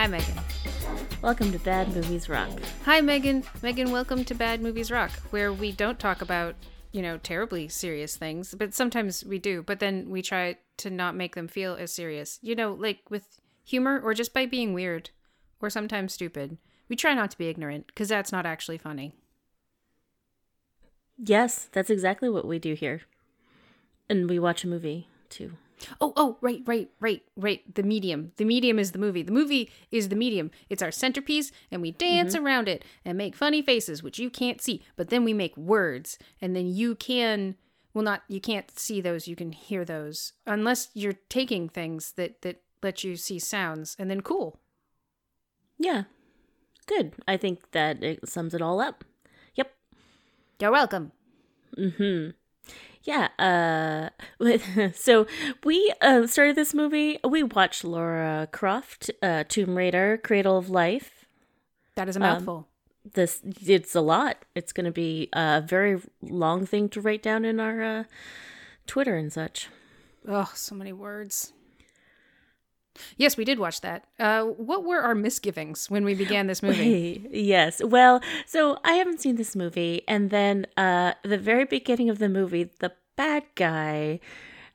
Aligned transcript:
Hi, 0.00 0.06
Megan. 0.06 0.40
Welcome 1.20 1.52
to 1.52 1.58
Bad 1.58 1.94
Movies 1.94 2.30
Rock. 2.30 2.48
Hi, 2.86 3.02
Megan. 3.02 3.44
Megan, 3.60 3.92
welcome 3.92 4.24
to 4.24 4.34
Bad 4.34 4.62
Movies 4.62 4.90
Rock, 4.90 5.10
where 5.28 5.52
we 5.52 5.72
don't 5.72 5.98
talk 5.98 6.22
about, 6.22 6.54
you 6.90 7.02
know, 7.02 7.18
terribly 7.18 7.68
serious 7.68 8.16
things, 8.16 8.54
but 8.54 8.72
sometimes 8.72 9.26
we 9.26 9.38
do, 9.38 9.62
but 9.62 9.78
then 9.78 10.08
we 10.08 10.22
try 10.22 10.56
to 10.78 10.88
not 10.88 11.16
make 11.16 11.34
them 11.34 11.48
feel 11.48 11.74
as 11.74 11.92
serious. 11.92 12.38
You 12.40 12.54
know, 12.54 12.72
like 12.72 13.00
with 13.10 13.40
humor 13.62 14.00
or 14.02 14.14
just 14.14 14.32
by 14.32 14.46
being 14.46 14.72
weird 14.72 15.10
or 15.60 15.68
sometimes 15.68 16.14
stupid. 16.14 16.56
We 16.88 16.96
try 16.96 17.12
not 17.12 17.30
to 17.32 17.38
be 17.38 17.50
ignorant 17.50 17.88
because 17.88 18.08
that's 18.08 18.32
not 18.32 18.46
actually 18.46 18.78
funny. 18.78 19.12
Yes, 21.18 21.68
that's 21.72 21.90
exactly 21.90 22.30
what 22.30 22.46
we 22.46 22.58
do 22.58 22.72
here. 22.72 23.02
And 24.08 24.30
we 24.30 24.38
watch 24.38 24.64
a 24.64 24.66
movie 24.66 25.08
too. 25.28 25.58
Oh, 26.00 26.12
oh, 26.16 26.38
right, 26.40 26.62
right, 26.66 26.90
right, 27.00 27.22
right. 27.36 27.74
The 27.74 27.82
medium. 27.82 28.32
The 28.36 28.44
medium 28.44 28.78
is 28.78 28.92
the 28.92 28.98
movie. 28.98 29.22
The 29.22 29.32
movie 29.32 29.70
is 29.90 30.08
the 30.08 30.16
medium. 30.16 30.50
It's 30.68 30.82
our 30.82 30.90
centerpiece, 30.90 31.52
and 31.70 31.82
we 31.82 31.92
dance 31.92 32.34
mm-hmm. 32.34 32.46
around 32.46 32.68
it 32.68 32.84
and 33.04 33.16
make 33.16 33.34
funny 33.34 33.62
faces, 33.62 34.02
which 34.02 34.18
you 34.18 34.30
can't 34.30 34.60
see. 34.60 34.82
But 34.96 35.08
then 35.08 35.24
we 35.24 35.32
make 35.32 35.56
words, 35.56 36.18
and 36.40 36.54
then 36.54 36.66
you 36.66 36.94
can. 36.94 37.56
Well, 37.92 38.04
not 38.04 38.22
you 38.28 38.40
can't 38.40 38.70
see 38.78 39.00
those. 39.00 39.26
You 39.26 39.34
can 39.34 39.52
hear 39.52 39.84
those, 39.84 40.32
unless 40.46 40.90
you're 40.94 41.18
taking 41.28 41.68
things 41.68 42.12
that 42.12 42.42
that 42.42 42.62
let 42.82 43.04
you 43.04 43.16
see 43.16 43.38
sounds, 43.38 43.96
and 43.98 44.10
then 44.10 44.20
cool. 44.20 44.60
Yeah. 45.78 46.04
Good. 46.86 47.14
I 47.26 47.36
think 47.36 47.70
that 47.72 48.02
it 48.02 48.28
sums 48.28 48.54
it 48.54 48.62
all 48.62 48.80
up. 48.80 49.04
Yep. 49.54 49.72
You're 50.60 50.72
welcome. 50.72 51.12
Mm-hmm. 51.76 52.30
Yeah. 53.02 53.28
Uh 53.38 54.08
so 54.94 55.26
we 55.64 55.92
uh 56.00 56.26
started 56.26 56.56
this 56.56 56.74
movie. 56.74 57.18
We 57.24 57.42
watched 57.42 57.84
Laura 57.84 58.48
Croft, 58.50 59.10
uh 59.22 59.44
Tomb 59.48 59.76
Raider, 59.76 60.18
Cradle 60.22 60.58
of 60.58 60.70
Life. 60.70 61.26
That 61.96 62.08
is 62.08 62.16
a 62.16 62.20
mouthful. 62.20 62.68
This 63.14 63.40
it's 63.44 63.94
a 63.94 64.00
lot. 64.00 64.44
It's 64.54 64.72
going 64.72 64.84
to 64.84 64.92
be 64.92 65.28
a 65.32 65.62
very 65.66 66.00
long 66.22 66.66
thing 66.66 66.88
to 66.90 67.00
write 67.00 67.22
down 67.22 67.44
in 67.44 67.58
our 67.58 67.82
uh 67.82 68.04
Twitter 68.86 69.16
and 69.16 69.32
such. 69.32 69.68
Oh, 70.28 70.50
so 70.54 70.74
many 70.74 70.92
words. 70.92 71.52
Yes, 73.16 73.36
we 73.36 73.44
did 73.44 73.58
watch 73.58 73.80
that. 73.82 74.04
Uh, 74.18 74.44
what 74.44 74.84
were 74.84 75.00
our 75.00 75.14
misgivings 75.14 75.88
when 75.88 76.04
we 76.04 76.14
began 76.14 76.46
this 76.46 76.62
movie? 76.62 77.26
yes. 77.30 77.82
Well, 77.82 78.20
so 78.46 78.78
I 78.84 78.94
haven't 78.94 79.20
seen 79.20 79.36
this 79.36 79.54
movie, 79.54 80.02
and 80.08 80.30
then 80.30 80.66
uh, 80.76 81.14
the 81.22 81.38
very 81.38 81.64
beginning 81.64 82.10
of 82.10 82.18
the 82.18 82.28
movie, 82.28 82.70
the 82.80 82.92
bad 83.16 83.44
guy, 83.54 84.20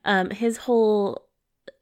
um, 0.04 0.30
his 0.30 0.58
whole 0.58 1.26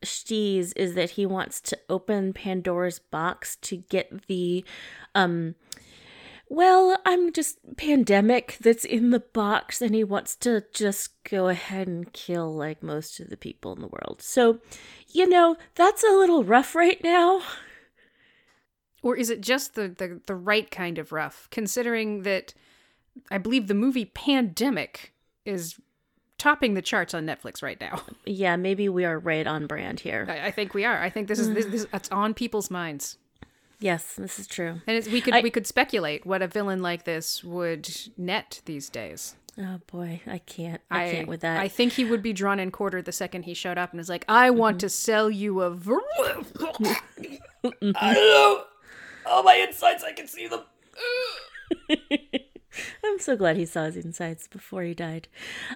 steez 0.04 0.74
is 0.76 0.96
that 0.96 1.12
he 1.12 1.26
wants 1.26 1.62
to 1.62 1.78
open 1.90 2.34
Pandora's 2.34 3.00
box 3.00 3.56
to 3.58 3.78
get 3.78 4.28
the, 4.28 4.66
um, 5.16 5.56
well, 6.54 6.96
I'm 7.04 7.34
just 7.34 7.58
pandemic 7.78 8.58
that's 8.62 8.86
in 8.86 9.10
the 9.10 9.20
box, 9.20 9.82
and 9.82 9.96
he 9.96 10.04
wants 10.04 10.36
to 10.36 10.64
just 10.72 11.12
go 11.24 11.48
ahead 11.48 11.88
and 11.88 12.14
kill 12.14 12.54
like 12.54 12.84
most 12.84 13.20
of 13.20 13.32
the 13.32 13.38
people 13.38 13.74
in 13.74 13.82
the 13.82 13.88
world. 13.88 14.22
So, 14.22 14.60
you 15.08 15.28
know, 15.28 15.58
that's 15.74 16.04
a 16.04 16.16
little 16.16 16.44
rough 16.44 16.76
right 16.76 17.04
now. 17.04 17.42
Or 19.02 19.18
is 19.18 19.32
it 19.32 19.42
just 19.42 19.74
the, 19.74 19.88
the, 19.88 20.22
the 20.28 20.36
right 20.36 20.70
kind 20.70 21.00
of 21.00 21.12
rough, 21.12 21.48
considering 21.50 22.22
that 22.22 22.54
I 23.32 23.40
believe 23.40 23.66
the 23.66 23.74
movie 23.74 24.06
Pandemic 24.06 25.14
is 25.46 25.80
topping 26.38 26.76
the 26.76 26.84
charts 26.84 27.16
on 27.16 27.26
Netflix 27.26 27.64
right 27.64 27.82
now? 27.82 28.04
Yeah, 28.26 28.58
maybe 28.58 28.90
we 28.90 29.06
are 29.06 29.18
right 29.18 29.48
on 29.48 29.66
brand 29.66 30.02
here. 30.02 30.28
I, 30.30 30.48
I 30.48 30.52
think 30.52 30.76
we 30.76 30.86
are. 30.86 31.02
I 31.02 31.10
think 31.10 31.28
this 31.28 31.40
is 31.40 31.52
this, 31.52 31.66
this 31.66 31.88
it's 31.94 32.12
on 32.12 32.36
people's 32.36 32.70
minds, 32.70 33.18
Yes, 33.84 34.14
this 34.16 34.40
is 34.40 34.48
true. 34.48 34.80
and 34.88 34.98
it's, 34.98 35.10
we 35.10 35.20
could 35.20 35.34
I- 35.34 35.42
we 35.42 35.50
could 35.52 35.68
speculate 35.68 36.26
what 36.26 36.42
a 36.42 36.48
villain 36.48 36.82
like 36.82 37.04
this 37.04 37.44
would 37.44 37.90
net 38.18 38.62
these 38.64 38.90
days. 38.90 39.36
Oh 39.60 39.82
boy, 39.92 40.22
I 40.26 40.38
can't. 40.40 40.82
I, 40.90 41.12
can't 41.12 41.28
with 41.28 41.42
that. 41.42 41.60
I 41.60 41.68
think 41.68 41.94
he 41.94 42.06
would 42.06 42.24
be 42.24 42.34
drawn 42.34 42.60
and 42.60 42.72
quartered 42.74 43.06
the 43.06 43.12
second 43.12 43.44
he 43.44 43.54
showed 43.54 43.78
up 43.78 43.92
and 43.92 44.00
was 44.00 44.10
like, 44.10 44.26
"I 44.30 44.50
want 44.50 44.80
to 44.80 44.90
sell 44.90 45.30
you 45.30 45.62
a." 45.62 45.70
Ver- 45.70 46.00
Oh, 49.26 49.42
my 49.44 49.56
insides, 49.56 50.04
I 50.04 50.12
can 50.12 50.28
see 50.28 50.48
them. 50.48 50.62
I'm 53.04 53.20
so 53.20 53.36
glad 53.38 53.56
he 53.58 53.66
saw 53.66 53.86
his 53.86 53.98
insides 53.98 54.48
before 54.48 54.82
he 54.84 54.94
died. 54.94 55.28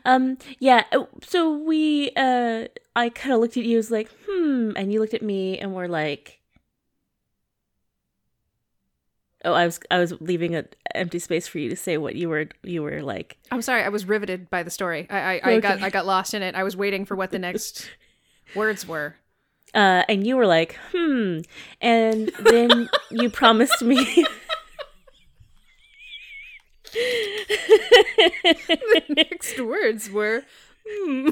Um, 0.03 0.37
yeah. 0.59 0.83
oh, 0.91 1.07
So 1.23 1.55
we, 1.57 2.11
uh, 2.15 2.67
I 2.95 3.09
kind 3.09 3.33
of 3.33 3.39
looked 3.41 3.57
at 3.57 3.63
you, 3.63 3.77
was 3.77 3.91
like, 3.91 4.09
hmm, 4.27 4.71
and 4.75 4.91
you 4.91 4.99
looked 4.99 5.13
at 5.13 5.21
me, 5.21 5.59
and 5.59 5.73
we're 5.75 5.87
like, 5.87 6.36
oh, 9.47 9.53
I 9.53 9.65
was, 9.65 9.79
I 9.89 9.99
was 9.99 10.13
leaving 10.19 10.55
an 10.55 10.67
empty 10.93 11.19
space 11.19 11.47
for 11.47 11.59
you 11.59 11.69
to 11.69 11.75
say 11.75 11.97
what 11.97 12.15
you 12.15 12.29
were, 12.29 12.47
you 12.63 12.83
were 12.83 13.01
like. 13.01 13.37
I'm 13.51 13.61
sorry, 13.61 13.83
I 13.83 13.89
was 13.89 14.05
riveted 14.05 14.49
by 14.49 14.63
the 14.63 14.69
story. 14.69 15.07
I 15.09 15.39
I, 15.39 15.51
I 15.51 15.59
got 15.59 15.81
I 15.81 15.89
got 15.89 16.05
lost 16.05 16.33
in 16.33 16.43
it. 16.43 16.55
I 16.55 16.63
was 16.63 16.75
waiting 16.75 17.05
for 17.05 17.15
what 17.15 17.31
the 17.31 17.39
next 17.47 17.89
words 18.55 18.87
were. 18.87 19.15
Uh, 19.73 20.03
and 20.07 20.25
you 20.25 20.37
were 20.37 20.47
like, 20.47 20.77
hmm, 20.91 21.39
and 21.81 22.31
then 22.39 22.89
you 23.11 23.29
promised 23.29 23.81
me. 23.81 24.25
The 26.93 29.03
next 29.09 29.59
words 29.59 30.09
were 30.09 30.43
hmm, 30.87 31.29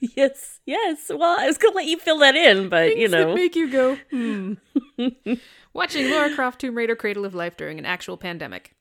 yes, 0.00 0.60
yes. 0.66 1.10
Well, 1.14 1.38
I 1.38 1.46
was 1.46 1.58
gonna 1.58 1.76
let 1.76 1.86
you 1.86 1.98
fill 1.98 2.18
that 2.18 2.36
in, 2.36 2.68
but 2.68 2.90
you 2.90 3.08
things 3.08 3.10
that 3.12 3.28
know, 3.28 3.34
make 3.34 3.56
you 3.56 3.70
go 3.70 3.96
hmm. 4.10 4.54
Watching 5.76 6.10
Laura 6.10 6.34
Croft 6.34 6.60
Tomb 6.60 6.76
Raider 6.76 6.96
Cradle 6.96 7.24
of 7.24 7.34
Life 7.34 7.56
during 7.56 7.78
an 7.78 7.84
actual 7.84 8.16
pandemic. 8.16 8.72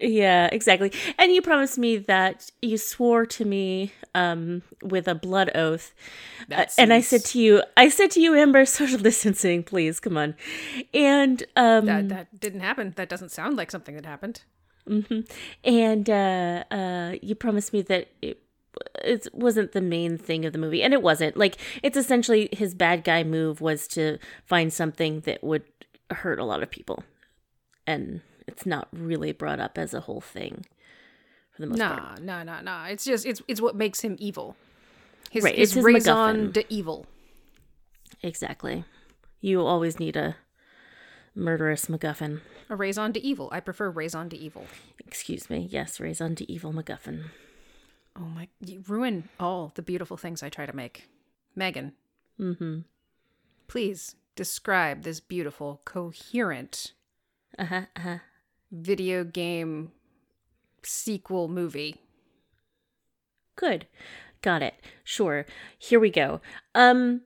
Yeah, 0.00 0.48
exactly. 0.52 0.92
And 1.18 1.32
you 1.32 1.40
promised 1.42 1.78
me 1.78 1.96
that 1.96 2.50
you 2.60 2.76
swore 2.76 3.24
to 3.26 3.44
me 3.44 3.92
um 4.14 4.62
with 4.82 5.08
a 5.08 5.14
blood 5.14 5.50
oath. 5.54 5.94
Uh, 6.50 6.66
and 6.76 6.92
I 6.92 7.00
said 7.00 7.24
to 7.26 7.40
you, 7.40 7.62
I 7.76 7.88
said 7.88 8.10
to 8.12 8.20
you, 8.20 8.34
Amber, 8.34 8.64
social 8.80 8.98
distancing, 8.98 9.62
please, 9.62 10.00
come 10.00 10.16
on. 10.16 10.34
And 10.92 11.42
um 11.56 11.86
That 11.86 12.08
that 12.08 12.40
didn't 12.40 12.60
happen. 12.60 12.92
That 12.96 13.08
doesn't 13.08 13.30
sound 13.30 13.56
like 13.56 13.70
something 13.70 13.94
that 13.94 14.06
happened. 14.06 14.42
and 15.64 16.10
uh 16.10 16.64
uh 16.70 17.14
you 17.22 17.34
promised 17.34 17.72
me 17.72 17.82
that 17.82 18.08
it 18.20 18.42
it 19.04 19.28
wasn't 19.32 19.72
the 19.72 19.80
main 19.80 20.16
thing 20.18 20.44
of 20.44 20.52
the 20.52 20.58
movie 20.58 20.82
and 20.82 20.92
it 20.92 21.02
wasn't 21.02 21.36
like 21.36 21.56
it's 21.82 21.96
essentially 21.96 22.48
his 22.52 22.74
bad 22.74 23.04
guy 23.04 23.22
move 23.22 23.60
was 23.60 23.86
to 23.86 24.18
find 24.44 24.72
something 24.72 25.20
that 25.20 25.44
would 25.44 25.62
hurt 26.14 26.38
a 26.38 26.44
lot 26.44 26.62
of 26.62 26.70
people 26.70 27.04
and 27.86 28.20
it's 28.46 28.66
not 28.66 28.88
really 28.92 29.32
brought 29.32 29.60
up 29.60 29.78
as 29.78 29.94
a 29.94 30.00
whole 30.00 30.20
thing 30.20 30.64
for 31.52 31.62
the 31.62 31.66
most 31.68 31.80
part 31.80 32.20
Nah, 32.20 32.42
nah, 32.42 32.42
nah, 32.44 32.60
nah. 32.60 32.86
It's 32.86 33.04
just 33.04 33.26
it's 33.26 33.42
it's 33.48 33.60
what 33.60 33.76
makes 33.76 34.00
him 34.00 34.16
evil. 34.18 34.56
His 35.30 35.44
Right, 35.44 35.54
his, 35.54 35.70
it's 35.70 35.74
his 35.76 35.84
raison 35.84 36.52
MacGuffin. 36.52 36.64
evil. 36.68 37.06
Exactly. 38.22 38.84
You 39.40 39.60
always 39.64 39.98
need 39.98 40.16
a 40.16 40.36
murderous 41.34 41.86
MacGuffin. 41.86 42.40
A 42.70 42.76
raison 42.76 43.12
de 43.12 43.20
evil. 43.26 43.48
I 43.52 43.60
prefer 43.60 43.90
raison 43.90 44.28
de 44.28 44.36
evil. 44.36 44.66
Excuse 45.06 45.50
me. 45.50 45.66
Yes, 45.70 46.00
raison 46.00 46.34
de 46.34 46.50
evil 46.52 46.72
MacGuffin. 46.72 47.24
Oh 48.16 48.20
my! 48.26 48.48
You 48.60 48.82
ruin 48.86 49.28
all 49.40 49.72
the 49.74 49.82
beautiful 49.82 50.16
things 50.16 50.42
I 50.42 50.48
try 50.50 50.66
to 50.66 50.74
make. 50.76 51.08
Megan, 51.56 51.92
Mm-hmm. 52.40 52.80
please 53.68 54.16
describe 54.36 55.02
this 55.02 55.20
beautiful, 55.20 55.80
coherent 55.84 56.92
Uh 57.58 57.64
huh. 57.66 57.82
Uh-huh. 57.96 58.18
video 58.70 59.24
game 59.24 59.92
sequel 60.82 61.48
movie. 61.48 61.96
Good. 63.56 63.86
Got 64.40 64.62
it. 64.62 64.74
Sure. 65.04 65.46
Here 65.78 66.00
we 66.00 66.10
go. 66.10 66.40
Um 66.74 67.22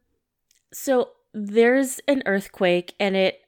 so 0.73 1.11
there's 1.33 2.01
an 2.09 2.23
earthquake 2.27 2.95
and 2.99 3.17
it 3.17 3.46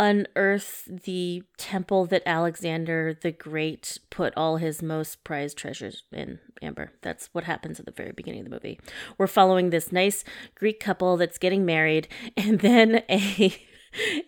unearthed 0.00 1.02
the 1.04 1.42
temple 1.58 2.06
that 2.06 2.22
Alexander 2.24 3.14
the 3.20 3.30
Great 3.30 3.98
put 4.08 4.32
all 4.34 4.56
his 4.56 4.80
most 4.82 5.22
prized 5.24 5.58
treasures 5.58 6.04
in. 6.10 6.40
Amber. 6.62 6.92
That's 7.02 7.28
what 7.32 7.44
happens 7.44 7.78
at 7.78 7.86
the 7.86 7.92
very 7.92 8.12
beginning 8.12 8.40
of 8.40 8.44
the 8.46 8.50
movie. 8.50 8.80
We're 9.18 9.26
following 9.26 9.70
this 9.70 9.92
nice 9.92 10.24
Greek 10.54 10.80
couple 10.80 11.16
that's 11.16 11.38
getting 11.38 11.64
married 11.64 12.08
and 12.36 12.60
then 12.60 13.02
a 13.10 13.54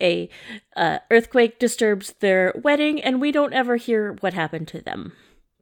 a 0.00 0.28
uh, 0.76 0.98
earthquake 1.10 1.58
disturbs 1.58 2.14
their 2.20 2.52
wedding 2.62 3.00
and 3.00 3.20
we 3.20 3.30
don't 3.30 3.52
ever 3.52 3.76
hear 3.76 4.16
what 4.20 4.34
happened 4.34 4.68
to 4.68 4.80
them. 4.80 5.12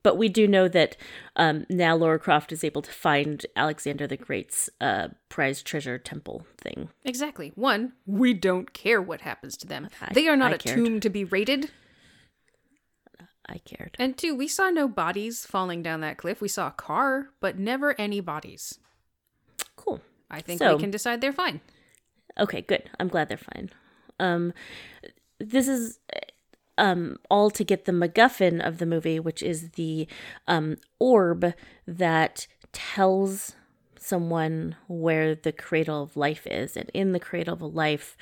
But 0.02 0.17
we 0.17 0.29
do 0.31 0.49
know 0.49 0.67
that 0.69 0.97
um, 1.37 1.67
now 1.69 1.94
Laura 1.94 2.19
Croft 2.19 2.52
is 2.52 2.64
able 2.64 2.81
to 2.82 2.91
find 2.91 3.44
Alexander 3.55 4.06
the 4.06 4.17
Great's 4.17 4.70
uh, 4.81 5.08
prized 5.29 5.67
treasure 5.67 5.99
temple 5.99 6.47
thing. 6.56 6.88
Exactly. 7.05 7.52
One, 7.55 7.93
we 8.06 8.32
don't 8.32 8.73
care 8.73 9.02
what 9.02 9.20
happens 9.20 9.56
to 9.58 9.67
them. 9.67 9.88
I- 10.00 10.12
they 10.14 10.26
are 10.26 10.37
not 10.37 10.52
I 10.52 10.55
a 10.55 10.58
cared. 10.58 10.76
tomb 10.76 11.00
to 11.00 11.11
be 11.11 11.25
raided. 11.25 11.70
I 13.47 13.58
cared. 13.58 13.97
And 13.99 14.17
two, 14.17 14.35
we 14.35 14.47
saw 14.49 14.70
no 14.70 14.87
bodies 14.88 15.44
falling 15.44 15.82
down 15.82 16.00
that 16.00 16.17
cliff. 16.19 16.41
We 16.41 16.49
saw 16.49 16.69
a 16.69 16.73
car, 16.73 17.31
but 17.41 17.58
never 17.58 17.94
any 18.00 18.20
bodies. 18.20 18.79
Cool. 19.76 20.00
I 20.31 20.41
think 20.41 20.61
So- 20.61 20.76
we 20.76 20.81
can 20.81 20.91
decide 20.91 21.20
they're 21.20 21.32
fine. 21.32 21.61
Okay, 22.38 22.62
good. 22.62 22.88
I'm 23.00 23.08
glad 23.08 23.29
they're 23.29 23.37
fine. 23.37 23.70
Um, 24.20 24.55
this 25.38 25.67
is 25.67 25.99
um, 26.81 27.19
all 27.31 27.50
to 27.50 27.62
get 27.62 27.85
the 27.85 27.93
MacGuffin 27.93 28.67
of 28.67 28.79
the 28.79 28.87
movie, 28.87 29.21
which 29.21 29.43
is 29.43 29.71
the 29.73 30.09
um, 30.49 30.77
orb 30.99 31.53
that 31.87 32.47
tells 32.73 33.55
someone 33.99 34.77
where 34.88 35.35
the 35.35 35.53
cradle 35.53 36.03
of 36.03 36.17
life 36.17 36.47
is. 36.47 36.79
And 36.79 36.91
in 36.94 37.12
the 37.12 37.21
cradle 37.21 37.55
of 37.55 37.75
life, 37.75 38.17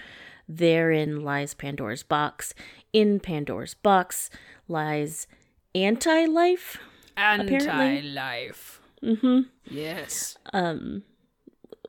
therein 0.49 1.21
lies 1.21 1.55
Pandora's 1.55 2.03
box. 2.03 2.53
In 2.93 3.21
Pandora's 3.21 3.75
box 3.75 4.29
lies 4.67 5.29
anti 5.73 6.27
life. 6.27 6.79
Anti-life. 7.17 8.81
Mm-hmm. 9.03 9.41
Yes. 9.71 10.37
Um, 10.53 11.05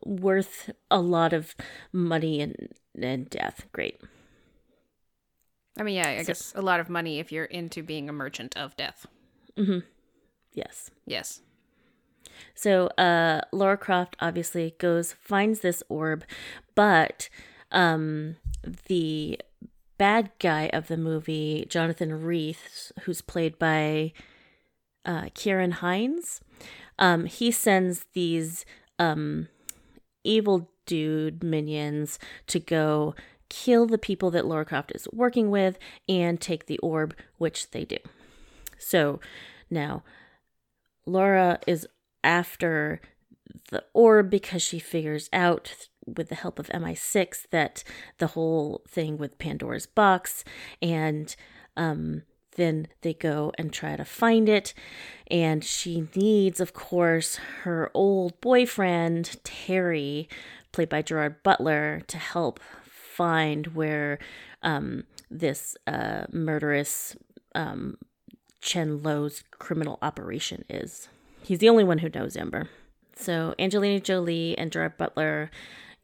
worth 0.05 0.69
a 0.91 1.01
lot 1.01 1.33
of 1.33 1.55
money 1.91 2.41
and, 2.41 2.69
and 2.99 3.27
death. 3.27 3.65
Great. 3.71 3.99
I 5.79 5.83
mean, 5.83 5.95
yeah, 5.95 6.09
I 6.09 6.23
guess 6.23 6.51
a 6.55 6.61
lot 6.61 6.79
of 6.79 6.89
money 6.89 7.19
if 7.19 7.31
you're 7.31 7.45
into 7.45 7.81
being 7.81 8.09
a 8.09 8.13
merchant 8.13 8.55
of 8.57 8.75
death. 8.75 9.07
Yes. 10.53 10.91
Yes. 11.05 11.41
So 12.53 12.87
uh 12.97 13.41
Laura 13.51 13.77
Croft 13.77 14.15
obviously 14.19 14.75
goes 14.77 15.13
finds 15.13 15.61
this 15.61 15.81
orb, 15.89 16.23
but 16.75 17.29
um 17.71 18.35
the 18.87 19.39
bad 19.97 20.31
guy 20.39 20.69
of 20.73 20.87
the 20.87 20.97
movie, 20.97 21.65
Jonathan 21.69 22.21
Reith, 22.23 22.91
who's 23.03 23.21
played 23.21 23.57
by 23.57 24.13
uh 25.05 25.23
Ciarán 25.35 25.73
Hinds, 25.73 26.41
um 26.97 27.25
he 27.25 27.51
sends 27.51 28.05
these 28.13 28.65
um 28.97 29.47
evil 30.23 30.69
dude 30.85 31.43
minions 31.43 32.19
to 32.47 32.59
go 32.59 33.15
kill 33.49 33.85
the 33.85 33.97
people 33.97 34.31
that 34.31 34.45
Laura 34.45 34.65
Croft 34.65 34.91
is 34.93 35.07
working 35.11 35.49
with 35.49 35.77
and 36.07 36.39
take 36.39 36.65
the 36.65 36.77
orb, 36.79 37.15
which 37.37 37.71
they 37.71 37.85
do. 37.85 37.97
So 38.77 39.19
now 39.69 40.03
Laura 41.05 41.59
is 41.67 41.87
after 42.23 43.01
the 43.71 43.83
orb 43.93 44.29
because 44.29 44.61
she 44.61 44.79
figures 44.79 45.29
out 45.33 45.87
with 46.05 46.29
the 46.29 46.35
help 46.35 46.59
of 46.59 46.67
MI6 46.67 47.47
that 47.51 47.83
the 48.17 48.27
whole 48.27 48.81
thing 48.87 49.17
with 49.17 49.37
Pandora's 49.37 49.85
box 49.85 50.43
and 50.81 51.35
um 51.77 52.23
then 52.55 52.87
they 53.01 53.13
go 53.13 53.53
and 53.57 53.71
try 53.71 53.95
to 53.95 54.03
find 54.03 54.49
it 54.49 54.73
and 55.29 55.63
she 55.63 56.07
needs 56.15 56.59
of 56.59 56.73
course 56.73 57.35
her 57.63 57.91
old 57.93 58.39
boyfriend 58.41 59.37
Terry 59.43 60.27
played 60.71 60.89
by 60.89 61.01
Gerard 61.01 61.43
Butler 61.43 62.01
to 62.07 62.17
help 62.17 62.59
find 63.19 63.67
where 63.67 64.17
um 64.63 65.03
this 65.29 65.75
uh 65.85 66.25
murderous 66.31 67.17
um 67.53 67.97
Chen 68.61 69.03
Lo's 69.03 69.43
criminal 69.51 69.99
operation 70.01 70.63
is. 70.69 71.09
He's 71.43 71.59
the 71.59 71.69
only 71.69 71.83
one 71.83 71.99
who 71.99 72.09
knows 72.09 72.35
Amber. 72.37 72.69
So 73.15 73.53
Angelina 73.59 73.99
Jolie 73.99 74.57
and 74.57 74.71
Gerard 74.71 74.97
Butler 74.97 75.51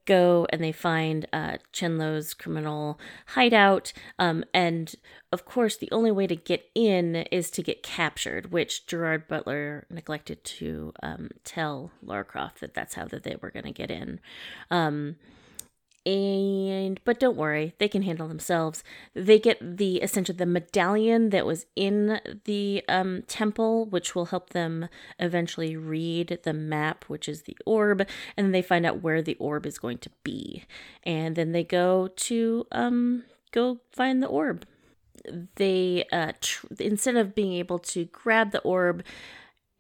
go 0.06 0.46
and 0.52 0.64
they 0.64 0.72
find 0.72 1.26
uh, 1.34 1.58
Chen 1.72 1.98
Lo's 1.98 2.34
criminal 2.34 3.00
hideout. 3.28 3.92
Um, 4.20 4.44
and 4.54 4.94
of 5.32 5.46
course, 5.46 5.78
the 5.78 5.92
only 5.92 6.12
way 6.12 6.28
to 6.28 6.36
get 6.36 6.70
in 6.76 7.16
is 7.32 7.50
to 7.52 7.64
get 7.64 7.84
captured, 7.84 8.52
which 8.52 8.86
Gerard 8.88 9.28
Butler 9.28 9.86
neglected 9.90 10.44
to 10.44 10.94
um, 11.02 11.30
tell 11.44 11.92
Lara 12.04 12.24
Croft 12.24 12.62
that 12.62 12.74
that's 12.74 12.96
how 12.96 13.06
that 13.06 13.24
they 13.24 13.36
were 13.42 13.52
going 13.52 13.66
to 13.66 13.72
get 13.72 13.92
in. 13.92 14.20
Um, 14.70 15.18
and 16.06 17.00
but 17.04 17.20
don't 17.20 17.36
worry 17.36 17.74
they 17.80 17.88
can 17.88 18.04
handle 18.04 18.28
themselves. 18.28 18.84
They 19.14 19.40
get 19.40 19.78
the 19.78 19.98
essentially 20.02 20.38
the 20.38 20.46
medallion 20.46 21.30
that 21.32 21.46
was 21.46 21.66
in 21.76 22.20
the 22.46 22.84
um, 22.88 23.24
temple 23.28 23.86
which 23.86 24.14
will 24.16 24.26
help 24.26 24.52
them 24.52 24.88
eventually 25.20 25.76
read 25.76 26.40
the 26.44 26.54
map 26.54 27.06
which 27.08 27.28
is 27.28 27.44
the 27.44 27.58
orb 27.66 28.02
and 28.38 28.46
then 28.46 28.52
they 28.52 28.62
find 28.62 28.86
out 28.86 29.02
where 29.02 29.22
the 29.22 29.36
orb 29.36 29.66
is 29.66 29.80
going 29.80 29.98
to 30.00 30.10
be. 30.24 30.64
And 31.04 31.36
then 31.36 31.52
they 31.52 31.64
go 31.64 32.10
to 32.16 32.68
um 32.72 33.24
go 33.52 33.80
find 33.92 34.22
the 34.22 34.28
orb. 34.28 34.66
They 35.56 36.06
uh 36.12 36.34
tr- 36.40 36.68
instead 36.80 37.16
of 37.16 37.34
being 37.34 37.54
able 37.54 37.80
to 37.80 38.06
grab 38.06 38.52
the 38.52 38.62
orb 38.62 39.04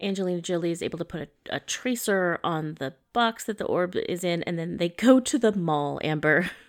Angelina 0.01 0.41
Jolie 0.41 0.71
is 0.71 0.81
able 0.83 0.97
to 0.99 1.05
put 1.05 1.21
a, 1.49 1.55
a 1.55 1.59
tracer 1.61 2.39
on 2.43 2.75
the 2.79 2.93
box 3.13 3.45
that 3.45 3.57
the 3.57 3.65
orb 3.65 3.95
is 3.95 4.23
in, 4.23 4.43
and 4.43 4.59
then 4.59 4.77
they 4.77 4.89
go 4.89 5.19
to 5.19 5.37
the 5.39 5.51
mall, 5.51 5.99
Amber. 6.03 6.49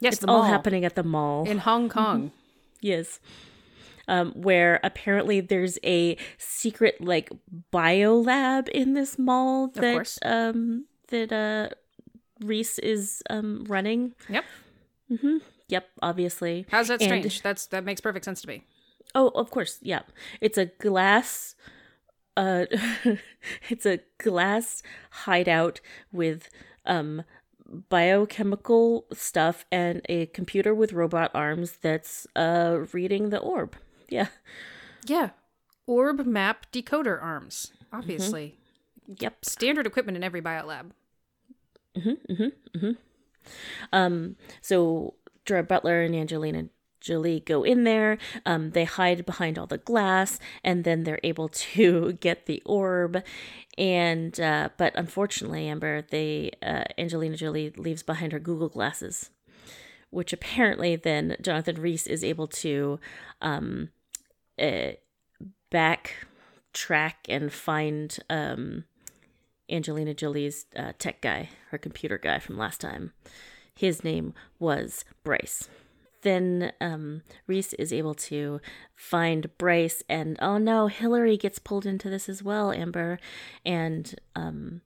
Yes, 0.00 0.14
It's 0.14 0.24
all 0.24 0.42
mall 0.42 0.42
happening 0.44 0.84
at 0.84 0.94
the 0.94 1.02
mall. 1.02 1.44
in 1.48 1.58
Hong 1.58 1.88
Kong. 1.88 2.30
yes. 2.80 3.18
Um, 4.06 4.30
where 4.32 4.78
apparently 4.84 5.40
there's 5.40 5.76
a 5.84 6.16
secret 6.38 7.00
like 7.00 7.30
bio 7.72 8.14
lab 8.20 8.68
in 8.72 8.94
this 8.94 9.18
mall 9.18 9.66
that 9.74 10.16
um 10.24 10.86
that 11.08 11.32
uh 11.32 11.74
Reese 12.46 12.78
is 12.78 13.22
um 13.28 13.64
running. 13.68 14.14
Yep. 14.28 14.44
Mm-hmm. 15.10 15.36
Yep, 15.68 15.88
obviously. 16.00 16.64
How's 16.70 16.86
that 16.88 17.02
And- 17.02 17.08
strange? 17.08 17.42
That's 17.42 17.66
that 17.66 17.84
makes 17.84 18.00
perfect 18.00 18.24
sense 18.24 18.40
to 18.42 18.48
me. 18.48 18.62
Oh, 19.16 19.28
of 19.34 19.50
course, 19.50 19.78
yeah. 19.82 20.02
It's 20.40 20.56
a 20.58 20.66
glass 20.66 21.56
uh 22.38 22.66
it's 23.68 23.84
a 23.84 24.00
glass 24.18 24.82
hideout 25.10 25.80
with 26.12 26.48
um 26.86 27.22
biochemical 27.90 29.04
stuff 29.12 29.66
and 29.70 30.00
a 30.08 30.26
computer 30.26 30.74
with 30.74 30.92
robot 30.92 31.30
arms 31.34 31.72
that's 31.82 32.26
uh 32.36 32.78
reading 32.92 33.28
the 33.30 33.38
orb. 33.38 33.76
Yeah. 34.08 34.28
Yeah. 35.06 35.30
Orb 35.86 36.24
map 36.24 36.70
decoder 36.72 37.22
arms. 37.22 37.72
Obviously. 37.92 38.56
Yep. 39.18 39.44
Standard 39.44 39.86
equipment 39.86 40.16
in 40.16 40.22
every 40.24 40.40
biolab. 40.40 40.92
Um 43.92 44.36
so 44.62 45.14
Gerard 45.44 45.66
Butler 45.68 46.02
and 46.02 46.14
Angelina 46.14 46.68
Jolie 47.00 47.40
go 47.40 47.62
in 47.62 47.84
there. 47.84 48.18
Um, 48.44 48.70
they 48.70 48.84
hide 48.84 49.24
behind 49.24 49.58
all 49.58 49.66
the 49.66 49.78
glass, 49.78 50.38
and 50.64 50.84
then 50.84 51.04
they're 51.04 51.20
able 51.22 51.48
to 51.74 52.12
get 52.14 52.46
the 52.46 52.62
orb. 52.64 53.22
And 53.76 54.38
uh, 54.40 54.70
but 54.76 54.92
unfortunately, 54.96 55.68
Amber, 55.68 56.02
they 56.02 56.50
uh, 56.62 56.84
Angelina 56.96 57.36
Jolie 57.36 57.70
leaves 57.76 58.02
behind 58.02 58.32
her 58.32 58.40
Google 58.40 58.68
glasses, 58.68 59.30
which 60.10 60.32
apparently 60.32 60.96
then 60.96 61.36
Jonathan 61.40 61.80
Reese 61.80 62.06
is 62.06 62.24
able 62.24 62.48
to 62.48 62.98
um, 63.40 63.90
uh, 64.58 64.92
backtrack 65.70 67.14
and 67.28 67.52
find 67.52 68.18
um, 68.28 68.84
Angelina 69.70 70.14
Jolie's 70.14 70.66
uh, 70.74 70.92
tech 70.98 71.20
guy, 71.20 71.50
her 71.70 71.78
computer 71.78 72.18
guy 72.18 72.38
from 72.38 72.56
last 72.56 72.80
time. 72.80 73.12
His 73.74 74.02
name 74.02 74.34
was 74.58 75.04
Bryce. 75.22 75.68
Then 76.22 76.72
um, 76.80 77.22
Reese 77.46 77.72
is 77.74 77.92
able 77.92 78.14
to 78.14 78.60
find 78.96 79.56
Bryce, 79.58 80.02
and 80.08 80.36
oh 80.40 80.58
no, 80.58 80.86
Hillary 80.88 81.36
gets 81.36 81.58
pulled 81.58 81.86
into 81.86 82.10
this 82.10 82.28
as 82.28 82.42
well, 82.42 82.72
Amber, 82.72 83.18
and 83.64 84.14
um, 84.34 84.80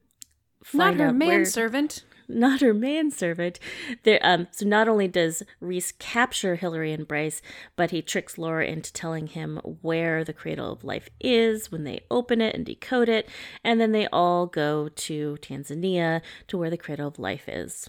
Not 0.73 0.97
her 0.97 1.07
out 1.09 1.19
where- 1.19 1.39
manservant. 1.39 2.05
not 2.29 2.61
her 2.61 2.73
manservant. 2.73 3.59
There, 4.05 4.21
um, 4.23 4.47
so 4.53 4.65
not 4.65 4.89
only 4.89 5.09
does 5.09 5.43
Reese 5.61 5.93
capture 5.93 6.55
Hillary 6.55 6.93
and 6.93 7.07
Bryce, 7.07 7.43
but 7.77 7.91
he 7.91 8.01
tricks 8.01 8.39
Laura 8.39 8.65
into 8.65 8.93
telling 8.93 9.27
him 9.27 9.59
where 9.83 10.25
the 10.25 10.33
Cradle 10.33 10.73
of 10.73 10.85
Life 10.85 11.11
is 11.21 11.71
when 11.73 11.85
they 11.85 12.05
open 12.11 12.41
it 12.41 12.55
and 12.55 12.65
decode 12.65 13.09
it, 13.09 13.29
and 13.65 13.81
then 13.81 13.93
they 13.93 14.07
all 14.09 14.47
go 14.47 14.89
to 14.89 15.37
Tanzania 15.43 16.23
to 16.47 16.57
where 16.57 16.71
the 16.71 16.79
Cradle 16.79 17.09
of 17.09 17.19
Life 17.19 17.49
is. 17.49 17.89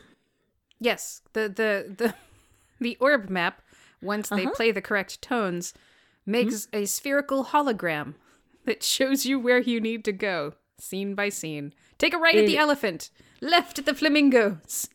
Yes. 0.79 1.21
The 1.33 1.41
the 1.47 1.95
the 1.97 2.13
the 2.83 2.97
orb 2.99 3.29
map, 3.29 3.61
once 4.01 4.29
they 4.29 4.43
Uh-huh. 4.43 4.51
play 4.55 4.71
the 4.71 4.81
correct 4.81 5.21
tones, 5.21 5.73
makes 6.25 6.67
a 6.71 6.85
spherical 6.85 7.45
hologram 7.45 8.13
that 8.65 8.83
shows 8.83 9.25
you 9.25 9.39
where 9.39 9.59
you 9.59 9.81
need 9.81 10.05
to 10.05 10.11
go, 10.11 10.53
scene 10.79 11.15
by 11.15 11.29
scene. 11.29 11.73
Take 11.97 12.13
a 12.13 12.17
right 12.17 12.35
at 12.35 12.45
the 12.45 12.57
elephant, 12.57 13.09
left 13.41 13.79
at 13.79 13.85
the 13.85 13.93
flamingos. 13.93 14.87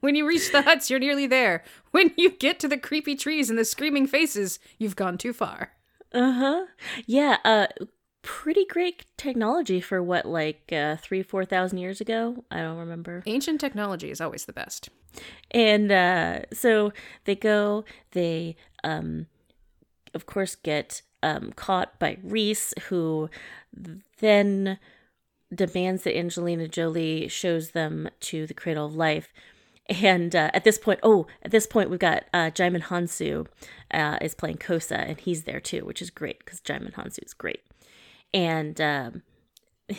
When 0.00 0.14
you 0.14 0.26
reach 0.28 0.52
the 0.52 0.62
huts, 0.62 0.90
you're 0.90 0.98
nearly 1.00 1.26
there. 1.26 1.64
When 1.90 2.12
you 2.16 2.30
get 2.30 2.60
to 2.60 2.68
the 2.68 2.76
creepy 2.78 3.16
trees 3.16 3.48
and 3.50 3.58
the 3.58 3.64
screaming 3.64 4.06
faces, 4.06 4.58
you've 4.78 4.96
gone 4.96 5.16
too 5.18 5.32
far. 5.32 5.72
Uh 6.12 6.32
huh. 6.32 6.66
Yeah. 7.06 7.38
Uh, 7.44 7.66
pretty 8.26 8.66
great 8.66 9.06
technology 9.16 9.80
for 9.80 10.02
what, 10.02 10.26
like 10.26 10.70
uh, 10.72 10.96
three, 10.96 11.22
four 11.22 11.44
thousand 11.46 11.78
years 11.78 12.00
ago. 12.00 12.44
I 12.50 12.58
don't 12.60 12.76
remember. 12.78 13.22
Ancient 13.26 13.60
technology 13.60 14.10
is 14.10 14.20
always 14.20 14.44
the 14.44 14.52
best. 14.52 14.90
and 15.50 15.90
uh, 15.90 16.40
so 16.52 16.92
they 17.24 17.34
go 17.34 17.84
they 18.12 18.56
um, 18.84 19.26
of 20.12 20.26
course 20.26 20.54
get 20.56 21.02
um, 21.22 21.52
caught 21.56 21.98
by 21.98 22.18
reese 22.22 22.74
who 22.88 23.30
then 24.20 24.78
demands 25.54 26.02
that 26.02 26.16
angelina 26.18 26.68
jolie 26.68 27.28
shows 27.28 27.70
them 27.70 28.08
to 28.20 28.46
the 28.46 28.54
cradle 28.54 28.86
of 28.86 28.94
life 28.94 29.28
And 29.88 30.34
uh, 30.34 30.50
at 30.52 30.64
this 30.64 30.78
point, 30.78 31.00
oh, 31.02 31.26
at 31.44 31.52
this 31.52 31.66
point, 31.66 31.90
we've 31.90 32.00
got 32.10 32.24
uh, 32.34 32.50
Djimon 32.50 32.82
Hounsou 32.90 33.46
uh, 33.92 34.18
is 34.20 34.34
playing 34.34 34.58
Kosa, 34.58 34.98
and 34.98 35.20
he's 35.20 35.44
there 35.44 35.60
too, 35.60 35.84
which 35.84 36.02
is 36.02 36.10
great 36.10 36.38
because 36.40 36.60
Djimon 36.60 36.94
Hounsou 36.94 37.24
is 37.24 37.34
great. 37.34 37.62
And 38.36 38.78
um, 38.82 39.22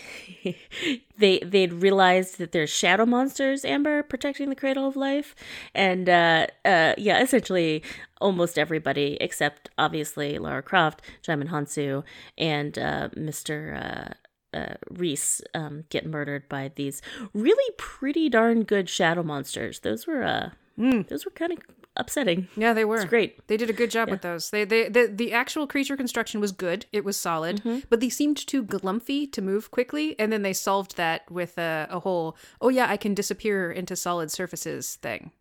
they 1.18 1.40
they'd 1.40 1.74
realized 1.74 2.38
that 2.38 2.52
there's 2.52 2.70
shadow 2.70 3.06
monsters, 3.06 3.66
Amber, 3.66 4.04
protecting 4.04 4.50
the 4.50 4.56
cradle 4.56 4.88
of 4.88 4.96
life, 4.96 5.34
and 5.74 6.08
uh, 6.08 6.46
uh, 6.64 6.94
yeah, 7.00 7.20
essentially 7.20 7.82
almost 8.22 8.60
everybody 8.60 9.18
except 9.20 9.70
obviously 9.80 10.38
Lara 10.38 10.62
Croft, 10.62 11.02
Djimon 11.24 11.50
Hounsou, 11.50 12.04
and 12.38 12.78
uh, 12.78 13.10
Mister. 13.16 14.14
Uh, 14.14 14.14
uh, 14.54 14.76
Reese 14.90 15.42
um, 15.54 15.84
get 15.90 16.06
murdered 16.06 16.48
by 16.48 16.72
these 16.74 17.02
really 17.34 17.74
pretty 17.78 18.30
darn 18.30 18.64
good 18.64 18.90
shadow 18.90 19.22
monsters. 19.22 19.82
Those 19.82 20.08
were 20.08 20.24
uh, 20.24 20.50
those 20.78 21.26
were 21.26 21.32
kind 21.32 21.52
of 21.52 21.60
upsetting. 21.98 22.48
Yeah, 22.56 22.74
they 22.74 22.86
were. 22.86 22.98
It's 22.98 23.06
great. 23.06 23.46
They 23.48 23.58
did 23.58 23.70
a 23.70 23.74
good 23.74 23.92
job 23.92 24.10
with 24.10 24.22
those. 24.22 24.50
They, 24.50 24.64
they, 24.66 24.88
the, 24.90 25.08
the 25.14 25.34
actual 25.34 25.68
creature 25.68 25.98
construction 25.98 26.40
was 26.40 26.52
good. 26.52 26.86
It 26.92 27.04
was 27.04 27.18
solid, 27.18 27.58
Mm-hmm. 27.58 27.80
but 27.90 28.00
they 28.00 28.10
seemed 28.10 28.38
too 28.38 28.64
glumpy 28.64 29.32
to 29.32 29.42
move 29.42 29.72
quickly. 29.72 30.16
And 30.20 30.32
then 30.32 30.42
they 30.42 30.54
solved 30.54 30.98
that 30.98 31.30
with 31.32 31.58
a, 31.58 31.88
a 31.90 32.00
whole, 32.00 32.38
oh 32.62 32.70
yeah, 32.70 32.88
I 32.90 32.98
can 32.98 33.14
disappear 33.14 33.72
into 33.72 33.96
solid 33.96 34.32
surfaces 34.32 34.96
thing. 34.96 35.32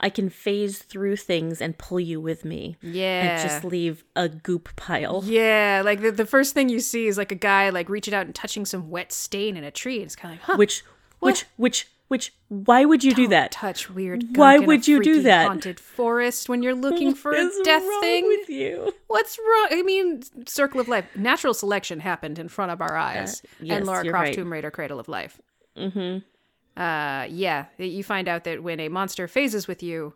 I 0.00 0.10
can 0.10 0.30
phase 0.30 0.78
through 0.78 1.14
things 1.16 1.60
and 1.60 1.78
pull 1.78 2.00
you 2.00 2.20
with 2.20 2.44
me. 2.44 2.76
Yeah. 2.82 3.38
And 3.38 3.48
just 3.48 3.64
leave 3.64 4.02
a 4.16 4.28
goop 4.28 4.74
pile. 4.74 5.22
Yeah, 5.24 5.82
like 5.84 6.00
the, 6.02 6.10
the 6.10 6.26
first 6.26 6.54
thing 6.54 6.68
you 6.68 6.80
see 6.80 7.06
is 7.06 7.16
like 7.16 7.30
a 7.30 7.36
guy 7.36 7.70
like 7.70 7.88
reaching 7.88 8.12
out 8.12 8.26
and 8.26 8.34
touching 8.34 8.64
some 8.66 8.90
wet 8.90 9.12
stain 9.12 9.56
in 9.56 9.62
a 9.62 9.70
tree. 9.70 9.96
And 9.96 10.06
it's 10.06 10.16
kind 10.16 10.34
of 10.34 10.40
like, 10.40 10.46
huh, 10.46 10.56
Which, 10.56 10.82
which, 11.20 11.44
which, 11.56 11.86
which, 12.12 12.32
why 12.48 12.84
would 12.84 13.02
you 13.02 13.14
do 13.14 13.26
that? 13.28 13.50
touch 13.52 13.88
weird. 13.90 14.36
Why 14.36 14.52
gunk 14.54 14.58
in 14.58 14.64
a 14.64 14.66
would 14.68 14.86
you 14.88 15.02
do 15.02 15.22
that? 15.22 15.46
Haunted 15.48 15.80
forest 15.80 16.48
when 16.48 16.62
you're 16.62 16.74
looking 16.74 17.14
for 17.22 17.32
a 17.32 17.42
What's 17.42 17.60
death 17.62 17.82
wrong 17.82 18.00
thing. 18.02 18.26
with 18.26 18.48
you? 18.50 18.92
What's 19.08 19.38
wrong? 19.38 19.68
I 19.70 19.82
mean, 19.82 20.22
Circle 20.46 20.78
of 20.80 20.88
Life. 20.88 21.06
Natural 21.16 21.54
selection 21.54 22.00
happened 22.00 22.38
in 22.38 22.48
front 22.48 22.70
of 22.70 22.80
our 22.82 22.96
eyes. 22.96 23.42
yes, 23.60 23.78
and 23.78 23.86
Laura 23.86 24.02
Croft 24.02 24.12
right. 24.14 24.34
Tomb 24.34 24.52
Raider 24.52 24.70
Cradle 24.70 25.00
of 25.00 25.08
Life. 25.08 25.40
Mm-hmm. 25.76 26.80
Uh, 26.80 27.24
yeah. 27.30 27.66
You 27.78 28.04
find 28.04 28.28
out 28.28 28.44
that 28.44 28.62
when 28.62 28.78
a 28.80 28.88
monster 28.88 29.26
phases 29.26 29.66
with 29.66 29.82
you, 29.82 30.14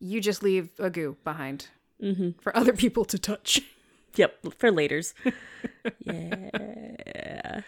you 0.00 0.20
just 0.20 0.42
leave 0.42 0.70
a 0.78 0.90
goo 0.90 1.16
behind 1.24 1.68
Mm-hmm. 2.02 2.32
for 2.40 2.54
other 2.56 2.72
people 2.72 3.04
to 3.04 3.18
touch. 3.18 3.60
Yep, 4.16 4.54
for 4.56 4.70
laters. 4.70 5.12
yeah. 6.06 7.60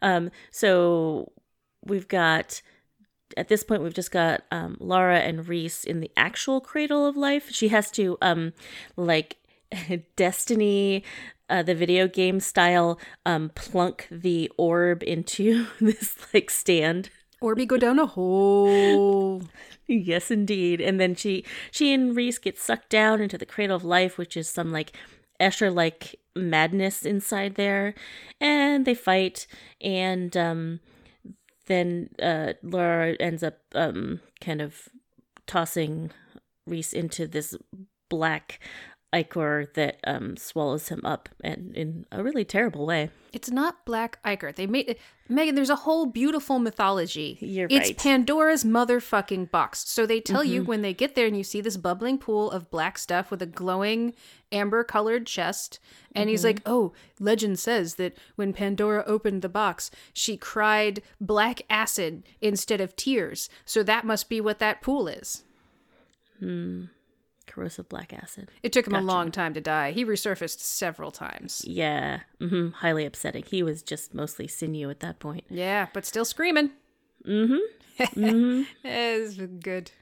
Um, 0.00 0.30
so 0.52 1.32
we've 1.84 2.08
got 2.08 2.62
at 3.36 3.48
this 3.48 3.64
point 3.64 3.82
we've 3.82 3.94
just 3.94 4.10
got 4.10 4.42
um 4.50 4.76
Laura 4.80 5.18
and 5.18 5.48
Reese 5.48 5.84
in 5.84 6.00
the 6.00 6.10
actual 6.16 6.60
cradle 6.60 7.06
of 7.06 7.16
life. 7.16 7.50
She 7.50 7.68
has 7.68 7.90
to 7.92 8.18
um 8.22 8.52
like 8.96 9.36
Destiny 10.16 11.04
uh, 11.50 11.62
the 11.62 11.74
video 11.74 12.08
game 12.08 12.40
style 12.40 12.98
um 13.26 13.50
plunk 13.54 14.06
the 14.10 14.50
orb 14.56 15.02
into 15.02 15.66
this 15.80 16.16
like 16.32 16.50
stand 16.50 17.10
Orby 17.44 17.66
go 17.66 17.76
down 17.76 17.98
a 17.98 18.06
hole. 18.06 19.42
Yes, 19.86 20.30
indeed. 20.30 20.80
And 20.80 20.98
then 20.98 21.14
she 21.14 21.44
she 21.70 21.92
and 21.92 22.16
Reese 22.16 22.38
get 22.38 22.58
sucked 22.58 22.88
down 22.88 23.20
into 23.20 23.36
the 23.36 23.44
cradle 23.44 23.76
of 23.76 23.84
life, 23.84 24.16
which 24.16 24.34
is 24.34 24.48
some 24.48 24.72
like 24.72 24.96
Escher 25.38 25.70
like 25.70 26.18
madness 26.34 27.04
inside 27.04 27.56
there. 27.56 27.94
And 28.40 28.86
they 28.86 28.94
fight 28.94 29.46
and 29.82 30.34
um 30.38 30.80
then 31.66 32.10
uh 32.20 32.54
Laura 32.62 33.14
ends 33.20 33.42
up 33.42 33.58
um 33.74 34.20
kind 34.40 34.60
of 34.60 34.88
tossing 35.46 36.10
Reese 36.66 36.92
into 36.92 37.26
this 37.26 37.54
black 38.08 38.60
ichor 39.14 39.70
that 39.74 40.00
um 40.04 40.36
swallows 40.36 40.88
him 40.88 41.00
up 41.04 41.28
and 41.42 41.74
in 41.76 42.06
a 42.10 42.22
really 42.22 42.44
terrible 42.44 42.84
way. 42.86 43.10
It's 43.34 43.50
not 43.50 43.84
Black 43.84 44.20
Ichor. 44.24 44.52
They 44.52 44.68
made 44.68 44.96
Megan. 45.28 45.56
There's 45.56 45.68
a 45.68 45.74
whole 45.74 46.06
beautiful 46.06 46.60
mythology. 46.60 47.36
You're 47.40 47.66
it's 47.68 47.88
right. 47.88 47.98
Pandora's 47.98 48.62
motherfucking 48.62 49.50
box. 49.50 49.88
So 49.88 50.06
they 50.06 50.20
tell 50.20 50.44
you 50.44 50.60
mm-hmm. 50.60 50.68
when 50.68 50.82
they 50.82 50.94
get 50.94 51.16
there 51.16 51.26
and 51.26 51.36
you 51.36 51.42
see 51.42 51.60
this 51.60 51.76
bubbling 51.76 52.18
pool 52.18 52.48
of 52.52 52.70
black 52.70 52.96
stuff 52.96 53.32
with 53.32 53.42
a 53.42 53.46
glowing 53.46 54.14
amber 54.52 54.84
colored 54.84 55.26
chest, 55.26 55.80
and 56.14 56.30
he's 56.30 56.40
mm-hmm. 56.40 56.46
like, 56.46 56.62
"Oh, 56.64 56.92
legend 57.18 57.58
says 57.58 57.96
that 57.96 58.16
when 58.36 58.52
Pandora 58.52 59.02
opened 59.04 59.42
the 59.42 59.48
box, 59.48 59.90
she 60.12 60.36
cried 60.36 61.02
black 61.20 61.62
acid 61.68 62.22
instead 62.40 62.80
of 62.80 62.94
tears. 62.94 63.48
So 63.64 63.82
that 63.82 64.04
must 64.04 64.28
be 64.28 64.40
what 64.40 64.60
that 64.60 64.80
pool 64.80 65.08
is." 65.08 65.42
Hmm. 66.38 66.84
Corrosive 67.54 67.88
black 67.88 68.12
acid. 68.12 68.50
It 68.64 68.72
took 68.72 68.88
him 68.88 68.96
a 68.96 69.00
long 69.00 69.30
time 69.30 69.54
to 69.54 69.60
die. 69.60 69.92
He 69.92 70.04
resurfaced 70.04 70.58
several 70.58 71.12
times. 71.12 71.62
Yeah. 71.64 72.20
hmm 72.40 72.70
Highly 72.70 73.04
upsetting. 73.04 73.44
He 73.46 73.62
was 73.62 73.80
just 73.80 74.12
mostly 74.12 74.48
sinew 74.48 74.90
at 74.90 74.98
that 75.00 75.20
point. 75.20 75.44
Yeah, 75.48 75.86
but 75.92 76.04
still 76.04 76.24
screaming. 76.24 76.70
Mm-hmm. 77.24 77.54
mm-hmm. 78.00 78.62
it's 78.82 79.36
good. 79.62 79.92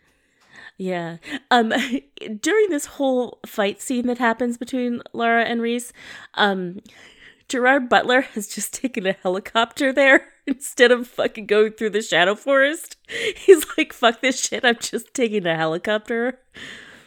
Yeah. 0.78 1.18
Um 1.50 1.75
during 2.40 2.71
this 2.71 2.87
whole 2.87 3.38
fight 3.44 3.82
scene 3.82 4.06
that 4.06 4.18
happens 4.18 4.56
between 4.56 5.02
Laura 5.12 5.44
and 5.44 5.61
Reese, 5.61 5.92
um 6.35 6.80
Gerard 7.49 7.90
Butler 7.90 8.23
has 8.23 8.49
just 8.49 8.73
taken 8.82 9.06
a 9.06 9.12
helicopter 9.12 9.92
there 9.92 10.28
instead 10.47 10.90
of 10.90 11.06
fucking 11.06 11.44
going 11.44 11.73
through 11.73 11.90
the 11.90 12.00
shadow 12.00 12.35
forest. 12.35 12.97
He's 13.37 13.66
like, 13.76 13.92
fuck 13.92 14.23
this 14.23 14.40
shit, 14.42 14.64
I'm 14.64 14.78
just 14.78 15.12
taking 15.12 15.47
a 15.47 15.54
helicopter. 15.54 16.40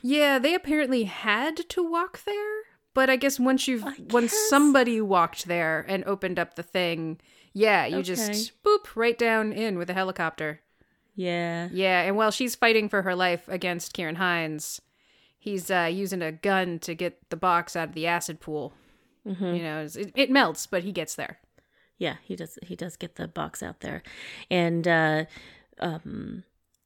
Yeah, 0.08 0.38
they 0.38 0.54
apparently 0.54 1.06
had 1.06 1.58
to 1.70 1.82
walk 1.84 2.24
there, 2.26 2.62
but 2.94 3.10
I 3.10 3.16
guess 3.16 3.40
once 3.40 3.68
you've 3.68 3.84
once 4.12 4.32
guess. 4.32 4.50
somebody 4.50 5.02
walked 5.02 5.46
there 5.48 5.84
and 5.88 6.04
opened 6.06 6.38
up 6.38 6.54
the 6.54 6.62
thing, 6.64 7.20
yeah, 7.54 7.88
you 7.88 7.96
Okay. 7.98 8.04
just 8.04 8.52
boop 8.64 8.96
right 8.96 9.18
down 9.18 9.52
in 9.52 9.80
with 9.80 9.90
a 9.90 9.94
helicopter. 9.96 10.62
Yeah. 11.16 11.70
Yeah, 11.72 12.02
and 12.04 12.16
while 12.16 12.30
she's 12.30 12.54
fighting 12.56 12.88
for 12.88 13.02
her 13.02 13.16
life 13.16 13.48
against 13.48 13.96
Ciarán 13.98 14.18
Hinds, 14.18 14.80
he's 15.40 15.72
uh, 15.72 15.90
using 15.92 16.22
a 16.22 16.32
gun 16.32 16.78
to 16.80 16.94
get 16.94 17.30
the 17.32 17.38
box 17.38 17.76
out 17.76 17.90
of 17.90 17.96
the 17.96 18.06
acid 18.06 18.40
pool. 18.40 18.74
You 19.24 19.64
know, 19.64 19.88
it, 19.92 20.12
it 20.16 20.30
melts, 20.30 20.68
but 20.68 20.84
he 20.84 20.92
gets 20.92 21.16
there. 21.16 21.40
Yeah, 21.98 22.18
he 22.22 22.36
does 22.36 22.60
he 22.62 22.76
does 22.76 22.96
get 22.96 23.16
the 23.16 23.28
box 23.28 23.64
out 23.64 23.80
there. 23.80 24.04
And 24.52 24.88
uh 24.88 25.26
um 25.80 26.44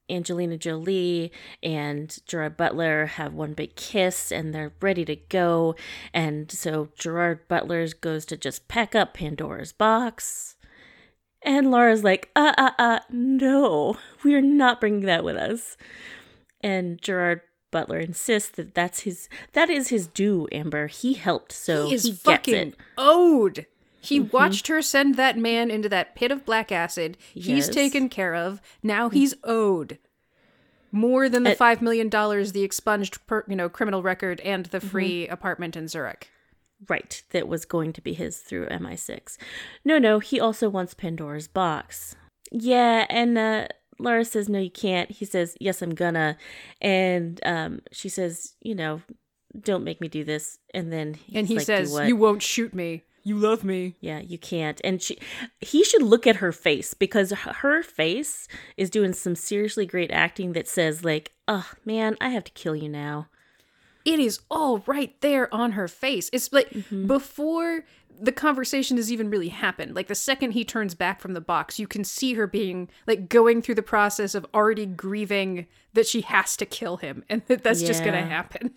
Angelina 0.09 0.57
Jolie 0.57 1.31
and 1.61 2.17
Gerard 2.25 2.57
Butler 2.57 3.05
have 3.05 3.33
one 3.33 3.53
big 3.53 3.75
kiss 3.75 4.31
and 4.31 4.53
they're 4.53 4.73
ready 4.81 5.05
to 5.05 5.15
go. 5.15 5.75
And 6.13 6.51
so 6.51 6.89
Gerard 6.97 7.47
Butler 7.47 7.87
goes 8.01 8.25
to 8.25 8.37
just 8.37 8.67
pack 8.67 8.95
up 8.95 9.13
Pandora's 9.13 9.71
box. 9.71 10.55
And 11.41 11.71
Laura's 11.71 12.03
like, 12.03 12.29
uh, 12.35 12.53
uh, 12.57 12.71
uh, 12.77 12.99
no, 13.09 13.97
we're 14.23 14.41
not 14.41 14.81
bringing 14.81 15.05
that 15.05 15.23
with 15.23 15.37
us. 15.37 15.77
And 16.61 17.01
Gerard 17.01 17.41
Butler 17.71 17.99
insists 17.99 18.49
that 18.51 18.75
that's 18.75 19.01
his, 19.01 19.29
that 19.53 19.69
is 19.69 19.87
his 19.87 20.07
due, 20.07 20.47
Amber. 20.51 20.87
He 20.87 21.13
helped, 21.13 21.53
so 21.53 21.87
he 21.87 21.93
is 21.93 22.03
he 22.03 22.11
gets 22.11 22.47
it. 22.47 22.75
Owed. 22.97 23.67
He 24.01 24.19
watched 24.19 24.67
her 24.67 24.81
send 24.81 25.15
that 25.15 25.37
man 25.37 25.69
into 25.69 25.89
that 25.89 26.15
pit 26.15 26.31
of 26.31 26.45
black 26.45 26.71
acid. 26.71 27.17
He's 27.33 27.67
Yes. 27.67 27.69
taken 27.69 28.07
care 28.09 28.33
of. 28.35 28.61
Now 28.81 29.09
he's 29.09 29.33
owed 29.43 29.97
more 30.91 31.29
than 31.29 31.43
the 31.43 31.51
At- 31.51 31.57
five 31.57 31.81
million 31.81 32.09
dollars, 32.09 32.51
the 32.53 32.63
expunged, 32.63 33.25
per, 33.27 33.43
you 33.47 33.55
know, 33.55 33.69
criminal 33.69 34.01
record, 34.01 34.39
and 34.41 34.65
the 34.67 34.79
Mm-hmm. 34.79 34.87
free 34.87 35.27
apartment 35.27 35.75
in 35.75 35.87
Zurich. 35.87 36.29
Right, 36.87 37.21
that 37.31 37.47
was 37.47 37.65
going 37.65 37.91
to 37.93 38.01
be 38.01 38.13
his 38.13 38.37
through 38.37 38.67
MI6. 38.67 39.37
No, 39.83 39.97
no, 39.97 40.19
he 40.19 40.39
also 40.39 40.69
wants 40.69 40.93
Pandora's 40.93 41.47
box. 41.49 42.15
Yeah, 42.51 43.05
and 43.09 43.37
uh, 43.37 43.67
Laura 43.99 44.23
says, 44.23 44.47
No, 44.47 44.59
you 44.59 44.71
can't. 44.71 45.11
He 45.11 45.25
says, 45.25 45.57
Yes, 45.59 45.81
I'm 45.81 45.93
gonna. 45.93 46.37
And 46.81 47.39
um, 47.45 47.81
she 47.91 48.07
says, 48.07 48.53
You 48.61 48.75
know, 48.75 49.01
don't 49.59 49.83
make 49.83 49.99
me 49.99 50.07
do 50.07 50.23
this. 50.23 50.57
And 50.73 50.91
then 50.91 51.17
And 51.35 51.47
he 51.47 51.55
like, 51.55 51.63
"Do 51.63 51.65
says, 51.65 51.91
what?" 51.91 52.07
"You 52.07 52.15
won't 52.15 52.41
shoot 52.41 52.73
me. 52.73 53.03
You 53.23 53.35
love 53.37 53.63
me." 53.63 53.95
Yeah, 53.99 54.19
you 54.19 54.37
can't. 54.37 54.79
And 54.83 55.01
she 55.01 55.17
he 55.59 55.83
should 55.83 56.01
look 56.01 56.25
at 56.27 56.37
her 56.37 56.51
face 56.51 56.93
because 56.93 57.31
her 57.31 57.83
face 57.83 58.47
is 58.77 58.89
doing 58.89 59.13
some 59.13 59.35
seriously 59.35 59.85
great 59.85 60.11
acting 60.11 60.53
that 60.53 60.67
says 60.67 61.03
like, 61.03 61.33
"Oh, 61.47 61.69
man, 61.85 62.15
I 62.21 62.29
have 62.29 62.43
to 62.45 62.51
kill 62.51 62.75
you 62.75 62.89
now." 62.89 63.27
It 64.05 64.19
is 64.19 64.39
all 64.49 64.79
right 64.87 65.13
there 65.21 65.53
on 65.53 65.73
her 65.73 65.87
face. 65.87 66.29
It's 66.33 66.51
like 66.53 66.69
Mm-hmm. 66.69 67.07
before 67.07 67.83
the 68.21 68.31
conversation 68.31 68.97
has 68.97 69.11
even 69.11 69.29
really 69.29 69.47
happened. 69.49 69.95
Like 69.95 70.07
the 70.07 70.15
second 70.15 70.51
he 70.51 70.65
turns 70.65 70.93
back 70.95 71.21
from 71.21 71.33
the 71.33 71.41
box, 71.41 71.79
you 71.79 71.87
can 71.87 72.03
see 72.03 72.33
her 72.33 72.47
being 72.47 72.89
like 73.07 73.29
going 73.29 73.61
through 73.61 73.75
the 73.75 73.81
process 73.83 74.35
of 74.35 74.45
already 74.53 74.85
grieving 74.85 75.67
that 75.93 76.05
she 76.07 76.21
has 76.21 76.57
to 76.57 76.65
kill 76.65 76.97
him 76.97 77.23
and 77.29 77.43
that 77.47 77.63
that's 77.63 77.81
just 77.81 78.03
going 78.03 78.15
to 78.15 78.27
happen. 78.29 78.73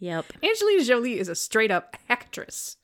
Yep. 0.00 0.32
Angelina 0.42 0.82
Jolie 0.82 1.18
is 1.20 1.28
a 1.28 1.36
straight 1.36 1.70
up 1.70 1.96
actress. 2.08 2.76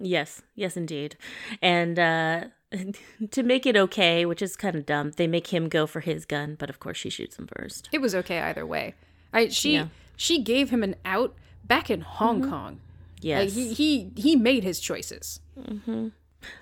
Yes, 0.00 0.42
yes, 0.54 0.76
indeed. 0.76 1.16
And 1.62 1.98
uh, 1.98 2.44
to 3.30 3.42
make 3.42 3.64
it 3.66 3.76
okay, 3.76 4.26
which 4.26 4.42
is 4.42 4.56
kind 4.56 4.74
of 4.76 4.86
dumb, 4.86 5.12
they 5.16 5.26
make 5.26 5.48
him 5.48 5.68
go 5.68 5.86
for 5.86 6.00
his 6.00 6.24
gun, 6.24 6.56
but 6.58 6.68
of 6.70 6.80
course 6.80 6.96
she 6.96 7.10
shoots 7.10 7.38
him 7.38 7.46
first. 7.56 7.88
It 7.92 8.00
was 8.00 8.14
okay 8.14 8.40
either 8.40 8.66
way. 8.66 8.94
I 9.32 9.48
she 9.48 9.74
Yeah. 9.74 9.86
she 10.16 10.42
gave 10.42 10.70
him 10.70 10.82
an 10.82 10.96
out 11.04 11.34
back 11.64 11.90
in 11.90 12.00
Hong 12.02 12.48
Kong. 12.48 12.72
Like, 12.74 12.80
Yes. 13.22 13.54
he 13.54 13.72
he 13.72 14.10
he 14.16 14.36
made 14.36 14.64
his 14.64 14.80
choices. 14.80 15.40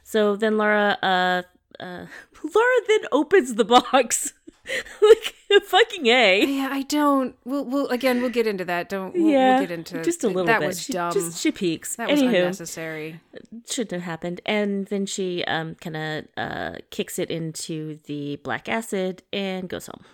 So 0.05 0.37
then 0.37 0.57
Laura, 0.59 0.97
uh, 1.03 1.43
uh, 1.81 2.07
Laura 2.55 2.79
then 2.89 3.01
opens 3.11 3.55
the 3.57 3.65
box. 3.65 4.33
like, 5.02 5.35
fucking 5.64 6.07
A. 6.07 6.45
Yeah, 6.47 6.69
I 6.71 6.83
don't. 6.83 7.35
We'll 7.45 7.64
we'll 7.64 7.88
again 7.88 8.21
we'll 8.21 8.31
get 8.31 8.47
into 8.47 8.64
that. 8.66 8.88
Don't 8.88 9.12
we'll, 9.14 9.31
yeah. 9.31 9.59
we'll 9.59 9.66
get 9.66 9.73
into 9.73 10.02
just 10.02 10.23
a 10.25 10.28
little 10.28 10.45
that 10.45 10.61
bit. 10.61 10.66
was 10.69 10.83
she, 10.83 10.92
dumb. 10.92 11.12
Just, 11.12 11.40
she 11.40 11.50
peeks. 11.50 11.97
that 11.97 12.09
was 12.09 12.21
Anywho, 12.21 12.28
unnecessary. 12.28 13.21
shouldn't 13.69 13.90
have 13.92 14.02
happened. 14.02 14.40
And 14.47 14.87
then 14.87 15.04
she 15.07 15.45
um 15.45 15.75
kind 15.76 15.97
of 15.97 16.25
uh 16.37 16.78
kicks 16.90 17.19
it 17.19 17.31
into 17.31 17.99
the 18.04 18.37
black 18.37 18.69
acid 18.69 19.23
and 19.33 19.69
goes 19.69 19.87
home. 19.87 20.04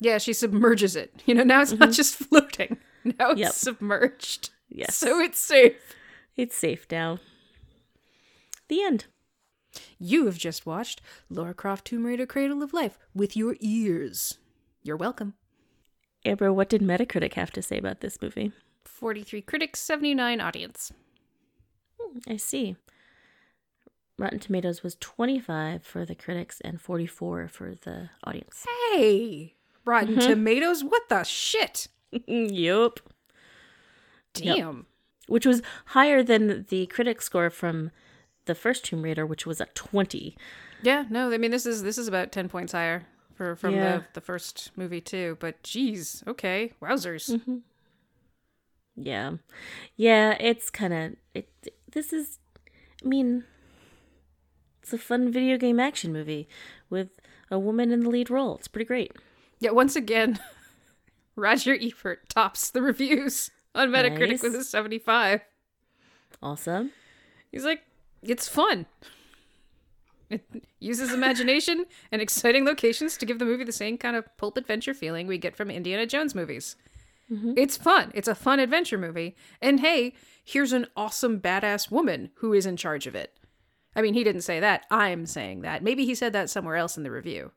Yeah, 0.00 0.18
she 0.18 0.32
submerges 0.32 0.96
it. 0.96 1.12
You 1.26 1.34
know, 1.34 1.44
now 1.44 1.62
it's 1.62 1.72
not 1.72 1.92
just 1.92 2.14
floating. 2.28 2.78
Now 3.04 3.30
it's 3.30 3.32
Mm-hmm. 3.32 3.38
Yep. 3.38 3.52
submerged. 3.52 4.50
Yes. 4.68 4.96
So 4.96 5.18
it's 5.20 5.38
safe. 5.38 5.94
It's 6.36 6.56
safe 6.56 6.86
now. 6.90 7.18
The 8.68 8.82
end. 8.82 9.06
You 9.98 10.26
have 10.26 10.38
just 10.38 10.66
watched 10.66 11.00
Laura 11.28 11.54
Croft 11.54 11.84
Tomb 11.86 12.04
Raider 12.06 12.26
Cradle 12.26 12.62
of 12.62 12.72
Life 12.72 12.98
with 13.14 13.36
your 13.36 13.56
ears. 13.60 14.38
You're 14.82 14.96
welcome. 14.96 15.34
Amber, 16.24 16.52
what 16.52 16.68
did 16.68 16.82
Metacritic 16.82 17.34
have 17.34 17.50
to 17.52 17.62
say 17.62 17.78
about 17.78 18.00
this 18.00 18.20
movie? 18.20 18.52
43 18.84 19.42
critics, 19.42 19.80
79 19.80 20.40
audience. 20.40 20.92
I 22.26 22.36
see. 22.36 22.76
Rotten 24.18 24.40
Tomatoes 24.40 24.82
was 24.82 24.96
25 24.96 25.84
for 25.84 26.04
the 26.04 26.14
critics 26.14 26.60
and 26.62 26.80
44 26.80 27.48
for 27.48 27.74
the 27.74 28.10
audience. 28.24 28.66
Hey! 28.92 29.54
Rotten 29.84 30.16
Mm-hmm. 30.16 30.28
Tomatoes? 30.28 30.82
What 30.82 31.08
the 31.08 31.22
shit? 31.22 31.88
yup. 32.26 33.00
Damn. 34.34 34.86
Which 35.28 35.46
was 35.46 35.62
higher 35.86 36.22
than 36.22 36.66
the 36.68 36.86
critic 36.86 37.22
score 37.22 37.50
from 37.50 37.90
the 38.48 38.56
first 38.56 38.84
Tomb 38.84 39.02
Raider, 39.02 39.24
which 39.24 39.46
was 39.46 39.60
a 39.60 39.66
20. 39.74 40.36
Yeah, 40.82 41.04
no, 41.08 41.30
I 41.32 41.38
mean 41.38 41.52
this 41.52 41.64
is 41.66 41.82
this 41.84 41.96
is 41.98 42.08
about 42.08 42.32
10 42.32 42.48
points 42.48 42.72
higher 42.72 43.06
for 43.34 43.54
from 43.54 43.74
Yeah. 43.74 43.98
the 43.98 44.04
the 44.14 44.20
first 44.20 44.72
movie 44.76 45.00
too, 45.00 45.36
but 45.38 45.62
geez, 45.62 46.24
okay. 46.26 46.72
Wowzers. 46.82 47.30
Mm-hmm. 47.30 47.58
Yeah. 48.96 49.32
Yeah, 49.96 50.36
it's 50.40 50.70
kind 50.70 50.92
of 50.92 51.16
it 51.34 51.48
this 51.92 52.12
is 52.12 52.38
I 53.04 53.08
mean 53.08 53.44
it's 54.82 54.92
a 54.92 54.98
fun 54.98 55.30
video 55.30 55.56
game 55.56 55.78
action 55.78 56.12
movie 56.12 56.48
with 56.90 57.10
a 57.50 57.58
woman 57.58 57.92
in 57.92 58.00
the 58.00 58.10
lead 58.10 58.30
role. 58.30 58.56
It's 58.56 58.68
pretty 58.68 58.86
great. 58.86 59.12
Yeah, 59.60 59.70
once 59.70 59.96
again, 59.96 60.38
Roger 61.36 61.76
Ebert 61.80 62.28
tops 62.28 62.70
the 62.70 62.82
reviews 62.82 63.50
on 63.74 63.90
Metacritic 63.90 64.30
Nice. 64.30 64.42
with 64.42 64.54
a 64.54 64.64
75. 64.64 65.42
Awesome. 66.42 66.92
He's 67.50 67.64
like, 67.64 67.82
it's 68.22 68.48
fun. 68.48 68.86
It 70.30 70.44
uses 70.78 71.12
imagination 71.12 71.86
and 72.12 72.20
exciting 72.20 72.64
locations 72.64 73.16
to 73.16 73.26
give 73.26 73.38
the 73.38 73.46
movie 73.46 73.64
the 73.64 73.72
same 73.72 73.96
kind 73.96 74.14
of 74.14 74.36
pulp 74.36 74.58
adventure 74.58 74.92
feeling 74.92 75.26
we 75.26 75.38
get 75.38 75.56
from 75.56 75.70
Indiana 75.70 76.06
Jones 76.06 76.34
movies. 76.34 76.76
Mm-hmm. 77.30 77.54
It's 77.56 77.76
fun. 77.76 78.10
It's 78.14 78.28
a 78.28 78.34
fun 78.34 78.60
adventure 78.60 78.98
movie. 78.98 79.36
And 79.62 79.80
hey, 79.80 80.14
here's 80.44 80.72
an 80.72 80.86
awesome 80.96 81.40
badass 81.40 81.90
woman 81.90 82.30
who 82.36 82.52
is 82.52 82.66
in 82.66 82.76
charge 82.76 83.06
of 83.06 83.14
it. 83.14 83.34
I 83.96 84.02
mean, 84.02 84.14
he 84.14 84.24
didn't 84.24 84.42
say 84.42 84.60
that. 84.60 84.84
I'm 84.90 85.26
saying 85.26 85.62
that. 85.62 85.82
Maybe 85.82 86.04
he 86.04 86.14
said 86.14 86.32
that 86.34 86.50
somewhere 86.50 86.76
else 86.76 86.96
in 86.96 87.02
the 87.02 87.10
review. 87.10 87.52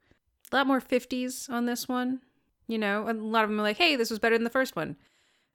A 0.52 0.56
lot 0.56 0.68
more 0.68 0.82
50s 0.82 1.50
on 1.50 1.66
this 1.66 1.88
one. 1.88 2.22
You 2.68 2.78
know, 2.78 3.10
a 3.10 3.14
lot 3.14 3.44
of 3.44 3.50
them 3.50 3.60
are 3.60 3.64
like, 3.64 3.78
hey, 3.78 3.96
this 3.96 4.10
was 4.10 4.20
better 4.20 4.36
than 4.36 4.44
the 4.44 4.50
first 4.50 4.76
one. 4.76 4.96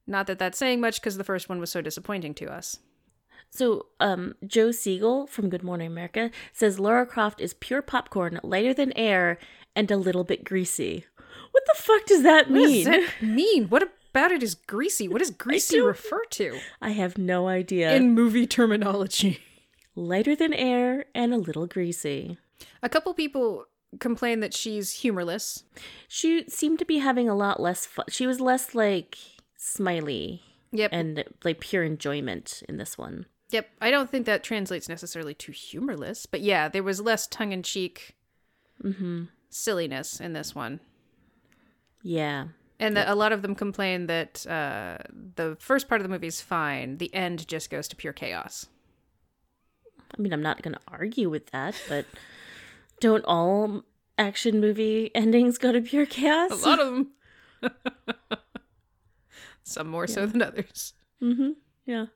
Not 0.07 0.27
that 0.27 0.39
that's 0.39 0.59
saying 0.59 0.81
much 0.81 1.01
because 1.01 1.17
the 1.17 1.25
first 1.25 1.49
one 1.49 1.61
was 1.61 1.71
so 1.71 1.81
disappointing 1.81 2.35
to 2.35 2.47
us. 2.47 2.79
So, 3.57 3.87
um, 4.01 4.35
Joel 4.47 4.75
Siegel 4.75 5.27
from 5.27 5.49
Good 5.49 5.63
Morning 5.63 5.87
America 5.87 6.31
says 6.53 6.79
Laura 6.79 7.07
Croft 7.07 7.41
is 7.41 7.55
pure 7.55 7.81
popcorn, 7.81 8.39
lighter 8.43 8.75
than 8.75 8.93
air, 8.97 9.39
and 9.75 9.91
a 9.91 9.97
little 9.97 10.25
bit 10.25 10.45
greasy. 10.45 11.07
What 11.53 11.63
the 11.67 11.83
fuck 11.83 12.05
does 12.05 12.23
that 12.23 12.51
What 12.51 12.59
does 12.59 12.71
mean? 12.71 12.85
that 12.85 13.09
mean? 13.23 13.69
What 13.71 13.83
about 14.11 14.31
it 14.33 14.43
is 14.43 14.55
greasy? 14.55 15.09
What 15.09 15.21
does 15.21 15.31
greasy 15.47 15.81
refer 15.81 16.23
to 16.33 16.59
I 16.83 16.91
have 16.91 17.17
no 17.17 17.49
idea. 17.49 17.95
in 17.95 18.13
movie 18.15 18.47
terminology? 18.47 19.41
lighter 19.95 20.37
than 20.37 20.53
air 20.53 21.07
and 21.15 21.33
a 21.33 21.39
little 21.39 21.67
greasy. 21.67 22.37
A 22.83 22.91
couple 22.91 23.15
people 23.15 23.65
complain 24.01 24.41
that 24.41 24.53
she's 24.53 24.93
humorless. 25.01 25.65
She 26.09 26.45
seemed 26.49 26.79
to 26.81 26.85
be 26.85 26.99
having 26.99 27.27
a 27.31 27.35
lot 27.35 27.59
less 27.59 27.87
fun. 27.87 28.05
She 28.11 28.27
was 28.27 28.39
less 28.39 28.75
like 28.75 29.17
smiley 29.57 30.43
Yep. 30.73 30.91
and 30.93 31.25
like 31.43 31.61
pure 31.61 31.85
enjoyment 31.85 32.63
in 32.69 32.77
this 32.77 32.99
one. 32.99 33.25
Yep. 33.51 33.69
I 33.81 33.91
don't 33.91 34.11
think 34.11 34.27
that 34.27 34.43
translates 34.45 34.89
necessarily 34.89 35.35
to 35.35 35.53
humorless, 35.53 36.27
but 36.27 36.41
yeah, 36.41 36.69
there 36.69 36.83
was 36.83 37.01
less 37.01 37.27
tongue 37.27 37.53
in 37.53 37.63
cheek 37.63 38.17
silliness 39.51 40.21
in 40.21 40.33
this 40.33 40.55
one. 40.55 40.81
Yeah. 42.03 42.49
And 42.79 42.97
that 42.97 43.09
a 43.09 43.15
lot 43.15 43.33
of 43.33 43.41
them 43.43 43.55
complain 43.55 44.07
that 44.07 44.47
uh, 44.47 44.99
the 45.37 45.57
first 45.59 45.89
part 45.89 46.01
of 46.01 46.03
the 46.05 46.13
movie 46.13 46.27
is 46.27 46.43
fine. 46.43 46.99
The 46.99 47.13
end 47.15 47.49
just 47.49 47.71
goes 47.71 47.89
to 47.89 47.97
pure 47.97 48.13
chaos. 48.13 48.67
I 50.17 50.21
mean, 50.21 50.33
I'm 50.33 50.43
not 50.43 50.63
going 50.63 50.75
to 50.75 50.81
argue 50.89 51.31
with 51.31 51.51
that, 51.51 51.75
but 51.89 52.05
don't 53.01 53.25
all 53.25 53.83
action 54.19 54.61
movie 54.61 55.11
endings 55.15 55.59
go 55.59 55.73
to 55.73 55.81
pure 55.81 56.07
chaos? 56.07 56.51
A 56.63 56.69
lot 56.69 56.81
of 56.81 56.87
them. 56.93 57.13
Some 59.63 59.89
more 59.89 60.07
so 60.07 60.27
than 60.27 60.43
others. 60.43 60.93
Mhm. 61.23 61.55
Yeah. 61.87 62.07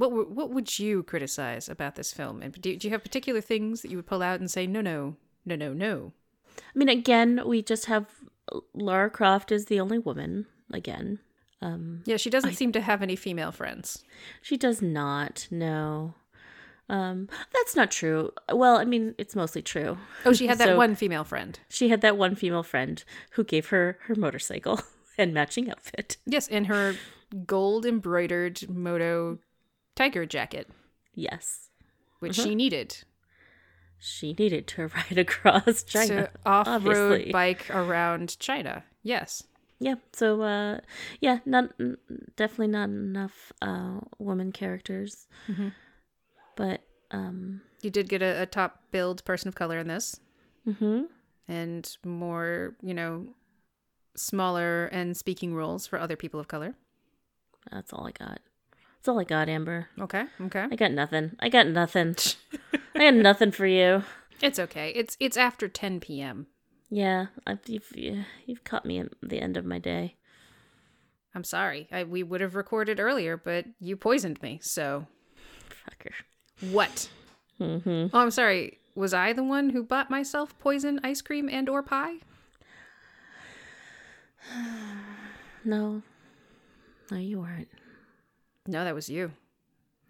What 0.00 0.08
w- 0.10 0.28
what 0.30 0.50
would 0.50 0.78
you 0.78 1.02
criticize 1.02 1.68
about 1.68 1.94
this 1.96 2.10
film? 2.12 2.40
And 2.42 2.52
do, 2.54 2.74
do 2.76 2.86
you 2.88 2.92
have 2.92 3.02
particular 3.02 3.40
things 3.42 3.82
that 3.82 3.90
you 3.90 3.98
would 3.98 4.06
pull 4.06 4.22
out 4.22 4.40
and 4.40 4.50
say 4.50 4.66
no, 4.66 4.80
no, 4.80 5.16
no, 5.44 5.56
no, 5.56 5.72
no? 5.74 6.12
I 6.58 6.78
mean, 6.78 6.88
again, 6.88 7.42
we 7.44 7.62
just 7.62 7.84
have 7.86 8.06
Lara 8.74 9.10
Croft 9.10 9.52
is 9.52 9.66
the 9.66 9.78
only 9.78 9.98
woman. 9.98 10.46
Again, 10.72 11.18
um, 11.60 12.02
Yeah, 12.06 12.16
she 12.16 12.30
doesn't 12.30 12.54
seem 12.54 12.72
to 12.72 12.80
have 12.80 13.02
any 13.02 13.14
female 13.16 13.52
friends. 13.52 14.02
she 14.40 14.56
does 14.56 14.80
not. 14.80 15.46
No, 15.50 16.14
um, 16.88 17.28
that's 17.52 17.76
not 17.76 17.90
true. 17.90 18.32
Well, 18.52 18.76
I 18.78 18.84
mean, 18.86 19.14
it's 19.18 19.36
mostly 19.36 19.60
true. 19.62 19.98
Oh, 20.24 20.32
she 20.32 20.46
had 20.46 20.58
that 20.58 20.68
So- 20.74 20.76
one 20.76 20.94
female 20.94 21.24
friend. 21.24 21.58
She 21.68 21.88
had 21.90 22.00
that 22.00 22.16
one 22.16 22.34
female 22.36 22.62
friend 22.62 23.04
who 23.32 23.44
gave 23.44 23.68
her 23.68 23.98
her 24.06 24.14
motorcycle 24.14 24.80
and 25.18 25.34
matching 25.34 25.70
outfit. 25.70 26.16
Yes, 26.24 26.48
and 26.48 26.66
her 26.68 26.94
gold 27.46 27.84
embroidered 27.84 28.68
moto 28.68 29.38
tiger 29.94 30.26
jacket, 30.26 30.68
Yes, 31.14 31.68
which 32.20 32.36
she 32.36 32.54
needed 32.54 33.04
she 33.98 34.32
needed 34.38 34.66
to 34.68 34.86
ride 34.96 35.18
across 35.18 35.82
China. 35.82 36.30
off 36.46 36.66
road 36.86 37.30
bike 37.32 37.68
around 37.70 38.38
China. 38.38 38.84
Yes. 39.02 39.42
Yeah. 39.78 39.96
So, 40.12 40.40
uh, 40.42 40.80
yeah, 41.20 41.40
not 41.44 41.72
definitely 42.36 42.68
not 42.68 42.88
enough 42.88 43.52
uh 43.60 44.00
woman 44.18 44.52
characters, 44.52 45.26
but 46.56 46.80
um, 47.10 47.60
You 47.82 47.90
did 47.90 48.08
get 48.08 48.22
a, 48.22 48.42
a 48.42 48.46
top 48.46 48.82
build 48.90 49.24
person 49.24 49.48
of 49.48 49.54
color 49.54 49.78
in 49.78 49.88
this. 49.88 50.18
hmm 50.64 51.02
and 51.48 51.96
more, 52.04 52.76
you 52.80 52.94
know, 52.94 53.34
smaller 54.16 54.86
and 54.86 55.16
speaking 55.16 55.52
roles 55.54 55.86
for 55.86 55.98
other 55.98 56.14
people 56.16 56.38
of 56.38 56.46
color. 56.48 56.74
that's 57.72 57.92
all 57.92 58.06
I 58.06 58.12
got. 58.12 58.40
That's 59.00 59.08
all 59.08 59.18
I 59.18 59.24
got, 59.24 59.48
Amber. 59.48 59.88
Okay, 59.98 60.24
okay. 60.42 60.66
I 60.70 60.76
got 60.76 60.92
nothing. 60.92 61.34
I 61.40 61.48
got 61.48 61.66
nothing. 61.66 62.16
I 62.94 62.98
got 62.98 63.14
nothing 63.14 63.50
for 63.50 63.66
you. 63.66 64.04
It's 64.42 64.58
okay. 64.58 64.90
It's 64.94 65.16
it's 65.18 65.38
after 65.38 65.68
10 65.68 66.00
p.m. 66.00 66.48
Yeah, 66.90 67.26
I've, 67.46 67.60
you've 67.66 67.90
you've 68.44 68.62
caught 68.64 68.84
me 68.84 68.98
at 68.98 69.08
the 69.22 69.40
end 69.40 69.56
of 69.56 69.64
my 69.64 69.78
day. 69.78 70.16
I'm 71.34 71.44
sorry. 71.44 71.88
I, 71.90 72.04
we 72.04 72.22
would 72.22 72.42
have 72.42 72.54
recorded 72.54 73.00
earlier, 73.00 73.38
but 73.38 73.64
you 73.80 73.96
poisoned 73.96 74.42
me. 74.42 74.58
So 74.62 75.06
Fucker. 75.88 76.12
what? 76.70 77.08
Mm-hmm. 77.58 78.14
Oh, 78.14 78.20
I'm 78.20 78.30
sorry. 78.30 78.80
Was 78.94 79.14
I 79.14 79.32
the 79.32 79.44
one 79.44 79.70
who 79.70 79.82
bought 79.82 80.10
myself 80.10 80.58
poison 80.58 81.00
ice 81.02 81.22
cream 81.22 81.48
and 81.50 81.70
or 81.70 81.82
pie? 81.82 82.16
No, 85.62 86.02
no, 87.10 87.18
you 87.18 87.40
weren't. 87.40 87.68
No, 88.66 88.84
that 88.84 88.94
was 88.94 89.08
you. 89.08 89.32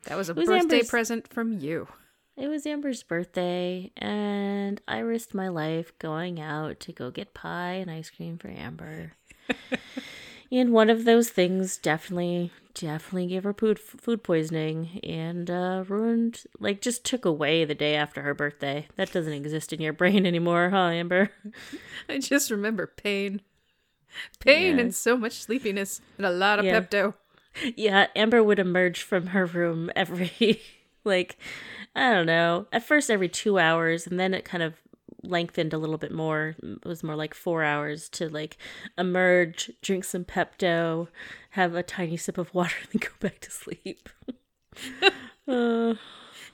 That 0.04 0.16
was 0.16 0.28
a 0.28 0.34
was 0.34 0.46
birthday 0.46 0.76
Amber's- 0.76 0.88
present 0.90 1.28
from 1.32 1.52
you. 1.58 1.88
It 2.36 2.48
was 2.48 2.66
Amber's 2.66 3.02
birthday, 3.02 3.90
and 3.98 4.80
I 4.88 5.00
risked 5.00 5.34
my 5.34 5.48
life 5.48 5.92
going 5.98 6.40
out 6.40 6.80
to 6.80 6.92
go 6.92 7.10
get 7.10 7.34
pie 7.34 7.72
and 7.74 7.90
ice 7.90 8.08
cream 8.08 8.38
for 8.38 8.48
Amber. 8.48 9.12
and 10.52 10.72
one 10.72 10.88
of 10.88 11.04
those 11.04 11.28
things 11.28 11.76
definitely 11.76 12.50
definitely 12.72 13.26
gave 13.26 13.42
her 13.44 13.52
food 13.52 13.78
food 13.78 14.22
poisoning 14.22 15.00
and 15.02 15.50
uh 15.50 15.82
ruined 15.88 16.44
like 16.60 16.80
just 16.80 17.04
took 17.04 17.24
away 17.24 17.64
the 17.64 17.74
day 17.74 17.94
after 17.94 18.22
her 18.22 18.32
birthday. 18.32 18.86
That 18.96 19.12
doesn't 19.12 19.32
exist 19.32 19.72
in 19.72 19.80
your 19.82 19.92
brain 19.92 20.24
anymore, 20.24 20.70
huh, 20.70 20.76
Amber? 20.88 21.30
I 22.08 22.18
just 22.18 22.50
remember 22.50 22.86
pain. 22.86 23.42
Pain 24.38 24.76
Yeah. 24.76 24.82
and 24.84 24.94
so 24.94 25.16
much 25.16 25.42
sleepiness 25.42 26.00
and 26.16 26.24
a 26.26 26.30
lot 26.30 26.58
of 26.58 26.64
Yeah. 26.64 26.80
Pepto. 26.80 27.14
Yeah, 27.76 28.06
Amber 28.16 28.42
would 28.42 28.58
emerge 28.58 29.02
from 29.02 29.28
her 29.28 29.46
room 29.46 29.90
every 29.96 30.60
like 31.04 31.36
I 31.94 32.12
don't 32.12 32.26
know. 32.26 32.66
At 32.72 32.84
first 32.84 33.10
every 33.10 33.28
2 33.28 33.58
hours 33.58 34.06
and 34.06 34.18
then 34.18 34.34
it 34.34 34.44
kind 34.44 34.62
of 34.62 34.74
lengthened 35.22 35.72
a 35.72 35.78
little 35.78 35.98
bit 35.98 36.12
more. 36.12 36.56
It 36.62 36.84
was 36.86 37.02
more 37.02 37.16
like 37.16 37.34
4 37.34 37.62
hours 37.64 38.08
to 38.10 38.28
like 38.28 38.56
emerge, 38.96 39.70
drink 39.82 40.04
some 40.04 40.24
Pepto, 40.24 41.08
have 41.50 41.74
a 41.74 41.82
tiny 41.82 42.16
sip 42.16 42.38
of 42.38 42.54
water 42.54 42.76
and 42.82 42.88
then 43.00 43.08
go 43.08 43.14
back 43.28 43.40
to 43.40 43.50
sleep. 43.50 44.08
Uh, 45.48 45.94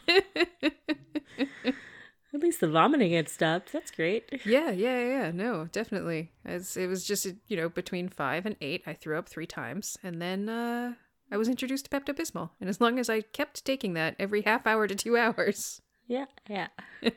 at 2.36 2.42
least 2.42 2.60
the 2.60 2.68
vomiting 2.68 3.12
had 3.12 3.28
stopped. 3.28 3.72
That's 3.72 3.90
great. 3.90 4.24
Yeah, 4.46 4.70
yeah, 4.70 5.00
yeah. 5.00 5.30
No, 5.32 5.68
definitely. 5.72 6.30
It's, 6.44 6.76
it 6.76 6.86
was 6.86 7.04
just, 7.04 7.26
you 7.48 7.56
know, 7.56 7.68
between 7.68 8.08
five 8.08 8.46
and 8.46 8.54
eight, 8.60 8.82
I 8.86 8.92
threw 8.94 9.18
up 9.18 9.28
three 9.28 9.46
times. 9.46 9.96
And 10.04 10.22
then 10.22 10.48
uh, 10.48 10.94
I 11.32 11.36
was 11.36 11.48
introduced 11.48 11.90
to 11.90 11.90
Pepto 11.90 12.14
Bismol. 12.14 12.50
And 12.60 12.68
as 12.68 12.80
long 12.80 12.98
as 12.98 13.10
I 13.10 13.20
kept 13.22 13.64
taking 13.64 13.94
that 13.94 14.14
every 14.18 14.42
half 14.42 14.66
hour 14.66 14.86
to 14.86 14.94
two 14.94 15.16
hours. 15.24 15.80
Yeah, 16.06 16.26
yeah. 16.48 16.68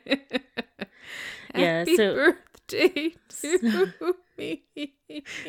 Yeah, 1.54 1.78
Happy 1.80 1.96
so- 1.96 2.14
birthday 2.14 3.14
to 3.40 4.14
me. 4.38 4.62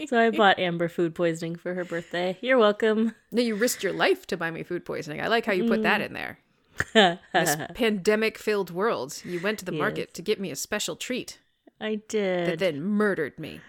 So 0.07 0.19
I 0.19 0.31
bought 0.31 0.57
Amber 0.59 0.89
food 0.89 1.13
poisoning 1.13 1.55
for 1.55 1.75
her 1.75 1.85
birthday. 1.85 2.37
You're 2.41 2.57
welcome. 2.57 3.13
No, 3.31 3.41
you 3.43 3.55
risked 3.55 3.83
your 3.83 3.93
life 3.93 4.25
to 4.27 4.37
buy 4.37 4.49
me 4.49 4.63
food 4.63 4.83
poisoning. 4.85 5.21
I 5.21 5.27
like 5.27 5.45
how 5.45 5.53
you 5.53 5.67
put 5.67 5.81
Mm. 5.81 5.83
that 5.83 6.01
in 6.01 6.13
there. 6.13 6.39
This 6.93 7.57
pandemic 7.73 8.37
filled 8.37 8.71
world. 8.71 9.21
You 9.23 9.39
went 9.39 9.59
to 9.59 9.65
the 9.65 9.71
market 9.71 10.13
to 10.15 10.21
get 10.21 10.39
me 10.39 10.51
a 10.51 10.55
special 10.55 10.95
treat 10.95 11.39
I 11.79 12.01
did. 12.07 12.47
that 12.47 12.59
then 12.59 12.81
murdered 12.81 13.39
me. 13.39 13.61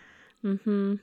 Mm-hmm. 0.44 0.96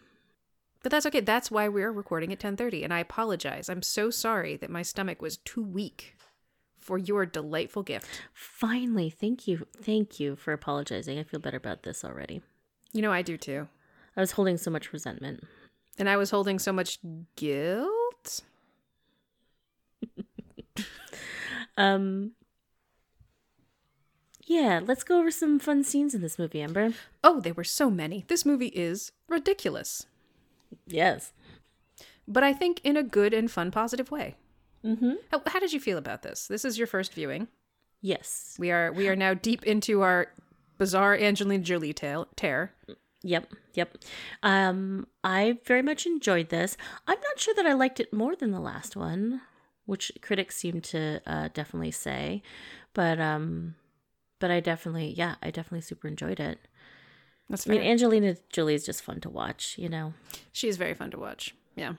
But 0.81 0.91
that's 0.91 1.05
okay. 1.07 1.19
That's 1.19 1.51
why 1.51 1.67
we're 1.67 1.91
recording 1.91 2.31
at 2.31 2.39
10:30 2.39 2.83
and 2.83 2.93
I 2.93 2.99
apologize. 2.99 3.69
I'm 3.69 3.81
so 3.81 4.09
sorry 4.09 4.55
that 4.57 4.69
my 4.69 4.81
stomach 4.81 5.21
was 5.21 5.37
too 5.37 5.63
weak 5.63 6.15
for 6.77 6.97
your 6.97 7.25
delightful 7.25 7.83
gift. 7.83 8.07
Finally, 8.33 9.09
thank 9.09 9.47
you. 9.47 9.67
Thank 9.81 10.19
you 10.19 10.35
for 10.35 10.53
apologizing. 10.53 11.19
I 11.19 11.23
feel 11.23 11.39
better 11.39 11.57
about 11.57 11.83
this 11.83 12.05
already. 12.05 12.41
You 12.93 13.01
know 13.01 13.11
I 13.11 13.21
do 13.21 13.37
too. 13.37 13.67
I 14.15 14.21
was 14.21 14.31
holding 14.31 14.57
so 14.57 14.71
much 14.71 14.91
resentment. 14.91 15.43
And 15.97 16.09
I 16.09 16.17
was 16.17 16.31
holding 16.31 16.59
so 16.59 16.71
much 16.71 16.99
guilt. 17.35 17.98
Um 21.79 22.33
Yeah, 24.45 24.81
let's 24.85 25.03
go 25.03 25.19
over 25.19 25.31
some 25.31 25.59
fun 25.59 25.83
scenes 25.83 26.13
in 26.13 26.21
this 26.21 26.37
movie, 26.37 26.61
Amber. 26.61 26.93
Oh, 27.23 27.39
there 27.39 27.53
were 27.53 27.63
so 27.63 27.89
many. 27.89 28.25
This 28.27 28.45
movie 28.45 28.67
is 28.67 29.11
ridiculous. 29.27 30.05
Yes. 30.85 31.33
But 32.27 32.43
I 32.43 32.53
think 32.53 32.81
in 32.83 32.97
a 32.97 33.03
good 33.03 33.33
and 33.33 33.49
fun 33.49 33.71
positive 33.71 34.11
way. 34.11 34.35
Mm-hmm. 34.85 35.13
How, 35.31 35.41
how 35.47 35.59
did 35.59 35.73
you 35.73 35.79
feel 35.79 35.97
about 35.97 36.21
this? 36.21 36.47
This 36.47 36.63
is 36.63 36.77
your 36.77 36.87
first 36.87 37.13
viewing. 37.13 37.47
Yes. 38.01 38.55
We 38.59 38.71
are 38.71 38.91
we 38.91 39.07
are 39.07 39.15
now 39.15 39.33
deep 39.33 39.63
into 39.63 40.01
our 40.01 40.27
bizarre 40.77 41.15
Angelina 41.17 41.63
Jolie 41.63 41.93
tale, 41.93 42.27
tear. 42.35 42.73
Yep. 43.23 43.53
Yep. 43.73 43.97
Um, 44.43 45.07
I 45.23 45.57
very 45.65 45.81
much 45.81 46.05
enjoyed 46.05 46.49
this. 46.49 46.77
I'm 47.07 47.19
not 47.19 47.39
sure 47.39 47.53
that 47.55 47.65
I 47.65 47.73
liked 47.73 47.99
it 47.99 48.13
more 48.13 48.35
than 48.35 48.51
the 48.51 48.61
last 48.61 48.95
one, 48.95 49.41
which 49.89 50.11
critics 50.21 50.55
seem 50.55 50.81
to 50.81 51.19
uh, 51.25 51.49
definitely 51.53 51.89
say, 51.89 52.43
but 52.93 53.19
um, 53.19 53.73
but 54.37 54.51
I 54.51 54.59
definitely, 54.59 55.13
yeah, 55.17 55.35
I 55.41 55.49
definitely 55.49 55.81
super 55.81 56.07
enjoyed 56.07 56.39
it. 56.39 56.59
That's 57.49 57.67
I 57.67 57.71
mean. 57.71 57.81
Angelina 57.81 58.35
Jolie 58.49 58.75
is 58.75 58.85
just 58.85 59.01
fun 59.01 59.19
to 59.21 59.29
watch, 59.29 59.75
you 59.79 59.89
know. 59.89 60.13
She's 60.51 60.77
very 60.77 60.93
fun 60.93 61.09
to 61.11 61.17
watch. 61.17 61.55
Yeah. 61.75 61.93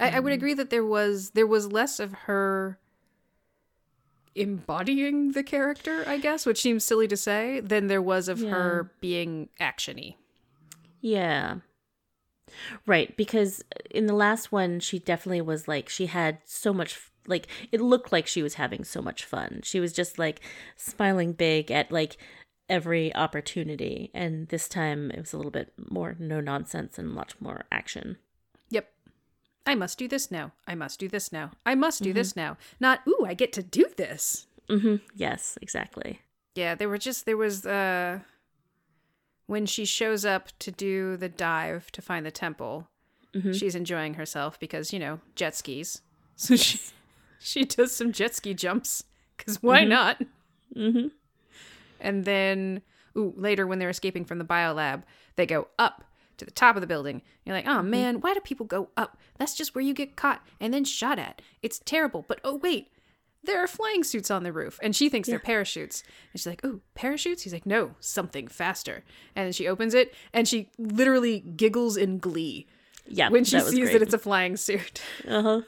I, 0.00 0.16
I 0.16 0.20
would 0.20 0.32
agree 0.32 0.54
that 0.54 0.70
there 0.70 0.84
was 0.84 1.30
there 1.30 1.46
was 1.46 1.70
less 1.70 2.00
of 2.00 2.12
her 2.26 2.80
embodying 4.34 5.32
the 5.32 5.44
character, 5.44 6.02
I 6.08 6.18
guess, 6.18 6.44
which 6.44 6.60
seems 6.60 6.84
silly 6.84 7.06
to 7.06 7.16
say, 7.16 7.60
than 7.60 7.86
there 7.86 8.02
was 8.02 8.28
of 8.28 8.40
her 8.40 8.90
being 9.00 9.48
actiony. 9.60 10.16
Yeah. 11.00 11.56
Right, 12.86 13.16
because 13.16 13.62
in 13.90 14.06
the 14.06 14.14
last 14.14 14.52
one, 14.52 14.80
she 14.80 14.98
definitely 14.98 15.40
was 15.40 15.68
like, 15.68 15.88
she 15.88 16.06
had 16.06 16.38
so 16.44 16.72
much, 16.72 16.98
like, 17.26 17.46
it 17.72 17.80
looked 17.80 18.12
like 18.12 18.26
she 18.26 18.42
was 18.42 18.54
having 18.54 18.84
so 18.84 19.00
much 19.00 19.24
fun. 19.24 19.60
She 19.62 19.80
was 19.80 19.92
just 19.92 20.18
like 20.18 20.40
smiling 20.76 21.32
big 21.32 21.70
at 21.70 21.90
like 21.90 22.16
every 22.68 23.14
opportunity. 23.14 24.10
And 24.14 24.48
this 24.48 24.68
time 24.68 25.10
it 25.10 25.18
was 25.18 25.32
a 25.32 25.36
little 25.36 25.50
bit 25.50 25.72
more 25.90 26.16
no 26.18 26.40
nonsense 26.40 26.98
and 26.98 27.08
much 27.08 27.34
more 27.40 27.64
action. 27.70 28.16
Yep. 28.70 28.88
I 29.66 29.74
must 29.74 29.98
do 29.98 30.08
this 30.08 30.30
now. 30.30 30.52
I 30.66 30.74
must 30.74 30.98
do 30.98 31.08
this 31.08 31.32
now. 31.32 31.50
I 31.66 31.74
must 31.74 32.02
do 32.02 32.12
this 32.12 32.34
now. 32.36 32.56
Not, 32.78 33.00
ooh, 33.06 33.26
I 33.26 33.34
get 33.34 33.52
to 33.54 33.62
do 33.62 33.86
this. 33.96 34.46
Mm-hmm. 34.68 34.96
Yes, 35.14 35.58
exactly. 35.60 36.20
Yeah, 36.54 36.74
there 36.74 36.88
were 36.88 36.98
just 36.98 37.26
there 37.26 37.36
was 37.36 37.66
uh 37.66 38.20
when 39.50 39.66
she 39.66 39.84
shows 39.84 40.24
up 40.24 40.48
to 40.60 40.70
do 40.70 41.16
the 41.16 41.28
dive 41.28 41.90
to 41.90 42.00
find 42.00 42.24
the 42.24 42.30
temple. 42.30 42.86
Mm-hmm. 43.34 43.50
She's 43.50 43.74
enjoying 43.74 44.14
herself 44.14 44.60
because, 44.60 44.92
you 44.92 45.00
know, 45.00 45.18
jet 45.34 45.56
skis. 45.56 46.02
So 46.36 46.56
she 46.56 46.80
she 47.38 47.64
does 47.64 47.94
some 47.94 48.12
jet 48.12 48.34
ski 48.34 48.54
jumps 48.54 49.04
cuz 49.36 49.62
why 49.62 49.80
mm-hmm. 49.80 49.88
not? 49.90 50.22
hmm 50.72 51.08
And 52.00 52.24
then 52.24 52.80
ooh, 53.18 53.34
later 53.36 53.66
when 53.66 53.78
they're 53.78 53.90
escaping 53.90 54.24
from 54.24 54.38
the 54.38 54.44
biolab, 54.44 55.02
they 55.34 55.44
go 55.44 55.66
up 55.78 56.04
to 56.38 56.44
the 56.44 56.50
top 56.52 56.76
of 56.76 56.80
the 56.80 56.86
building. 56.86 57.20
You're 57.44 57.56
like, 57.56 57.66
"Oh 57.66 57.82
man, 57.82 58.20
why 58.20 58.32
do 58.32 58.40
people 58.40 58.64
go 58.64 58.88
up? 58.96 59.18
That's 59.36 59.54
just 59.54 59.74
where 59.74 59.84
you 59.84 59.92
get 59.92 60.16
caught 60.16 60.46
and 60.60 60.72
then 60.72 60.84
shot 60.84 61.18
at. 61.18 61.42
It's 61.60 61.80
terrible." 61.80 62.24
But 62.26 62.40
oh 62.42 62.56
wait, 62.56 62.88
there 63.42 63.62
are 63.62 63.66
flying 63.66 64.04
suits 64.04 64.30
on 64.30 64.42
the 64.42 64.52
roof, 64.52 64.78
and 64.82 64.94
she 64.94 65.08
thinks 65.08 65.28
they're 65.28 65.38
parachutes. 65.38 66.02
And 66.32 66.40
she's 66.40 66.46
like, 66.46 66.60
"Oh, 66.64 66.80
parachutes?" 66.94 67.42
He's 67.42 67.52
like, 67.52 67.66
"No, 67.66 67.94
something 68.00 68.48
faster." 68.48 69.02
And 69.34 69.46
then 69.46 69.52
she 69.52 69.66
opens 69.68 69.94
it, 69.94 70.14
and 70.32 70.46
she 70.46 70.68
literally 70.78 71.40
giggles 71.40 71.96
in 71.96 72.18
glee 72.18 72.66
Yeah. 73.06 73.30
when 73.30 73.44
she 73.44 73.56
that 73.56 73.66
sees 73.66 73.78
great. 73.80 73.92
that 73.94 74.02
it's 74.02 74.14
a 74.14 74.18
flying 74.18 74.56
suit. 74.56 75.00
Uh-huh. 75.26 75.62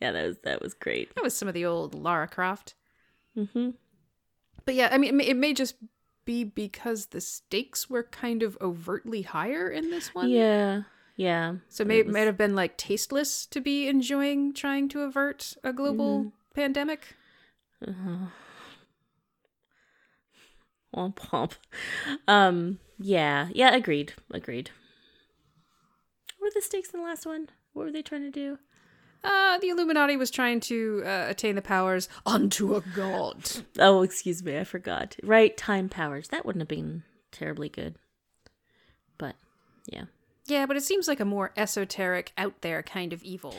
Yeah, 0.00 0.12
that 0.12 0.26
was, 0.26 0.36
that 0.44 0.62
was 0.62 0.74
great. 0.74 1.14
that 1.16 1.24
was 1.24 1.34
some 1.34 1.48
of 1.48 1.54
the 1.54 1.64
old 1.64 1.94
Lara 1.94 2.28
Croft. 2.28 2.74
hmm 3.34 3.70
But 4.64 4.74
yeah, 4.76 4.88
I 4.92 4.98
mean, 4.98 5.08
it 5.10 5.14
may, 5.14 5.26
it 5.26 5.36
may 5.36 5.54
just 5.54 5.74
be 6.24 6.44
because 6.44 7.06
the 7.06 7.20
stakes 7.20 7.88
were 7.90 8.02
kind 8.04 8.42
of 8.42 8.56
overtly 8.60 9.22
higher 9.22 9.68
in 9.70 9.90
this 9.90 10.14
one. 10.14 10.28
Yeah. 10.30 10.82
Yeah. 11.16 11.54
So 11.68 11.82
it 11.82 11.88
may, 11.88 12.02
was- 12.02 12.12
might 12.12 12.26
have 12.26 12.36
been 12.36 12.54
like 12.54 12.76
tasteless 12.76 13.46
to 13.46 13.60
be 13.60 13.88
enjoying 13.88 14.52
trying 14.54 14.88
to 14.90 15.00
avert 15.02 15.56
a 15.64 15.72
global 15.72 16.18
Mm-hmm. 16.20 16.28
Pandemic. 16.54 17.14
Womp 20.94 21.16
womp. 21.16 21.52
Um, 22.26 22.78
yeah, 22.98 23.48
yeah, 23.52 23.74
agreed, 23.74 24.14
agreed. 24.30 24.70
What 26.38 26.46
were 26.46 26.52
the 26.54 26.62
stakes 26.62 26.90
in 26.90 27.00
the 27.00 27.06
last 27.06 27.26
one? 27.26 27.50
What 27.74 27.84
were 27.84 27.92
they 27.92 28.02
trying 28.02 28.22
to 28.22 28.30
do? 28.30 28.58
Uh, 29.22 29.58
the 29.58 29.68
Illuminati 29.68 30.16
was 30.16 30.30
trying 30.30 30.60
to 30.60 31.02
uh, 31.04 31.26
attain 31.28 31.56
the 31.56 31.62
powers 31.62 32.08
unto 32.24 32.74
a 32.74 32.80
god. 32.80 33.50
Oh, 33.78 34.02
excuse 34.02 34.42
me, 34.42 34.58
I 34.58 34.64
forgot. 34.64 35.16
Right, 35.22 35.56
time 35.56 35.88
powers. 35.88 36.28
That 36.28 36.46
wouldn't 36.46 36.62
have 36.62 36.68
been 36.68 37.02
terribly 37.32 37.68
good. 37.68 37.96
But 39.18 39.34
yeah. 39.86 40.04
Yeah, 40.46 40.66
but 40.66 40.76
it 40.76 40.82
seems 40.82 41.08
like 41.08 41.20
a 41.20 41.24
more 41.24 41.52
esoteric, 41.56 42.32
out 42.38 42.62
there 42.62 42.82
kind 42.82 43.12
of 43.12 43.22
evil. 43.22 43.56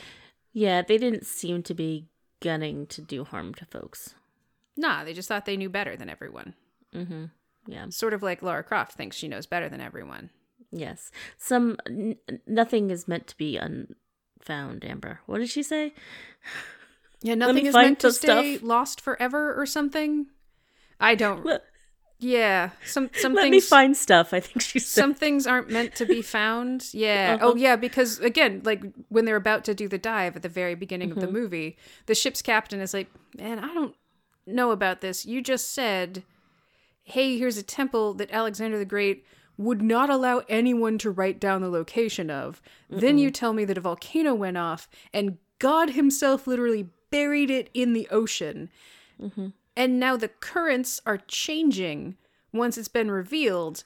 Yeah, 0.54 0.82
they 0.82 0.98
didn't 0.98 1.26
seem 1.26 1.62
to 1.64 1.74
be 1.74 2.08
gunning 2.42 2.88
to 2.88 3.02
do 3.02 3.24
harm 3.24 3.54
to 3.56 3.66
folks. 3.66 4.16
Nah, 4.78 5.04
they 5.04 5.14
just 5.14 5.28
thought 5.28 5.46
they 5.46 5.58
knew 5.58 5.70
better 5.70 5.96
than 5.96 6.10
everyone. 6.10 6.54
Mm-hmm. 6.96 7.26
Yeah. 7.68 7.86
Sort 7.90 8.14
of 8.14 8.24
like 8.24 8.42
Laura 8.42 8.64
Croft 8.64 8.94
thinks 8.94 9.18
she 9.18 9.28
knows 9.28 9.46
better 9.46 9.70
than 9.70 9.82
everyone. 9.82 10.30
Yes. 10.72 11.12
Some 11.38 11.78
n- 11.88 12.18
nothing 12.48 12.90
is 12.90 13.08
meant 13.08 13.28
to 13.28 13.38
be 13.38 13.58
unfound, 13.58 14.86
Amber. 14.86 15.20
What 15.26 15.40
did 15.40 15.50
she 15.50 15.64
say? 15.64 15.94
Yeah, 17.22 17.36
nothing 17.36 17.66
is 17.66 17.76
meant 17.76 18.00
to 18.00 18.12
stuff. 18.12 18.40
stay 18.40 18.58
lost 18.60 19.02
forever 19.02 19.54
or 19.54 19.66
something. 19.66 20.28
I 21.00 21.16
don't. 21.16 21.46
Yeah, 22.20 22.72
some 22.86 23.10
some 23.14 23.34
let 23.36 23.44
things. 23.44 23.52
me 23.52 23.60
find 23.62 23.96
stuff. 23.96 24.34
I 24.34 24.42
think 24.42 24.62
she 24.62 24.78
said. 24.80 25.02
some 25.02 25.14
things 25.14 25.48
aren't 25.48 25.70
meant 25.70 25.96
to 25.96 26.06
be 26.06 26.22
found. 26.22 26.88
Yeah. 26.94 27.38
Uh-huh. 27.40 27.52
Oh, 27.52 27.56
yeah. 27.56 27.76
Because 27.78 28.20
again, 28.20 28.62
like 28.66 28.84
when 29.08 29.24
they're 29.26 29.36
about 29.38 29.64
to 29.66 29.74
do 29.74 29.88
the 29.88 29.98
dive 29.98 30.36
at 30.36 30.42
the 30.42 30.50
very 30.50 30.76
beginning 30.76 31.10
Mm-hmm. 31.12 31.20
of 31.20 31.26
the 31.26 31.32
movie, 31.32 31.78
the 32.08 32.16
ship's 32.16 32.42
captain 32.42 32.82
is 32.82 32.94
like, 32.94 33.08
"Man, 33.38 33.60
I 33.60 33.74
don't 33.74 33.96
know 34.46 34.72
about 34.72 35.00
this. 35.02 35.26
You 35.26 35.42
just 35.42 35.74
said, 35.74 36.24
hey, 37.04 37.38
here's 37.38 37.58
a 37.58 37.64
temple 37.64 38.14
that 38.16 38.32
Alexander 38.32 38.78
the 38.78 38.86
Great." 38.86 39.26
Would 39.58 39.82
not 39.82 40.10
allow 40.10 40.42
anyone 40.48 40.98
to 41.00 41.12
write 41.12 41.38
down 41.38 41.62
the 41.62 41.68
location 41.68 42.30
of. 42.32 42.62
Then 42.90 43.18
you 43.18 43.30
tell 43.30 43.52
me 43.52 43.66
that 43.66 43.78
a 43.78 43.82
volcano 43.82 44.34
went 44.34 44.56
off 44.56 44.88
and 45.14 45.38
God 45.60 45.90
Himself 45.90 46.48
literally 46.48 46.88
buried 47.12 47.50
it 47.52 47.70
in 47.74 47.92
the 47.92 48.08
ocean. 48.10 48.70
And 49.76 50.00
now 50.00 50.18
the 50.18 50.28
currents 50.28 51.02
are 51.06 51.18
changing 51.18 52.18
once 52.52 52.78
it's 52.78 52.88
been 52.88 53.12
revealed 53.12 53.84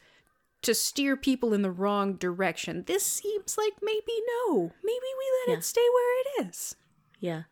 to 0.63 0.73
steer 0.73 1.15
people 1.17 1.53
in 1.53 1.61
the 1.61 1.71
wrong 1.71 2.13
direction. 2.15 2.83
This 2.87 3.05
seems 3.05 3.57
like 3.57 3.73
maybe 3.81 4.13
no. 4.47 4.71
Maybe 4.83 4.99
we 5.17 5.25
let 5.41 5.53
Yeah. 5.53 5.57
it 5.57 5.63
stay 5.63 5.85
where 5.93 6.21
it 6.21 6.47
is. 6.47 6.75
Yeah. 7.19 7.43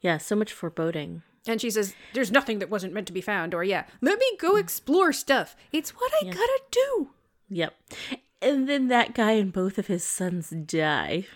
Yeah, 0.00 0.18
so 0.18 0.34
much 0.36 0.52
foreboding. 0.52 1.22
And 1.46 1.60
she 1.60 1.70
says, 1.70 1.94
There's 2.14 2.32
nothing 2.32 2.58
that 2.58 2.70
wasn't 2.70 2.92
meant 2.92 3.06
to 3.06 3.12
be 3.12 3.20
found. 3.20 3.54
Or, 3.54 3.62
yeah, 3.64 3.86
let 4.00 4.18
me 4.18 4.36
go 4.38 4.56
explore 4.56 5.12
stuff. 5.12 5.56
It's 5.72 5.90
what 5.90 6.12
I 6.20 6.24
gotta 6.26 6.60
do. 6.70 7.10
Yep. 7.48 7.74
And 8.42 8.68
then 8.68 8.88
that 8.88 9.14
guy 9.14 9.32
and 9.32 9.52
both 9.52 9.78
of 9.78 9.86
his 9.86 10.04
sons 10.04 10.50
die. 10.50 11.26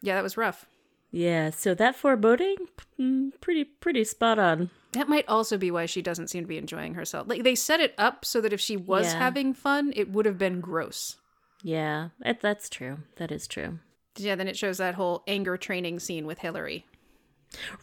Yeah, 0.00 0.14
that 0.14 0.22
was 0.22 0.36
rough. 0.36 0.66
Yeah, 1.10 1.50
so 1.50 1.74
that 1.74 1.96
foreboding, 1.96 2.56
mm, 2.98 3.32
pretty 3.40 3.64
pretty 3.64 4.04
spot 4.04 4.38
on. 4.38 4.70
That 4.94 5.08
might 5.08 5.28
also 5.28 5.56
be 5.58 5.70
why 5.70 5.86
she 5.86 6.02
doesn't 6.02 6.28
seem 6.28 6.44
to 6.44 6.48
be 6.48 6.58
enjoying 6.58 6.94
herself. 6.94 7.28
Like, 7.28 7.42
they 7.44 7.54
set 7.54 7.80
it 7.80 7.94
up 7.98 8.24
so 8.24 8.40
that 8.40 8.52
if 8.52 8.60
she 8.60 8.76
was 8.76 9.12
Yeah. 9.12 9.18
having 9.18 9.52
fun, 9.54 9.92
it 9.94 10.10
would 10.10 10.26
have 10.26 10.38
been 10.38 10.60
gross. 10.60 11.16
Yeah, 11.62 12.08
that, 12.20 12.40
that's 12.40 12.68
true. 12.68 12.98
That 13.16 13.30
is 13.32 13.46
true. 13.46 13.78
Yeah, 14.16 14.34
then 14.34 14.48
it 14.48 14.56
shows 14.56 14.78
that 14.78 14.94
whole 14.94 15.22
anger 15.26 15.56
training 15.56 15.98
scene 16.00 16.26
with 16.26 16.38
Hillary. 16.38 16.86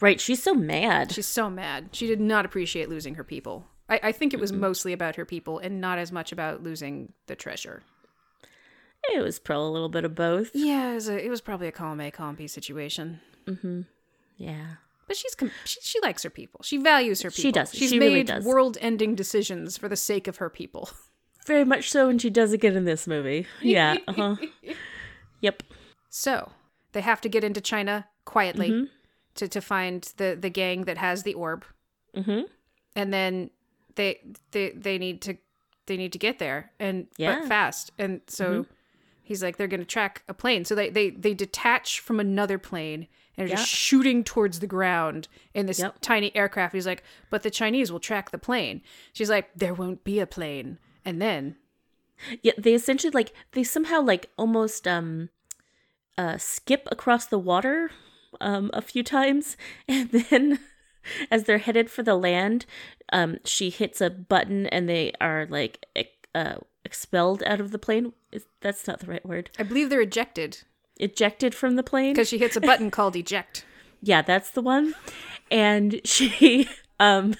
Right, 0.00 0.20
she's 0.20 0.42
so 0.42 0.54
mad. 0.54 1.12
She's 1.12 1.26
so 1.26 1.48
mad. 1.50 1.90
She 1.92 2.06
did 2.06 2.20
not 2.20 2.44
appreciate 2.44 2.88
losing 2.88 3.14
her 3.16 3.24
people. 3.24 3.66
I, 3.88 4.00
I 4.04 4.12
think 4.12 4.32
it 4.32 4.40
was 4.40 4.52
mostly 4.52 4.92
about 4.92 5.16
her 5.16 5.24
people 5.24 5.58
and 5.58 5.80
not 5.80 5.98
as 5.98 6.12
much 6.12 6.30
about 6.32 6.62
losing 6.62 7.12
the 7.26 7.36
treasure. 7.36 7.82
It 9.12 9.20
was 9.22 9.38
probably 9.38 9.66
a 9.66 9.70
little 9.72 9.88
bit 9.88 10.04
of 10.04 10.14
both. 10.14 10.50
Yeah, 10.54 10.92
it 10.92 10.94
was, 10.94 11.08
a, 11.08 11.24
it 11.26 11.28
was 11.28 11.40
probably 11.40 11.66
a 11.68 11.72
column 11.72 12.00
A, 12.00 12.10
column 12.10 12.36
B 12.36 12.46
situation. 12.46 13.20
Mm-hmm. 13.46 13.82
Yeah. 14.36 14.74
But 15.12 15.16
she's 15.18 15.34
com- 15.34 15.50
she, 15.66 15.78
she 15.82 16.00
likes 16.00 16.22
her 16.22 16.30
people. 16.30 16.62
She 16.64 16.78
values 16.78 17.20
her 17.20 17.30
people. 17.30 17.42
She 17.42 17.52
does. 17.52 17.70
She's 17.74 17.90
She 17.90 17.98
made 17.98 18.06
really 18.06 18.22
does. 18.24 18.44
world-ending 18.46 19.14
decisions 19.14 19.76
for 19.76 19.88
the 19.90 19.96
sake 19.96 20.26
of 20.26 20.38
her 20.38 20.48
people. 20.48 20.88
Very 21.46 21.64
much 21.64 21.90
so, 21.90 22.08
and 22.08 22.20
she 22.22 22.30
does 22.30 22.52
again 22.54 22.76
in 22.76 22.84
this 22.86 23.06
movie. 23.06 23.46
Yeah. 23.60 23.96
Uh 24.08 24.12
huh. 24.12 24.36
yep. 25.40 25.62
So 26.08 26.52
they 26.92 27.02
have 27.02 27.20
to 27.22 27.28
get 27.28 27.44
into 27.44 27.60
China 27.60 28.06
quietly 28.24 28.70
Mm-hmm. 28.70 28.84
to, 29.34 29.48
to 29.48 29.60
find 29.60 30.10
the, 30.16 30.36
the 30.40 30.48
gang 30.50 30.84
that 30.84 30.96
has 30.98 31.24
the 31.24 31.34
orb, 31.34 31.64
Mm-hmm. 32.16 32.42
and 32.96 33.12
then 33.12 33.50
they 33.96 34.20
they 34.52 34.70
they 34.70 34.96
need 34.98 35.20
to 35.22 35.36
they 35.86 35.96
need 35.98 36.12
to 36.12 36.18
get 36.18 36.38
there 36.38 36.70
and 36.80 37.06
Yeah. 37.18 37.32
Mm-hmm. 37.32 37.40
but 37.42 37.48
fast. 37.48 37.90
And 37.98 38.20
so 38.28 38.64
he's 39.22 39.42
like 39.42 39.56
they're 39.56 39.66
going 39.68 39.80
to 39.80 39.86
track 39.86 40.22
a 40.28 40.34
plane. 40.34 40.64
So 40.64 40.74
they 40.74 40.90
they 40.90 41.10
they 41.10 41.34
detach 41.34 42.00
from 42.00 42.20
another 42.20 42.58
plane 42.58 43.06
and 43.36 43.46
are 43.46 43.50
Yeah. 43.50 43.56
just 43.56 43.68
shooting 43.70 44.24
towards 44.24 44.60
the 44.60 44.66
ground 44.66 45.28
in 45.54 45.66
this 45.66 45.78
Yep. 45.78 45.96
tiny 46.00 46.34
aircraft. 46.36 46.74
He's 46.74 46.86
like, 46.86 47.02
but 47.30 47.42
the 47.42 47.50
Chinese 47.50 47.90
will 47.90 48.00
track 48.00 48.30
the 48.30 48.38
plane. 48.38 48.82
She's 49.12 49.30
like, 49.30 49.50
there 49.56 49.74
won't 49.74 50.04
be 50.04 50.18
a 50.20 50.26
plane. 50.26 50.78
And 51.04 51.20
then 51.20 51.56
Yeah, 52.42 52.52
they 52.58 52.74
essentially 52.74 53.10
like 53.10 53.32
they 53.52 53.64
somehow 53.64 54.00
like 54.02 54.30
almost 54.36 54.86
um 54.86 55.30
uh 56.18 56.36
skip 56.38 56.86
across 56.92 57.26
the 57.26 57.38
water 57.38 57.90
um 58.40 58.70
a 58.74 58.82
few 58.82 59.02
times 59.02 59.56
and 59.88 60.10
then 60.10 60.58
as 61.30 61.44
they're 61.44 61.58
headed 61.58 61.90
for 61.90 62.02
the 62.02 62.14
land, 62.14 62.64
um 63.12 63.38
she 63.44 63.70
hits 63.70 64.00
a 64.00 64.10
button 64.10 64.66
and 64.68 64.88
they 64.88 65.12
are 65.20 65.46
like 65.48 65.86
uh 66.34 66.56
expelled 66.84 67.42
out 67.44 67.60
of 67.60 67.70
the 67.70 67.78
plane. 67.78 68.12
Is, 68.32 68.44
that's 68.60 68.86
not 68.86 69.00
the 69.00 69.06
right 69.06 69.24
word. 69.24 69.50
I 69.58 69.62
believe 69.62 69.90
they're 69.90 70.00
ejected 70.00 70.62
Ejected 70.98 71.54
from 71.54 71.76
the 71.76 71.82
plane. 71.82 72.12
because 72.14 72.28
she 72.28 72.38
hits 72.38 72.56
a 72.56 72.60
button 72.60 72.90
called 72.96 73.14
eject. 73.16 73.64
Yeah, 74.02 74.22
that's 74.22 74.50
the 74.50 74.62
one. 74.62 74.94
And 75.50 76.00
she 76.04 76.68
um 77.00 77.34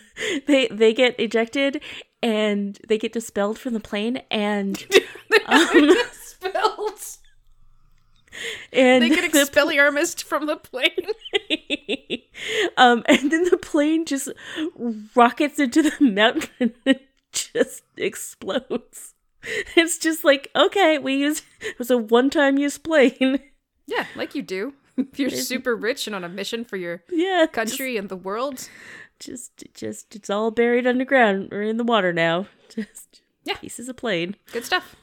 they 0.47 0.69
they 0.69 0.93
get 0.95 1.19
ejected 1.21 1.81
and 2.23 2.79
they 2.89 2.99
get 2.99 3.13
dispelled 3.13 3.59
from 3.59 3.75
the 3.75 3.81
plane 3.81 4.23
and 4.31 4.85
Expelled. 5.49 7.01
and 8.73 9.03
They 9.03 9.09
get 9.09 9.33
the 9.33 9.39
expelliarmist 9.39 10.23
from 10.23 10.47
the 10.47 10.57
plane. 10.57 10.91
um, 12.77 13.03
and 13.07 13.31
then 13.31 13.45
the 13.51 13.57
plane 13.59 14.05
just 14.07 14.29
rockets 15.15 15.59
into 15.59 15.83
the 15.83 15.93
mountain 16.01 16.49
and 16.61 16.73
it 16.87 17.03
just 17.33 17.83
explodes. 17.97 19.15
It's 19.77 19.99
just 19.99 20.25
like, 20.25 20.51
okay, 20.55 20.99
we 20.99 21.15
use 21.15 21.43
it 21.61 21.79
was 21.79 21.91
a 21.91 21.99
one 21.99 22.31
time 22.31 22.59
use 22.59 22.79
plane. 22.79 23.41
Yeah, 23.87 24.07
like 24.17 24.35
you 24.35 24.43
do. 24.43 24.75
If 24.97 25.19
you're 25.19 25.31
super 25.31 25.75
rich 25.75 26.07
and 26.07 26.15
on 26.15 26.23
a 26.23 26.29
mission 26.29 26.65
for 26.65 26.77
your 26.77 27.03
yeah. 27.11 27.47
country 27.51 27.97
and 27.97 28.09
the 28.11 28.17
world. 28.17 28.69
Just, 29.19 29.57
just 29.57 29.75
just 29.75 30.17
it's 30.17 30.29
all 30.31 30.51
buried 30.51 30.87
underground 30.87 31.53
or 31.53 31.63
in 31.63 31.79
the 31.79 31.85
water 31.85 32.13
now. 32.13 32.47
Just 32.69 33.23
Yeah. 33.45 33.55
pieces 33.57 33.89
of 33.89 33.97
plane. 33.97 34.37
Good 34.53 34.65
stuff. 34.65 34.95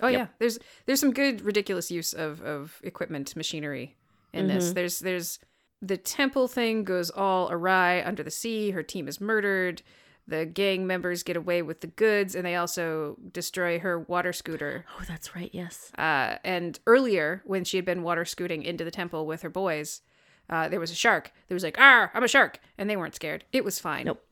Oh 0.00 0.08
Yep. 0.08 0.18
yeah, 0.18 0.26
there's 0.38 0.58
there's 0.86 1.00
some 1.00 1.12
good 1.12 1.40
ridiculous 1.40 1.90
use 1.90 2.12
of 2.12 2.42
of 2.42 2.80
equipment 2.84 3.34
machinery 3.36 3.96
in 4.32 4.46
Mm-hmm. 4.46 4.54
this. 4.56 4.72
There's 4.72 4.98
there's 5.00 5.38
the 5.80 5.96
temple 5.96 6.46
thing 6.48 6.84
goes 6.84 7.10
all 7.10 7.50
awry 7.50 8.02
under 8.04 8.22
the 8.22 8.30
sea. 8.30 8.70
Her 8.72 8.82
team 8.82 9.08
is 9.08 9.20
murdered. 9.20 9.82
The 10.28 10.46
gang 10.46 10.86
members 10.86 11.22
get 11.22 11.36
away 11.36 11.62
with 11.62 11.80
the 11.80 11.88
goods, 11.88 12.34
and 12.34 12.46
they 12.46 12.54
also 12.54 13.16
destroy 13.32 13.78
her 13.80 13.98
water 13.98 14.32
scooter. 14.32 14.84
Oh, 14.98 15.04
that's 15.06 15.34
right, 15.34 15.50
yes. 15.52 15.90
Uh, 15.98 16.36
and 16.44 16.78
earlier, 16.86 17.42
when 17.44 17.64
she 17.64 17.76
had 17.76 17.84
been 17.84 18.02
water 18.02 18.24
scooting 18.24 18.62
into 18.62 18.84
the 18.84 18.90
temple 18.90 19.26
with 19.26 19.42
her 19.42 19.50
boys, 19.50 20.00
uh, 20.48 20.68
there 20.68 20.80
was 20.80 20.92
a 20.92 20.94
shark. 20.94 21.32
There 21.48 21.54
was 21.54 21.64
like, 21.64 21.76
"Ah, 21.78 22.10
I'm 22.14 22.22
a 22.22 22.28
shark," 22.28 22.60
and 22.78 22.88
they 22.88 22.96
weren't 22.96 23.14
scared. 23.14 23.44
It 23.52 23.64
was 23.64 23.78
fine. 23.78 24.06
Nope. 24.06 24.24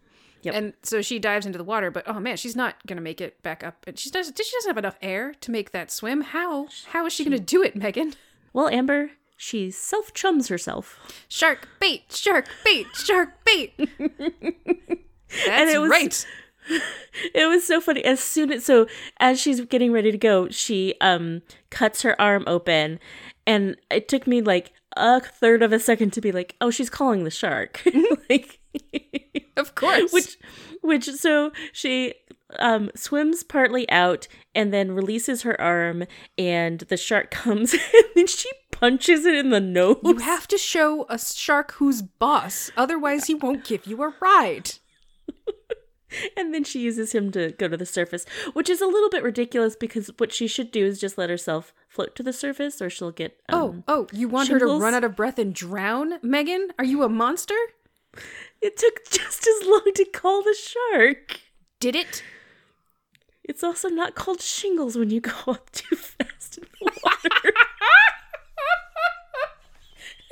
Yep. 0.42 0.54
And 0.54 0.72
so 0.82 1.02
she 1.02 1.18
dives 1.18 1.44
into 1.44 1.58
the 1.58 1.64
water, 1.64 1.90
but 1.90 2.04
oh 2.06 2.18
man, 2.18 2.36
she's 2.36 2.56
not 2.56 2.76
gonna 2.86 3.00
make 3.00 3.20
it 3.20 3.42
back 3.42 3.62
up. 3.62 3.84
And 3.86 3.98
she 3.98 4.10
doesn't. 4.10 4.38
She 4.38 4.56
doesn't 4.56 4.70
have 4.70 4.78
enough 4.78 4.96
air 5.02 5.34
to 5.40 5.50
make 5.50 5.72
that 5.72 5.90
swim. 5.90 6.22
How? 6.22 6.68
How 6.88 7.04
is 7.06 7.12
she 7.12 7.24
gonna 7.24 7.38
do 7.38 7.62
it, 7.62 7.76
Megan? 7.76 8.14
Well, 8.52 8.68
Amber, 8.68 9.10
she 9.36 9.70
self 9.70 10.14
chums 10.14 10.48
herself. 10.48 10.98
Shark 11.28 11.68
bait, 11.80 12.04
shark 12.10 12.46
bait, 12.64 12.86
shark 12.94 13.44
bait. 13.44 13.74
That's 15.46 15.72
it 15.72 15.80
was- 15.80 15.90
right. 15.90 16.26
It 17.34 17.46
was 17.48 17.66
so 17.66 17.80
funny. 17.80 18.04
As 18.04 18.20
soon 18.20 18.52
as 18.52 18.64
so 18.64 18.86
as 19.18 19.40
she's 19.40 19.60
getting 19.62 19.90
ready 19.92 20.12
to 20.12 20.18
go, 20.18 20.48
she 20.50 20.94
um 21.00 21.42
cuts 21.70 22.02
her 22.02 22.20
arm 22.20 22.44
open, 22.46 23.00
and 23.46 23.76
it 23.90 24.06
took 24.08 24.26
me 24.28 24.40
like 24.40 24.72
a 24.96 25.20
third 25.20 25.62
of 25.64 25.72
a 25.72 25.80
second 25.80 26.12
to 26.12 26.20
be 26.20 26.30
like, 26.30 26.54
"Oh, 26.60 26.70
she's 26.70 26.88
calling 26.90 27.24
the 27.24 27.30
shark." 27.30 27.82
like, 28.30 28.60
Of 29.56 29.74
course. 29.74 30.12
which, 30.12 30.38
which 30.82 31.06
so 31.10 31.50
she 31.72 32.14
um 32.60 32.90
swims 32.94 33.42
partly 33.42 33.90
out 33.90 34.28
and 34.54 34.72
then 34.72 34.92
releases 34.92 35.42
her 35.42 35.60
arm, 35.60 36.04
and 36.38 36.80
the 36.80 36.96
shark 36.96 37.30
comes, 37.32 37.72
and 37.72 37.82
then 38.14 38.26
she 38.28 38.48
punches 38.70 39.26
it 39.26 39.34
in 39.34 39.50
the 39.50 39.60
nose. 39.60 39.98
you 40.04 40.18
have 40.18 40.46
to 40.46 40.58
show 40.58 41.04
a 41.08 41.18
shark 41.18 41.72
who's 41.72 42.00
boss, 42.02 42.70
otherwise 42.76 43.26
he 43.26 43.34
won't 43.34 43.64
give 43.64 43.86
you 43.86 44.00
a 44.04 44.14
ride. 44.20 44.72
And 46.36 46.52
then 46.52 46.64
she 46.64 46.80
uses 46.80 47.12
him 47.14 47.30
to 47.32 47.52
go 47.52 47.68
to 47.68 47.76
the 47.76 47.86
surface, 47.86 48.24
which 48.52 48.68
is 48.68 48.80
a 48.80 48.86
little 48.86 49.10
bit 49.10 49.22
ridiculous 49.22 49.76
because 49.76 50.10
what 50.18 50.32
she 50.32 50.46
should 50.48 50.72
do 50.72 50.84
is 50.84 50.98
just 51.00 51.16
let 51.16 51.30
herself 51.30 51.72
float 51.88 52.16
to 52.16 52.22
the 52.22 52.32
surface 52.32 52.82
or 52.82 52.90
she'll 52.90 53.10
get. 53.12 53.38
Um, 53.48 53.84
Oh, 53.86 53.94
oh, 54.02 54.06
you 54.12 54.28
want 54.28 54.48
her 54.48 54.58
to 54.58 54.66
run 54.66 54.94
out 54.94 55.04
of 55.04 55.14
breath 55.14 55.38
and 55.38 55.54
drown, 55.54 56.14
Megan? 56.22 56.68
Are 56.78 56.84
you 56.84 57.02
a 57.04 57.08
monster? 57.08 57.54
It 58.60 58.76
took 58.76 59.08
just 59.10 59.46
as 59.46 59.66
long 59.68 59.82
to 59.94 60.04
call 60.04 60.42
the 60.42 60.54
shark. 60.54 61.40
Did 61.78 61.94
it? 61.94 62.22
It's 63.44 63.62
also 63.64 63.88
not 63.88 64.14
called 64.14 64.40
shingles 64.40 64.96
when 64.96 65.10
you 65.10 65.20
go 65.20 65.32
up 65.46 65.70
too 65.70 65.94
fast 65.96 66.58
in 66.58 66.64
the 66.80 67.00
water. 67.04 67.30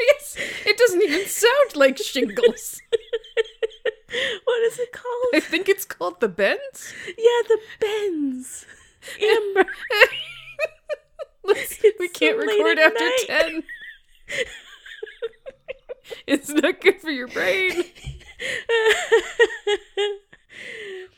I 0.01 0.13
guess 0.13 0.37
it 0.67 0.77
doesn't 0.79 1.03
even 1.03 1.27
sound 1.27 1.77
like 1.77 1.99
shingles. 1.99 2.81
what 4.45 4.63
is 4.63 4.79
it 4.79 4.93
called? 4.93 5.35
I 5.35 5.41
think 5.41 5.69
it's 5.69 5.85
called 5.85 6.21
the 6.21 6.29
bends. 6.29 6.95
Yeah, 7.07 7.43
the 7.49 7.59
bends. 7.81 8.67
Amber. 9.23 9.67
We 11.99 12.09
can't 12.11 12.39
so 12.39 12.47
record 12.47 12.79
after 12.79 13.05
night. 13.05 13.25
10. 13.27 13.63
it's 16.27 16.51
not 16.51 16.79
good 16.83 17.01
for 17.01 17.11
your 17.11 17.27
brain. 17.29 17.85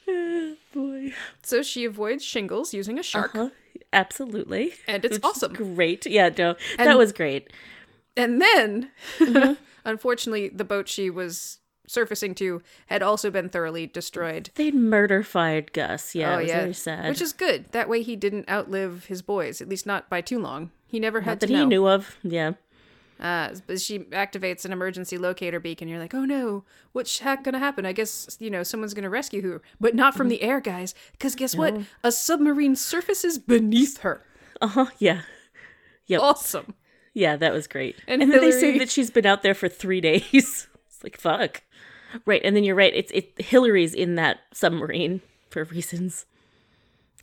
Oh, 0.08 0.56
boy. 0.72 1.12
So 1.42 1.62
she 1.62 1.84
avoids 1.84 2.24
shingles 2.24 2.72
using 2.74 2.98
a 2.98 3.02
shark. 3.02 3.34
Uh-huh. 3.34 3.50
Absolutely. 3.92 4.74
And 4.86 5.04
it's 5.04 5.14
Which 5.16 5.24
awesome. 5.24 5.52
Great. 5.52 6.06
Yeah, 6.06 6.30
no. 6.36 6.54
And- 6.78 6.88
that 6.88 6.98
was 6.98 7.12
great. 7.12 7.52
And 8.16 8.40
then, 8.40 8.90
Mm-hmm. 9.18 9.54
unfortunately, 9.84 10.48
the 10.48 10.64
boat 10.64 10.88
she 10.88 11.10
was 11.10 11.58
surfacing 11.90 12.34
to 12.36 12.62
had 12.86 13.02
also 13.02 13.30
been 13.30 13.48
thoroughly 13.48 13.86
destroyed. 13.86 14.50
They'd 14.54 14.74
murderfied 14.74 15.72
Gus. 15.72 16.14
Yeah, 16.14 16.38
it 16.38 16.42
was 16.44 16.52
very 16.52 16.72
sad. 16.72 17.06
Oh, 17.06 17.08
Which 17.10 17.20
is 17.20 17.32
good. 17.32 17.66
That 17.72 17.88
way 17.88 18.02
he 18.02 18.16
didn't 18.16 18.48
outlive 18.48 19.06
his 19.06 19.22
boys, 19.22 19.60
at 19.60 19.68
least 19.68 19.86
not 19.86 20.08
by 20.08 20.20
too 20.20 20.38
long. 20.38 20.70
He 20.86 21.00
never 21.00 21.20
had 21.22 21.40
that 21.40 21.46
to 21.46 21.52
he 21.52 21.58
know. 21.60 21.66
knew 21.66 21.86
of. 21.88 22.16
Yeah. 22.22 22.52
Uh, 23.18 23.54
but 23.66 23.78
she 23.80 23.98
activates 23.98 24.64
an 24.64 24.72
emergency 24.72 25.18
locator 25.18 25.60
beacon. 25.60 25.88
You're 25.88 25.98
like, 25.98 26.14
oh 26.14 26.24
no, 26.24 26.64
what's 26.92 27.18
heck 27.18 27.44
gonna 27.44 27.58
happen? 27.58 27.84
I 27.84 27.92
guess 27.92 28.38
you 28.40 28.48
know 28.48 28.62
someone's 28.62 28.94
gonna 28.94 29.10
rescue 29.10 29.42
her, 29.42 29.60
but 29.78 29.94
not 29.94 30.14
from 30.14 30.28
the 30.28 30.40
air, 30.42 30.58
guys. 30.60 30.94
Because 31.12 31.34
guess 31.34 31.54
what? 31.54 31.76
A 32.02 32.10
submarine 32.12 32.76
surfaces 32.76 33.38
beneath 33.38 33.98
her. 33.98 34.22
Uh 34.62 34.68
huh. 34.68 34.86
Yeah. 34.98 35.22
Yep. 36.06 36.20
Awesome. 36.22 36.74
Yeah, 37.12 37.36
that 37.36 37.52
was 37.52 37.66
great. 37.66 37.96
And 38.08 38.22
And, 38.22 38.32
then 38.32 38.40
they 38.40 38.52
say 38.52 38.78
that 38.78 38.88
she's 38.88 39.10
been 39.10 39.26
out 39.26 39.42
there 39.42 39.54
for 39.54 39.68
three 39.68 40.00
days. 40.10 40.22
it's 40.86 41.04
like 41.04 41.18
fuck. 41.18 41.62
Right, 42.26 42.40
and 42.44 42.56
then 42.56 42.64
you're 42.64 42.74
right. 42.74 42.92
It's 42.94 43.10
it. 43.12 43.32
Hillary's 43.38 43.94
in 43.94 44.14
that 44.16 44.40
submarine 44.52 45.20
for 45.48 45.64
reasons. 45.64 46.26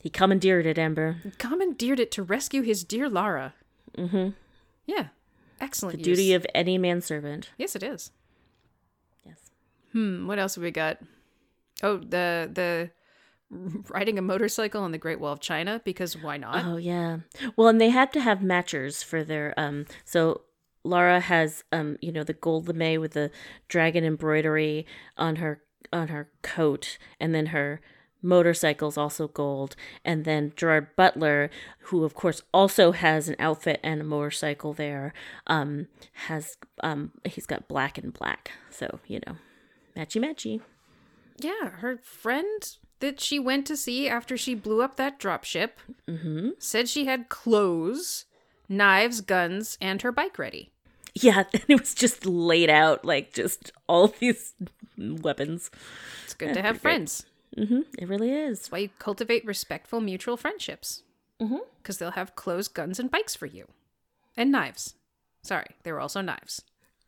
He 0.02 0.10
commandeered 0.10 0.66
it, 0.66 0.78
Amber. 0.78 1.16
Commandeered 1.38 1.98
it 2.00 2.10
to 2.12 2.22
rescue 2.22 2.62
his 2.62 2.84
dear 2.84 3.08
Lara. 3.08 3.54
Mm-hmm. 3.96 4.30
Yeah. 4.86 5.08
Excellent. 5.60 5.98
The 5.98 6.02
duty 6.04 6.32
of 6.34 6.46
any 6.54 6.78
manservant. 6.78 7.50
yes, 7.58 7.74
it 7.74 7.82
is. 7.82 8.12
Yes. 9.24 9.50
Hmm. 9.92 10.26
What 10.28 10.38
else 10.38 10.54
have 10.54 10.62
we 10.62 10.70
got? 10.70 10.98
Oh, 11.82 11.98
the 11.98 12.48
the 12.52 12.90
riding 13.90 14.18
a 14.18 14.22
motorcycle 14.22 14.82
on 14.82 14.92
the 14.92 14.98
Great 14.98 15.18
Wall 15.20 15.32
of 15.32 15.40
China 15.40 15.80
because 15.84 16.16
why 16.22 16.36
not? 16.36 16.64
Oh 16.64 16.76
yeah. 16.76 17.18
Well, 17.56 17.68
and 17.68 17.80
they 17.80 17.90
had 17.90 18.12
to 18.12 18.20
have 18.20 18.38
matchers 18.38 19.02
for 19.04 19.24
their 19.24 19.52
um. 19.56 19.86
So 20.04 20.42
Lara 20.88 21.20
has 21.20 21.64
um, 21.72 21.98
you 22.00 22.10
know, 22.12 22.24
the 22.24 22.32
gold 22.32 22.74
lame 22.76 23.00
with 23.00 23.12
the 23.12 23.30
dragon 23.68 24.04
embroidery 24.04 24.86
on 25.16 25.36
her 25.36 25.62
on 25.92 26.08
her 26.08 26.30
coat, 26.42 26.98
and 27.20 27.34
then 27.34 27.46
her 27.46 27.80
motorcycle's 28.20 28.96
also 28.96 29.28
gold, 29.28 29.76
and 30.04 30.24
then 30.24 30.52
Gerard 30.56 30.88
Butler, 30.96 31.50
who 31.82 32.04
of 32.04 32.14
course 32.14 32.42
also 32.52 32.92
has 32.92 33.28
an 33.28 33.36
outfit 33.38 33.80
and 33.82 34.00
a 34.00 34.04
motorcycle 34.04 34.72
there, 34.72 35.12
um, 35.46 35.86
has 36.26 36.56
um, 36.82 37.12
he's 37.24 37.46
got 37.46 37.68
black 37.68 37.96
and 37.98 38.12
black, 38.12 38.52
so 38.70 38.98
you 39.06 39.20
know, 39.26 39.36
matchy 39.96 40.22
matchy. 40.22 40.60
Yeah, 41.38 41.70
her 41.70 41.98
friend 42.02 42.76
that 43.00 43.20
she 43.20 43.38
went 43.38 43.66
to 43.66 43.76
see 43.76 44.08
after 44.08 44.36
she 44.36 44.54
blew 44.54 44.82
up 44.82 44.96
that 44.96 45.20
dropship 45.20 45.70
said 46.58 46.88
she 46.88 47.04
had 47.04 47.28
clothes, 47.28 48.24
knives, 48.68 49.20
guns, 49.20 49.78
and 49.80 50.02
her 50.02 50.10
bike 50.10 50.38
ready. 50.38 50.72
Yeah, 51.22 51.44
and 51.52 51.64
it 51.68 51.80
was 51.80 51.94
just 51.94 52.26
laid 52.26 52.70
out 52.70 53.04
like 53.04 53.32
just 53.32 53.72
all 53.88 54.08
these 54.08 54.54
weapons. 54.96 55.70
It's 56.24 56.34
good 56.34 56.54
to 56.54 56.62
have 56.62 56.80
friends. 56.80 57.26
hmm 57.56 57.80
It 57.98 58.08
really 58.08 58.30
is. 58.30 58.58
That's 58.60 58.72
why 58.72 58.78
you 58.78 58.90
cultivate 58.98 59.44
respectful 59.44 60.00
mutual 60.00 60.36
friendships. 60.36 61.02
Because 61.38 61.98
they'll 61.98 62.10
have 62.12 62.34
clothes, 62.34 62.66
guns, 62.68 62.98
and 62.98 63.10
bikes 63.10 63.36
for 63.36 63.46
you. 63.46 63.68
And 64.36 64.50
knives. 64.50 64.94
Sorry, 65.42 65.66
they 65.84 65.92
were 65.92 66.00
also 66.00 66.20
knives. 66.20 66.62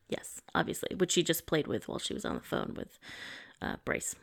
Yes, 0.09 0.41
obviously, 0.55 0.95
which 0.97 1.13
she 1.13 1.23
just 1.23 1.47
played 1.47 1.67
with 1.67 1.89
while 1.89 1.99
she 1.99 2.15
was 2.15 2.25
on 2.25 2.35
the 2.37 2.41
phone 2.41 2.75
with 2.77 2.99
uh, 3.61 3.77
Bryce. 3.85 4.15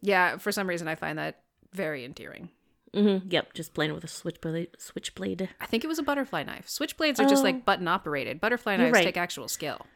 Yeah, 0.00 0.38
for 0.38 0.50
some 0.50 0.66
reason 0.66 0.88
I 0.88 0.94
find 0.94 1.18
that 1.18 1.40
very 1.72 2.04
endearing. 2.04 2.50
Hmm 2.94 3.18
Yep, 3.28 3.54
just 3.54 3.74
playing 3.74 3.94
with 3.94 4.04
a 4.04 4.08
switchblade. 4.08 4.68
Switchblade. 4.78 5.48
I 5.60 5.66
think 5.66 5.84
it 5.84 5.88
was 5.88 5.98
a 5.98 6.02
butterfly 6.02 6.42
knife. 6.42 6.66
Switchblades 6.68 7.18
are 7.20 7.28
just 7.28 7.40
Oh. 7.40 7.44
like 7.44 7.64
button 7.64 7.88
operated. 7.88 8.40
Butterfly 8.40 8.76
knives 8.76 8.92
right. 8.92 9.04
take 9.04 9.16
actual 9.16 9.48
skill. 9.48 9.86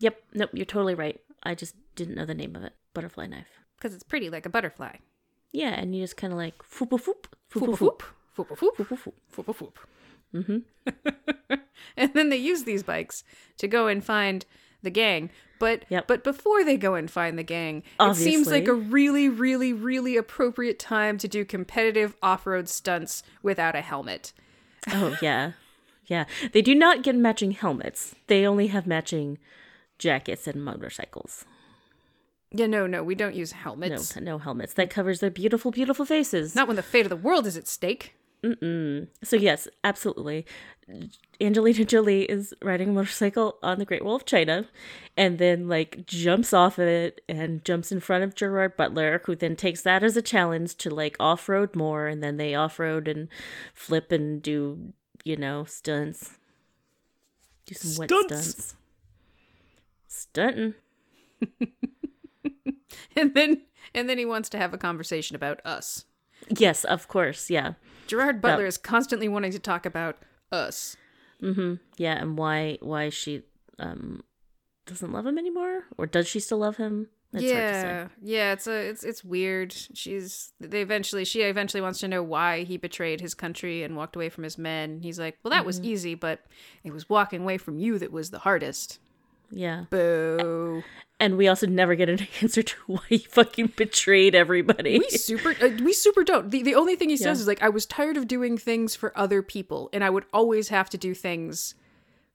Yep. 0.00 0.22
Nope. 0.34 0.50
You're 0.54 0.64
totally 0.66 0.94
right. 0.94 1.20
I 1.42 1.54
just 1.54 1.74
didn't 1.94 2.14
know 2.14 2.24
the 2.24 2.34
name 2.34 2.56
of 2.56 2.64
it. 2.64 2.72
Butterfly 2.94 3.26
knife. 3.26 3.48
Because 3.76 3.94
it's 3.94 4.02
pretty 4.04 4.30
like 4.30 4.46
a 4.46 4.50
butterfly. 4.50 4.96
Yeah, 5.52 5.70
and 5.70 5.94
you 5.94 6.02
just 6.02 6.16
kind 6.16 6.32
of 6.32 6.38
like 6.38 6.58
foop 6.58 6.92
a 6.92 6.96
foop 7.02 7.24
foop 7.50 7.66
Foop 7.66 7.78
foop 7.78 7.78
foop. 7.78 8.00
Foop 8.36 8.50
a 8.50 8.54
foop. 8.56 8.76
foop 8.76 8.90
a 8.90 8.96
foop. 8.96 9.12
Foop 9.34 9.48
a 9.48 9.54
foop. 9.54 9.72
Mm-hmm. 10.34 11.54
and 11.96 12.12
then 12.14 12.28
they 12.28 12.36
use 12.36 12.64
these 12.64 12.82
bikes 12.82 13.24
to 13.58 13.66
go 13.68 13.86
and 13.86 14.04
find 14.04 14.44
the 14.82 14.90
gang. 14.90 15.30
But 15.58 15.84
Yep. 15.88 16.06
but 16.06 16.22
before 16.22 16.62
they 16.64 16.76
go 16.76 16.94
and 16.94 17.10
find 17.10 17.36
the 17.38 17.42
gang, 17.42 17.82
it 18.00 18.14
seems 18.14 18.46
like 18.48 18.68
a 18.68 18.74
really, 18.74 19.28
really, 19.28 19.72
really 19.72 20.16
appropriate 20.16 20.78
time 20.78 21.18
to 21.18 21.26
do 21.26 21.44
competitive 21.44 22.16
off-road 22.22 22.68
stunts 22.68 23.22
without 23.42 23.74
a 23.74 23.80
helmet. 23.80 24.32
Oh 24.92 25.16
yeah, 25.20 25.52
yeah. 26.06 26.26
They 26.52 26.62
do 26.62 26.74
not 26.76 27.02
get 27.02 27.16
matching 27.16 27.50
helmets. 27.50 28.14
They 28.28 28.46
only 28.46 28.68
have 28.68 28.86
matching 28.86 29.38
jackets 29.98 30.46
and 30.46 30.64
motorcycles. 30.64 31.44
Yeah, 32.52 32.66
no, 32.66 32.86
no, 32.86 33.02
we 33.02 33.14
don't 33.16 33.34
use 33.34 33.52
No, 33.52 33.58
helmets. 33.58 34.16
no 34.16 34.38
helmets. 34.38 34.72
That 34.74 34.88
covers 34.90 35.20
their 35.20 35.28
beautiful, 35.30 35.70
beautiful 35.70 36.04
faces. 36.06 36.54
Not 36.54 36.66
when 36.68 36.76
the 36.76 36.82
fate 36.82 37.04
of 37.04 37.10
the 37.10 37.16
world 37.16 37.46
is 37.46 37.56
at 37.56 37.66
stake. 37.66 38.14
So 38.42 39.36
yes, 39.36 39.68
absolutely. 39.84 40.46
Angelina 41.40 41.84
Jolie 41.84 42.24
is 42.24 42.54
riding 42.62 42.88
a 42.90 42.92
motorcycle 42.92 43.58
on 43.62 43.78
the 43.78 43.84
Great 43.84 44.04
Wall 44.04 44.16
of 44.16 44.24
China 44.24 44.66
and 45.16 45.38
then 45.38 45.68
like 45.68 46.06
jumps 46.06 46.52
off 46.52 46.78
of 46.78 46.86
it 46.88 47.20
and 47.28 47.64
jumps 47.64 47.92
in 47.92 48.00
front 48.00 48.24
of 48.24 48.34
Gerard 48.34 48.76
Butler, 48.76 49.20
who 49.24 49.36
then 49.36 49.56
takes 49.56 49.82
that 49.82 50.02
as 50.02 50.16
a 50.16 50.22
challenge 50.22 50.76
to 50.76 50.90
like 50.90 51.16
off-road 51.20 51.76
more 51.76 52.06
and 52.06 52.22
then 52.22 52.36
they 52.36 52.54
off-road 52.54 53.06
and 53.08 53.28
flip 53.74 54.12
and 54.12 54.40
do, 54.40 54.92
you 55.24 55.36
know, 55.36 55.64
stunts. 55.64 56.38
Do 57.66 57.74
some 57.74 57.98
wet 57.98 58.08
Stunts. 58.08 58.46
stunts. 58.46 58.74
Stunting. 60.06 60.74
And 63.16 63.34
then 63.34 63.62
and 63.94 64.08
then 64.08 64.18
he 64.18 64.24
wants 64.24 64.48
to 64.50 64.58
have 64.58 64.72
a 64.72 64.78
conversation 64.78 65.34
about 65.34 65.60
us. 65.64 66.04
Yes, 66.48 66.84
of 66.84 67.08
course. 67.08 67.50
Yeah. 67.50 67.74
Gerard 68.06 68.40
Butler 68.40 68.66
is 68.66 68.78
constantly 68.78 69.28
wanting 69.28 69.52
to 69.52 69.58
talk 69.58 69.84
about 69.86 70.18
us. 70.50 70.96
Yeah, 71.40 72.14
and 72.14 72.36
why 72.38 72.78
why 72.80 73.10
she 73.10 73.42
um 73.78 74.22
doesn't 74.86 75.12
love 75.12 75.26
him 75.26 75.38
anymore 75.38 75.84
or 75.98 76.06
does 76.06 76.26
she 76.26 76.40
still 76.40 76.58
love 76.58 76.76
him? 76.78 77.08
That's 77.30 77.44
hard 77.44 77.56
to 77.56 77.80
say. 77.80 77.86
yeah, 77.86 78.08
yeah, 78.22 78.52
it's 78.54 78.66
a 78.66 78.88
it's 78.88 79.04
it's 79.04 79.22
weird. 79.22 79.72
She's 79.72 80.52
they 80.58 80.80
eventually 80.80 81.26
she 81.26 81.42
eventually 81.42 81.82
wants 81.82 82.00
to 82.00 82.08
know 82.08 82.22
why 82.22 82.64
he 82.64 82.78
betrayed 82.78 83.20
his 83.20 83.34
country 83.34 83.82
and 83.82 83.94
walked 83.96 84.16
away 84.16 84.30
from 84.30 84.44
his 84.44 84.56
men. 84.56 85.00
He's 85.02 85.18
like, 85.18 85.36
"Well, 85.42 85.50
that 85.50 85.66
was 85.66 85.76
Mm-hmm. 85.78 85.90
easy, 85.90 86.14
but 86.14 86.40
it 86.84 86.92
was 86.94 87.10
walking 87.10 87.42
away 87.42 87.58
from 87.58 87.78
you 87.78 87.98
that 87.98 88.10
was 88.12 88.30
the 88.30 88.38
hardest." 88.38 88.98
Yeah. 89.50 89.84
Boo. 89.90 90.82
And 91.20 91.36
we 91.36 91.48
also 91.48 91.66
never 91.66 91.96
get 91.96 92.08
an 92.08 92.20
answer 92.42 92.62
to 92.62 92.74
why 92.86 93.00
he 93.08 93.18
fucking 93.18 93.72
betrayed 93.76 94.34
everybody. 94.36 94.98
We 95.00 95.08
super 95.10 95.50
uh, 95.60 95.70
we 95.82 95.92
super 95.92 96.22
don't. 96.22 96.50
The 96.50 96.62
the 96.62 96.74
only 96.76 96.94
thing 96.96 97.08
he 97.08 97.16
says 97.16 97.38
Yeah. 97.38 97.42
is 97.42 97.46
like 97.48 97.62
I 97.62 97.68
was 97.70 97.86
tired 97.86 98.16
of 98.16 98.28
doing 98.28 98.56
things 98.56 98.94
for 98.94 99.16
other 99.18 99.42
people 99.42 99.90
and 99.92 100.04
I 100.04 100.10
would 100.10 100.26
always 100.32 100.68
have 100.68 100.88
to 100.90 100.98
do 100.98 101.14
things 101.14 101.74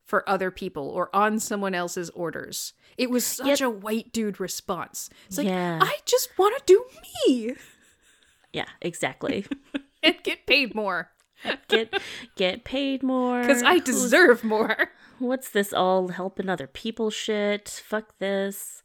for 0.03 0.27
other 0.29 0.51
people 0.51 0.89
or 0.89 1.09
on 1.15 1.39
someone 1.39 1.73
else's 1.73 2.09
orders. 2.09 2.73
It 2.97 3.09
was 3.09 3.25
such 3.25 3.47
Yet- 3.47 3.61
a 3.61 3.69
white 3.69 4.11
dude 4.11 4.39
response. 4.41 5.09
It's 5.27 5.37
like 5.37 5.47
Yeah. 5.47 5.79
I 5.81 5.99
just 6.05 6.37
want 6.37 6.57
to 6.57 6.63
do 6.65 6.83
me 7.27 7.55
yeah, 8.51 8.67
exactly. 8.81 9.45
and 10.03 10.15
get 10.23 10.45
paid 10.45 10.75
more 10.75 11.09
get 11.69 11.93
get 12.35 12.63
paid 12.65 13.01
more. 13.01 13.43
cuz 13.47 13.63
I 13.63 13.75
Who's- 13.75 13.83
deserve 13.85 14.43
more. 14.43 14.91
What's 15.19 15.49
this 15.49 15.73
all 15.73 16.09
helping 16.09 16.49
other 16.49 16.67
people 16.67 17.09
shit? 17.09 17.81
Fuck 17.85 18.17
this. 18.19 18.83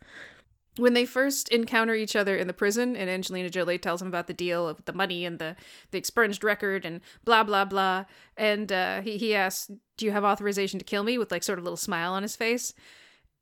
when 0.76 0.94
they 0.94 1.04
first 1.04 1.48
encounter 1.48 1.94
each 1.94 2.14
other 2.14 2.36
in 2.36 2.46
the 2.46 2.52
prison 2.52 2.94
and 2.94 3.10
Angelina 3.10 3.50
Jolie 3.50 3.78
tells 3.78 4.00
him 4.00 4.06
about 4.08 4.28
the 4.28 4.34
deal 4.34 4.68
of 4.68 4.84
the 4.84 4.92
money 4.92 5.24
and 5.24 5.38
the, 5.40 5.56
the 5.90 5.98
expunged 5.98 6.44
record 6.44 6.84
and 6.84 7.00
blah 7.24 7.42
blah 7.42 7.64
blah 7.64 8.04
and 8.36 8.70
uh, 8.70 9.00
he, 9.00 9.16
he 9.18 9.34
asks 9.34 9.70
do 9.96 10.06
you 10.06 10.12
have 10.12 10.22
authorization 10.24 10.78
to 10.78 10.84
kill 10.84 11.02
me 11.02 11.18
with 11.18 11.32
like 11.32 11.42
sort 11.42 11.58
of 11.58 11.64
a 11.64 11.66
little 11.66 11.76
smile 11.76 12.12
on 12.12 12.22
his 12.22 12.36
face 12.36 12.74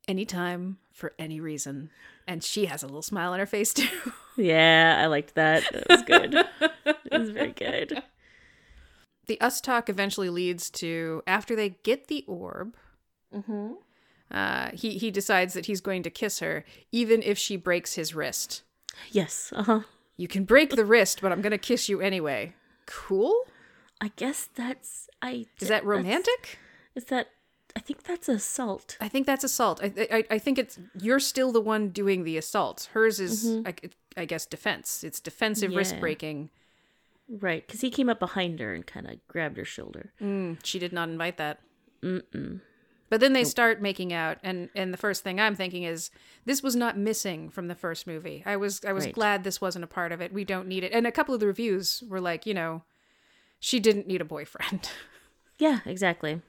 anytime 0.07 0.77
for 0.91 1.13
any 1.19 1.39
reason 1.39 1.91
and 2.27 2.43
she 2.43 2.65
has 2.65 2.81
a 2.81 2.87
little 2.87 3.03
smile 3.03 3.33
on 3.33 3.39
her 3.39 3.45
face 3.45 3.73
too 3.73 3.87
Yeah, 4.35 4.97
I 4.99 5.07
liked 5.07 5.33
that. 5.35 5.63
That 5.71 5.89
was 5.89 6.01
good. 6.03 6.33
it 6.85 7.19
was 7.19 7.29
very 7.31 7.51
good. 7.51 8.01
the 9.27 9.39
us 9.41 9.61
talk 9.61 9.89
eventually 9.89 10.29
leads 10.29 10.69
to 10.71 11.21
after 11.27 11.55
they 11.55 11.69
get 11.83 12.07
the 12.07 12.23
orb 12.27 12.75
Mm-hmm. 13.37 13.73
uh, 14.31 14.69
he, 14.73 14.97
he 14.97 15.11
decides 15.11 15.53
that 15.53 15.65
he's 15.67 15.81
going 15.81 16.03
to 16.03 16.09
kiss 16.09 16.39
her 16.39 16.65
even 16.91 17.21
if 17.23 17.37
she 17.37 17.55
breaks 17.57 17.93
his 17.93 18.13
wrist 18.15 18.63
Yes. 19.11 19.53
Uh-huh. 19.55 19.81
you 20.17 20.27
can 20.27 20.43
break 20.43 20.75
the 20.75 20.85
wrist 20.85 21.19
but 21.21 21.31
i'm 21.31 21.41
going 21.41 21.51
to 21.51 21.57
kiss 21.57 21.87
you 21.89 22.01
anyway 22.01 22.53
cool 22.85 23.33
I 23.99 24.11
guess 24.15 24.47
that's 24.53 25.09
I 25.23 25.47
Is 25.59 25.69
that 25.69 25.83
romantic? 25.83 26.59
Is 26.93 27.05
that 27.05 27.29
I 27.75 27.79
think 27.79 28.03
that's 28.03 28.29
assault. 28.29 28.95
I 29.01 29.07
think 29.07 29.25
that's 29.25 29.43
assault. 29.43 29.79
I, 29.83 29.91
I 30.11 30.23
I 30.35 30.37
think 30.37 30.59
it's 30.59 30.77
you're 31.01 31.19
still 31.19 31.51
the 31.51 31.59
one 31.61 31.89
doing 31.89 32.23
the 32.23 32.37
assault. 32.37 32.89
Hers 32.93 33.19
is 33.19 33.59
I, 33.65 33.73
I 34.15 34.25
guess 34.25 34.45
defense. 34.45 35.03
It's 35.03 35.19
defensive 35.19 35.71
Yeah. 35.71 35.79
wrist 35.79 35.99
breaking. 35.99 36.51
Right, 37.27 37.65
because 37.65 37.81
he 37.81 37.89
came 37.89 38.07
up 38.07 38.19
behind 38.19 38.59
her 38.59 38.73
and 38.75 38.85
kind 38.85 39.07
of 39.09 39.15
grabbed 39.27 39.57
her 39.57 39.65
shoulder. 39.65 40.13
Mm, 40.21 40.57
she 40.63 40.77
did 40.77 40.93
not 40.93 41.09
invite 41.09 41.37
that. 41.37 41.59
Mm-mm. 42.03 42.61
But 43.09 43.21
then 43.21 43.31
they 43.33 43.43
start 43.45 43.81
making 43.81 44.11
out, 44.11 44.37
and 44.43 44.69
and 44.75 44.93
the 44.93 44.97
first 44.97 45.23
thing 45.23 45.39
I'm 45.39 45.55
thinking 45.55 45.83
is 45.83 46.09
this 46.45 46.61
was 46.61 46.75
not 46.75 46.97
missing 46.97 47.49
from 47.49 47.67
the 47.67 47.75
first 47.75 48.05
movie. 48.07 48.43
I 48.45 48.57
was 48.57 48.83
I 48.85 48.91
was 48.93 49.05
Right. 49.05 49.13
glad 49.13 49.43
this 49.43 49.61
wasn't 49.61 49.83
a 49.85 49.87
part 49.87 50.11
of 50.11 50.19
it. 50.21 50.33
We 50.33 50.43
don't 50.43 50.67
need 50.67 50.83
it. 50.83 50.91
And 50.91 51.07
a 51.07 51.11
couple 51.11 51.33
of 51.33 51.39
the 51.39 51.47
reviews 51.47 52.03
were 52.09 52.19
like, 52.19 52.45
you 52.45 52.53
know, 52.53 52.83
she 53.59 53.79
didn't 53.79 54.07
need 54.07 54.21
a 54.21 54.25
boyfriend. 54.25 54.89
Yeah, 55.59 55.79
exactly. 55.85 56.41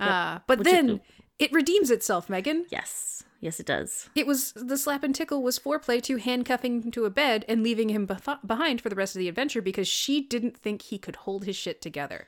Uh, 0.00 0.38
but 0.46 0.60
Which 0.60 0.68
is- 0.68 0.72
then 0.72 1.00
it 1.38 1.52
redeems 1.52 1.90
itself, 1.90 2.30
Megan. 2.30 2.64
Yes. 2.70 3.22
Yes, 3.40 3.60
it 3.60 3.66
does. 3.66 4.08
It 4.14 4.26
was 4.26 4.52
the 4.56 4.78
slap 4.78 5.04
and 5.04 5.14
tickle 5.14 5.42
was 5.42 5.58
foreplay 5.58 6.02
to 6.04 6.16
handcuffing 6.16 6.80
him 6.84 6.90
to 6.92 7.04
a 7.04 7.10
bed 7.10 7.44
and 7.48 7.62
leaving 7.62 7.90
him 7.90 8.06
bef- 8.06 8.46
behind 8.46 8.80
for 8.80 8.88
the 8.88 8.96
rest 8.96 9.14
of 9.14 9.20
the 9.20 9.28
adventure 9.28 9.60
because 9.60 9.86
she 9.88 10.22
didn't 10.22 10.56
think 10.56 10.80
he 10.82 10.96
could 10.96 11.16
hold 11.16 11.44
his 11.44 11.54
shit 11.54 11.82
together. 11.82 12.26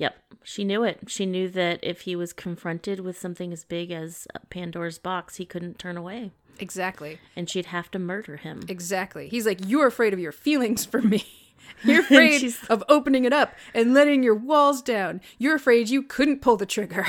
Yep. 0.00 0.16
She 0.42 0.64
knew 0.64 0.82
it. 0.82 0.98
She 1.08 1.26
knew 1.26 1.48
that 1.50 1.78
if 1.82 2.00
he 2.00 2.16
was 2.16 2.32
confronted 2.32 3.00
with 3.00 3.18
something 3.18 3.52
as 3.52 3.64
big 3.64 3.90
as 3.90 4.26
uh, 4.34 4.38
Pandora's 4.48 4.98
box, 4.98 5.36
he 5.36 5.44
couldn't 5.44 5.78
turn 5.78 5.98
away. 5.98 6.30
Exactly. 6.58 7.18
And 7.36 7.48
she'd 7.50 7.66
have 7.66 7.90
to 7.90 7.98
murder 7.98 8.38
him. 8.38 8.62
Exactly. 8.66 9.28
He's 9.28 9.44
like, 9.44 9.60
You're 9.66 9.86
afraid 9.86 10.14
of 10.14 10.18
your 10.18 10.32
feelings 10.32 10.86
for 10.86 11.02
me. 11.02 11.24
You're 11.84 12.00
afraid 12.00 12.42
of 12.70 12.82
opening 12.88 13.26
it 13.26 13.32
up 13.34 13.54
and 13.74 13.92
letting 13.92 14.22
your 14.22 14.34
walls 14.34 14.80
down. 14.80 15.20
You're 15.38 15.56
afraid 15.56 15.90
you 15.90 16.02
couldn't 16.02 16.40
pull 16.40 16.56
the 16.56 16.66
trigger. 16.66 17.06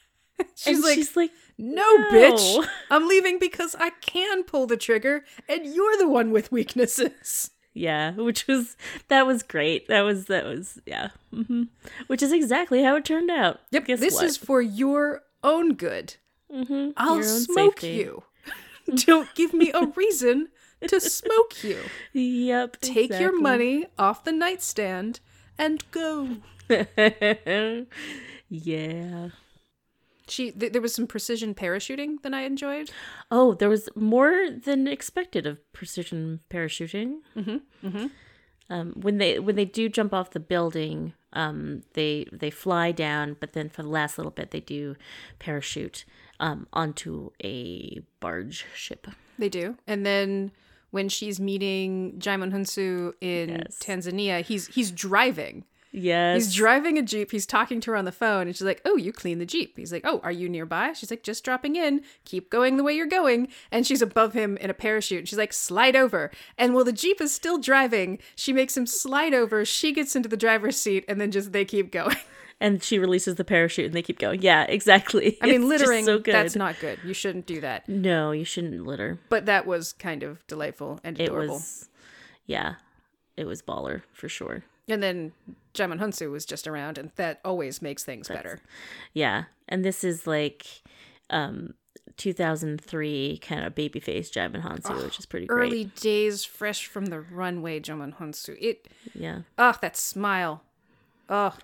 she's 0.56 0.82
like, 0.82 0.94
she's 0.96 1.16
like, 1.16 1.30
No, 1.56 1.88
"No." 1.96 2.08
bitch. 2.10 2.68
I'm 2.90 3.06
leaving 3.08 3.38
because 3.38 3.76
I 3.78 3.90
can 4.00 4.42
pull 4.42 4.66
the 4.66 4.76
trigger 4.76 5.24
and 5.48 5.66
you're 5.66 5.96
the 5.96 6.08
one 6.08 6.32
with 6.32 6.50
weaknesses. 6.50 7.50
Yeah, 7.74 8.12
which 8.16 8.46
was 8.46 8.76
that 9.08 9.26
was 9.26 9.42
great. 9.42 9.88
That 9.88 10.02
was 10.02 10.26
that 10.26 10.44
was 10.44 10.80
yeah, 10.86 11.08
hmm 11.32 11.64
which 12.06 12.22
is 12.22 12.32
exactly 12.32 12.82
how 12.82 12.96
it 12.96 13.04
turned 13.04 13.30
out. 13.30 13.60
Yep. 13.72 13.86
Guess 13.86 14.00
this 14.00 14.14
what? 14.14 14.24
is 14.24 14.36
for 14.36 14.62
your 14.62 15.22
own 15.42 15.74
good. 15.74 16.14
mm-hmm. 16.52 16.90
I'll 16.96 17.14
own 17.16 17.22
smoke 17.22 17.80
safety. 17.80 17.98
you. 17.98 18.22
Don't 18.94 19.34
give 19.34 19.52
me 19.52 19.72
a 19.72 19.86
reason 19.86 20.48
to 20.86 21.00
smoke 21.00 21.64
you. 21.64 21.78
Yep. 22.12 22.80
Take 22.80 23.10
your 23.10 23.38
money 23.38 23.86
off 23.98 24.24
the 24.24 24.32
nightstand 24.32 25.20
and 25.58 25.82
go. 25.90 26.36
yeah. 28.48 29.28
She 30.28 30.50
th- 30.52 30.72
there 30.72 30.82
was 30.82 30.94
some 30.94 31.06
precision 31.06 31.54
parachuting 31.54 32.22
that 32.22 32.32
I 32.32 32.42
enjoyed. 32.42 32.90
Oh, 33.30 33.54
there 33.54 33.68
was 33.68 33.88
more 33.94 34.48
than 34.50 34.86
expected 34.86 35.46
of 35.46 35.58
precision 35.72 36.40
parachuting. 36.50 37.16
Mm-hmm. 37.36 37.86
Mm-hmm. 37.88 38.06
Um, 38.70 38.92
when 38.96 39.18
they 39.18 39.38
when 39.38 39.56
they 39.56 39.66
do 39.66 39.88
jump 39.90 40.14
off 40.14 40.30
the 40.30 40.40
building, 40.40 41.12
um, 41.34 41.82
they 41.92 42.26
they 42.32 42.50
fly 42.50 42.92
down, 42.92 43.36
but 43.38 43.52
then 43.52 43.68
for 43.68 43.82
the 43.82 43.88
last 43.88 44.16
little 44.16 44.30
bit, 44.32 44.50
they 44.50 44.60
do 44.60 44.96
parachute 45.38 46.06
um, 46.40 46.66
onto 46.72 47.30
a 47.42 48.00
barge 48.20 48.64
ship. 48.74 49.06
They 49.38 49.50
do. 49.50 49.76
And 49.86 50.06
then 50.06 50.52
when 50.90 51.08
she's 51.10 51.38
meeting 51.40 52.14
Djimon 52.18 52.52
Hounsou 52.52 53.12
in 53.20 53.50
Yes. 53.50 53.78
Tanzania, 53.82 54.40
he's 54.42 54.68
he's 54.68 54.90
driving. 54.90 55.64
Yes, 55.96 56.46
He's 56.46 56.54
driving 56.54 56.98
a 56.98 57.02
Jeep. 57.02 57.30
He's 57.30 57.46
talking 57.46 57.80
to 57.82 57.92
her 57.92 57.96
on 57.96 58.04
the 58.04 58.10
phone, 58.10 58.48
and 58.48 58.56
she's 58.56 58.66
like, 58.66 58.82
Oh, 58.84 58.96
you 58.96 59.12
clean 59.12 59.38
the 59.38 59.46
Jeep. 59.46 59.76
He's 59.76 59.92
like, 59.92 60.02
Oh, 60.04 60.20
are 60.24 60.32
you 60.32 60.48
nearby? 60.48 60.92
She's 60.92 61.08
like, 61.08 61.22
Just 61.22 61.44
dropping 61.44 61.76
in. 61.76 62.02
Keep 62.24 62.50
going 62.50 62.76
the 62.76 62.82
way 62.82 62.94
you're 62.94 63.06
going. 63.06 63.46
And 63.70 63.86
she's 63.86 64.02
above 64.02 64.32
him 64.32 64.56
in 64.56 64.70
a 64.70 64.74
parachute. 64.74 65.20
And 65.20 65.28
she's 65.28 65.38
like, 65.38 65.52
Slide 65.52 65.94
over. 65.94 66.32
And 66.58 66.74
while 66.74 66.82
the 66.84 66.92
Jeep 66.92 67.20
is 67.20 67.32
still 67.32 67.58
driving, 67.58 68.18
she 68.34 68.52
makes 68.52 68.76
him 68.76 68.86
slide 68.86 69.34
over. 69.34 69.64
She 69.64 69.92
gets 69.92 70.16
into 70.16 70.28
the 70.28 70.36
driver's 70.36 70.76
seat, 70.76 71.04
and 71.06 71.20
then 71.20 71.30
just 71.30 71.52
they 71.52 71.64
keep 71.64 71.92
going. 71.92 72.16
and 72.60 72.82
she 72.82 72.98
releases 72.98 73.36
the 73.36 73.44
parachute, 73.44 73.86
and 73.86 73.94
they 73.94 74.02
keep 74.02 74.18
going. 74.18 74.42
Yeah, 74.42 74.64
exactly. 74.64 75.38
I 75.40 75.46
mean, 75.46 75.68
littering, 75.68 76.04
so 76.04 76.18
that's 76.18 76.56
not 76.56 76.78
good. 76.80 76.98
You 77.04 77.14
shouldn't 77.14 77.46
do 77.46 77.60
that. 77.60 77.88
No, 77.88 78.32
you 78.32 78.44
shouldn't 78.44 78.84
litter. 78.84 79.20
But 79.28 79.46
that 79.46 79.64
was 79.64 79.92
kind 79.92 80.24
of 80.24 80.44
delightful 80.48 80.98
and 81.04 81.20
adorable. 81.20 81.54
It 81.54 81.58
was, 81.58 81.88
yeah, 82.46 82.74
it 83.36 83.44
was 83.44 83.62
baller 83.62 84.02
for 84.12 84.28
sure. 84.28 84.64
And 84.88 85.02
then 85.02 85.32
Djimon 85.72 85.98
Hounsou 85.98 86.30
was 86.30 86.44
just 86.44 86.66
around, 86.66 86.98
and 86.98 87.10
that 87.16 87.40
always 87.44 87.80
makes 87.80 88.04
things 88.04 88.28
better. 88.28 88.60
Yeah, 89.14 89.44
and 89.68 89.84
this 89.84 90.04
is 90.04 90.26
like 90.26 90.66
um 91.30 91.74
2003 92.16 93.38
kind 93.42 93.64
of 93.64 93.74
babyface 93.74 94.30
Djimon 94.30 94.62
Hounsou, 94.62 95.02
which 95.04 95.18
is 95.18 95.26
pretty 95.26 95.46
great. 95.46 95.66
Early 95.66 95.84
days, 95.84 96.44
fresh 96.44 96.86
from 96.86 97.06
the 97.06 97.20
runway, 97.20 97.80
Djimon 97.80 98.16
Hounsou. 98.18 98.56
It, 98.60 98.88
Yeah, 99.14 99.40
oh, 99.58 99.74
that 99.80 99.96
smile. 99.96 100.62
Oh, 101.28 101.56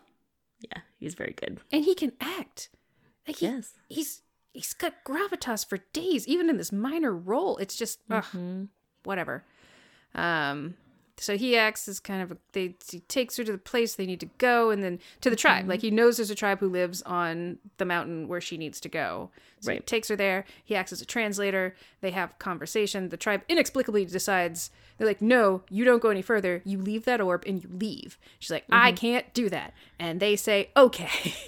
yeah, 0.61 0.83
he's 0.99 1.15
very 1.15 1.35
good. 1.35 1.61
and 1.71 1.85
he 1.85 1.95
can 1.95 2.13
act. 2.21 2.69
Like 3.27 3.37
he, 3.37 3.47
Yes. 3.47 3.75
he's 3.89 4.23
he's 4.53 4.73
got 4.73 5.05
gravitas 5.05 5.65
for 5.69 5.79
days, 5.93 6.27
even 6.27 6.49
in 6.51 6.57
this 6.57 6.73
minor 6.73 7.15
role. 7.15 7.57
It's 7.59 7.77
just 7.77 8.01
ugh, 8.11 8.25
Mm-hmm. 8.25 8.65
whatever. 9.05 9.45
Um, 10.15 10.75
so 11.21 11.37
he 11.37 11.57
acts 11.57 11.87
as 11.87 12.01
kind 12.01 12.23
of 12.23 12.33
a, 12.33 12.37
they 12.53 12.75
he 12.91 13.01
takes 13.01 13.37
her 13.37 13.45
to 13.45 13.53
the 13.53 13.59
place 13.59 13.95
they 13.95 14.07
need 14.07 14.21
to 14.21 14.31
go, 14.39 14.71
and 14.71 14.83
then 14.83 14.99
to 15.21 15.31
the 15.31 15.37
tribe. 15.37 15.61
Mm-hmm. 15.63 15.71
Like 15.71 15.81
he 15.83 15.91
knows 15.91 16.17
there's 16.17 16.31
a 16.31 16.35
tribe 16.35 16.59
who 16.61 16.69
lives 16.69 17.03
on 17.03 17.59
the 17.77 17.85
mountain 17.85 18.27
where 18.29 18.41
she 18.41 18.57
needs 18.57 18.81
to 18.81 18.89
go. 18.89 19.31
So 19.61 19.71
he 19.71 19.77
Right. 19.77 19.87
takes 19.87 20.09
her 20.09 20.17
there. 20.17 20.45
He 20.65 20.75
acts 20.75 20.93
as 20.93 21.03
a 21.03 21.07
translator. 21.07 21.75
They 22.01 22.11
have 22.13 22.39
conversation. 22.39 23.11
The 23.11 23.17
tribe 23.19 23.43
inexplicably 23.49 24.07
decides 24.07 24.71
they're 24.99 25.07
like, 25.07 25.21
"No, 25.23 25.63
you 25.69 25.85
don't 25.85 26.03
go 26.03 26.09
any 26.11 26.23
further. 26.23 26.63
You 26.65 26.79
leave 26.79 27.05
that 27.05 27.21
orb 27.21 27.45
and 27.47 27.63
you 27.63 27.69
leave." 27.73 28.19
She's 28.39 28.51
like, 28.51 28.65
Mm-hmm. 28.65 28.75
"I 28.87 28.93
can't 28.93 29.33
do 29.35 29.49
that," 29.51 29.75
and 29.99 30.19
they 30.21 30.37
say, 30.37 30.71
"Okay." 30.77 31.35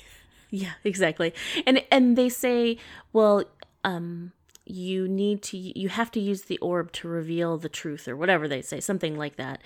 Yeah, 0.54 0.72
exactly. 0.84 1.32
And 1.66 1.82
and 1.90 2.14
they 2.14 2.28
say, 2.28 2.76
well, 3.14 3.44
um 3.84 4.32
you 4.72 5.06
need 5.06 5.42
to 5.42 5.56
you 5.56 5.88
have 5.88 6.10
to 6.12 6.20
use 6.20 6.42
the 6.42 6.58
orb 6.58 6.90
to 6.92 7.08
reveal 7.08 7.58
the 7.58 7.68
truth 7.68 8.08
or 8.08 8.16
whatever 8.16 8.48
they 8.48 8.62
say, 8.62 8.80
something 8.80 9.16
like 9.16 9.36
that. 9.36 9.60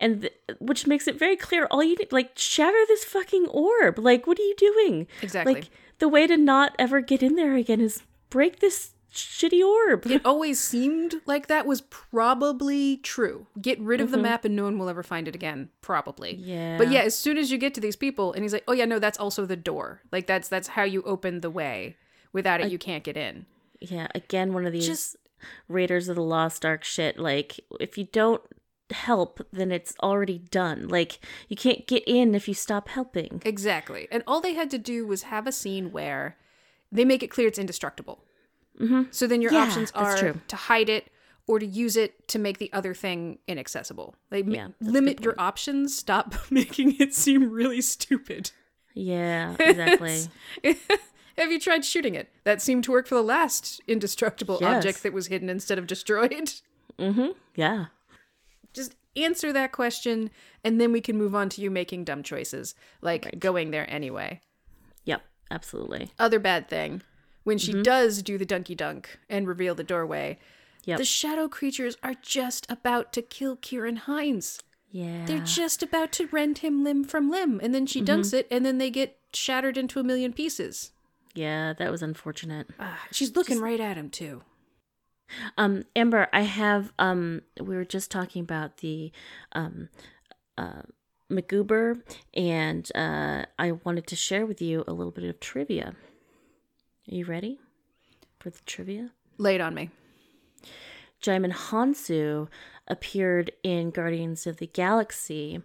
And 0.00 0.22
th- 0.22 0.34
which 0.58 0.86
makes 0.86 1.06
it 1.06 1.18
very 1.18 1.36
clear 1.36 1.66
all 1.70 1.82
you 1.82 1.96
need 1.96 2.12
like 2.12 2.32
shatter 2.36 2.84
this 2.88 3.04
fucking 3.04 3.46
orb. 3.48 3.98
Like 3.98 4.26
what 4.26 4.38
are 4.38 4.42
you 4.42 4.56
doing? 4.56 5.06
Exactly. 5.22 5.54
Like 5.54 5.70
the 5.98 6.08
way 6.08 6.26
to 6.26 6.36
not 6.36 6.74
ever 6.78 7.00
get 7.00 7.22
in 7.22 7.36
there 7.36 7.54
again 7.54 7.80
is 7.80 8.02
break 8.30 8.58
this 8.60 8.92
shitty 9.12 9.64
orb. 9.64 10.06
it 10.06 10.24
always 10.24 10.60
seemed 10.60 11.14
like 11.26 11.46
that 11.46 11.66
was 11.66 11.80
probably 11.82 12.98
true. 12.98 13.46
Get 13.60 13.80
rid 13.80 14.00
of 14.00 14.10
the 14.10 14.18
map 14.18 14.44
and 14.44 14.54
no 14.54 14.64
one 14.64 14.78
will 14.78 14.88
ever 14.88 15.02
find 15.02 15.26
it 15.28 15.34
again, 15.34 15.70
probably. 15.80 16.34
Mm-hmm. 16.34 16.48
Yeah. 16.48 16.78
But 16.78 16.90
yeah, 16.90 17.00
as 17.00 17.16
soon 17.16 17.38
as 17.38 17.50
you 17.50 17.58
get 17.58 17.74
to 17.74 17.80
these 17.80 17.96
people 17.96 18.32
and 18.32 18.42
he's 18.42 18.52
like, 18.52 18.64
"Oh 18.68 18.72
yeah, 18.72 18.84
no, 18.84 18.98
that's 18.98 19.18
also 19.18 19.46
the 19.46 19.56
door. 19.56 20.02
Like 20.12 20.26
that's 20.26 20.48
that's 20.48 20.68
how 20.68 20.82
you 20.84 21.02
open 21.02 21.40
the 21.40 21.50
way. 21.50 21.96
Without 22.32 22.60
it 22.60 22.70
you 22.70 22.78
can't 22.78 23.04
get 23.04 23.16
in." 23.16 23.46
Yeah, 23.80 24.08
again, 24.14 24.52
one 24.52 24.66
of 24.66 24.72
these 24.72 24.86
Just- 24.86 25.16
Raiders 25.68 26.08
of 26.08 26.16
the 26.16 26.22
Lost 26.22 26.64
Ark 26.64 26.82
shit. 26.84 27.18
Like, 27.18 27.60
if 27.78 27.96
you 27.96 28.04
don't 28.10 28.42
help, 28.90 29.46
then 29.52 29.70
it's 29.70 29.94
already 30.02 30.38
done. 30.38 30.88
Like, 30.88 31.20
you 31.48 31.56
can't 31.56 31.86
get 31.86 32.02
in 32.06 32.34
if 32.34 32.48
you 32.48 32.54
stop 32.54 32.88
helping. 32.88 33.40
Exactly. 33.44 34.08
And 34.10 34.22
all 34.26 34.40
they 34.40 34.54
had 34.54 34.70
to 34.70 34.78
do 34.78 35.06
was 35.06 35.22
have 35.24 35.46
a 35.46 35.52
scene 35.52 35.92
where 35.92 36.36
they 36.90 37.04
make 37.04 37.22
it 37.22 37.28
clear 37.28 37.46
it's 37.48 37.58
indestructible. 37.58 38.24
Mm-hmm. 38.80 39.02
So 39.10 39.26
then 39.26 39.42
your 39.42 39.52
Yeah, 39.52 39.64
options 39.64 39.90
are 39.92 40.34
to 40.48 40.56
hide 40.56 40.88
it 40.88 41.08
or 41.46 41.58
to 41.58 41.66
use 41.66 41.96
it 41.96 42.28
to 42.28 42.38
make 42.38 42.58
the 42.58 42.72
other 42.72 42.94
thing 42.94 43.38
inaccessible. 43.46 44.14
Like 44.30 44.46
Yeah, 44.48 44.68
limit 44.80 45.22
your 45.22 45.34
options. 45.38 45.96
Stop 45.96 46.34
making 46.50 46.96
it 47.00 47.14
seem 47.14 47.50
really 47.50 47.80
stupid. 47.80 48.50
Yeah, 48.94 49.54
exactly. 49.60 50.22
Have 51.38 51.50
you 51.52 51.58
tried 51.58 51.84
shooting 51.84 52.14
it? 52.14 52.30
That 52.44 52.60
seemed 52.60 52.84
to 52.84 52.92
work 52.92 53.06
for 53.06 53.14
the 53.14 53.22
last 53.22 53.80
indestructible 53.86 54.58
Yes. 54.60 54.76
object 54.76 55.02
that 55.04 55.12
was 55.12 55.28
hidden 55.28 55.48
instead 55.48 55.78
of 55.78 55.86
destroyed. 55.86 56.52
mm-hmm. 56.98 57.28
Yeah. 57.54 57.86
Just 58.74 58.94
answer 59.16 59.52
that 59.52 59.72
question, 59.72 60.30
and 60.64 60.80
then 60.80 60.92
we 60.92 61.00
can 61.00 61.16
move 61.16 61.34
on 61.34 61.48
to 61.50 61.60
you 61.60 61.70
making 61.70 62.04
dumb 62.04 62.22
choices, 62.22 62.74
like 63.00 63.38
going 63.38 63.70
there 63.70 63.88
anyway. 63.90 64.40
Yep. 65.04 65.22
Absolutely. 65.50 66.10
Other 66.18 66.38
bad 66.38 66.68
thing 66.68 67.02
when 67.44 67.56
she 67.58 67.82
does 67.82 68.22
do 68.22 68.36
the 68.36 68.44
dunky 68.44 68.76
dunk 68.76 69.18
and 69.28 69.48
reveal 69.48 69.74
the 69.74 69.82
doorway, 69.84 70.38
Yep. 70.84 70.98
the 70.98 71.04
shadow 71.04 71.48
creatures 71.48 71.96
are 72.02 72.14
just 72.20 72.70
about 72.70 73.12
to 73.14 73.22
kill 73.22 73.56
Ciarán 73.56 73.96
Hinds. 73.98 74.62
Yeah. 74.90 75.24
They're 75.26 75.38
just 75.40 75.82
about 75.82 76.12
to 76.12 76.26
rend 76.28 76.58
him 76.58 76.82
limb 76.84 77.04
from 77.04 77.30
limb, 77.30 77.60
and 77.62 77.74
then 77.74 77.86
she 77.86 78.02
dunks 78.02 78.32
it, 78.34 78.46
and 78.50 78.64
then 78.64 78.78
they 78.78 78.90
get 78.90 79.18
shattered 79.34 79.76
into 79.76 79.98
a 80.00 80.04
million 80.04 80.32
pieces. 80.32 80.92
Yeah, 81.38 81.72
that 81.74 81.92
was 81.92 82.02
unfortunate. 82.02 82.66
Ah, 82.80 82.98
she's 83.12 83.36
looking 83.36 83.60
right 83.60 83.78
at 83.78 83.96
him 83.96 84.10
too. 84.10 84.42
Um, 85.56 85.84
Amber, 85.94 86.26
I 86.32 86.40
have 86.40 86.92
um 86.98 87.42
we 87.60 87.76
were 87.76 87.84
just 87.84 88.10
talking 88.10 88.42
about 88.42 88.78
the 88.78 89.12
um 89.52 89.88
uh 90.56 90.82
MacGuffin 91.30 92.02
and 92.34 92.90
uh 92.96 93.44
I 93.56 93.70
wanted 93.70 94.08
to 94.08 94.16
share 94.16 94.46
with 94.46 94.60
you 94.60 94.82
a 94.88 94.92
little 94.92 95.12
bit 95.12 95.22
of 95.24 95.38
trivia. 95.38 95.94
Are 97.08 97.14
you 97.14 97.24
ready 97.24 97.60
for 98.40 98.50
the 98.50 98.58
trivia? 98.66 99.12
Lay 99.38 99.54
it 99.54 99.60
on 99.60 99.74
me. 99.74 99.90
Djimon 101.22 101.52
Hounsou 101.52 102.48
appeared 102.88 103.52
in 103.62 103.90
Guardians 103.90 104.44
of 104.46 104.56
the 104.56 104.66
Galaxy, 104.66 105.62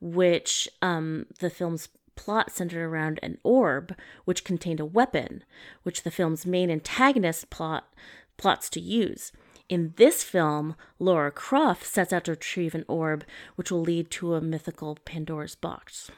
which 0.00 0.68
um, 0.80 1.26
the 1.40 1.50
film's 1.50 1.88
plot 2.16 2.50
centered 2.50 2.84
around 2.84 3.18
an 3.22 3.38
orb 3.42 3.96
which 4.24 4.44
contained 4.44 4.80
a 4.80 4.84
weapon, 4.84 5.44
which 5.82 6.02
the 6.02 6.10
film's 6.10 6.46
main 6.46 6.70
antagonist 6.70 7.50
plot 7.50 7.92
plots 8.36 8.70
to 8.70 8.80
use. 8.80 9.32
In 9.68 9.94
this 9.96 10.24
film, 10.24 10.74
Lara 10.98 11.30
Croft 11.30 11.86
sets 11.86 12.12
out 12.12 12.24
to 12.24 12.32
retrieve 12.32 12.74
an 12.74 12.84
orb 12.88 13.24
which 13.54 13.70
will 13.70 13.82
lead 13.82 14.10
to 14.12 14.34
a 14.34 14.40
mythical 14.40 14.98
Pandora's 15.04 15.54
box. 15.54 16.10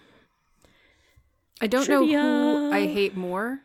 I 1.61 1.67
don't 1.67 1.89
know 1.89 2.07
who 2.07 2.73
I 2.73 2.87
hate 2.87 3.17
more, 3.17 3.61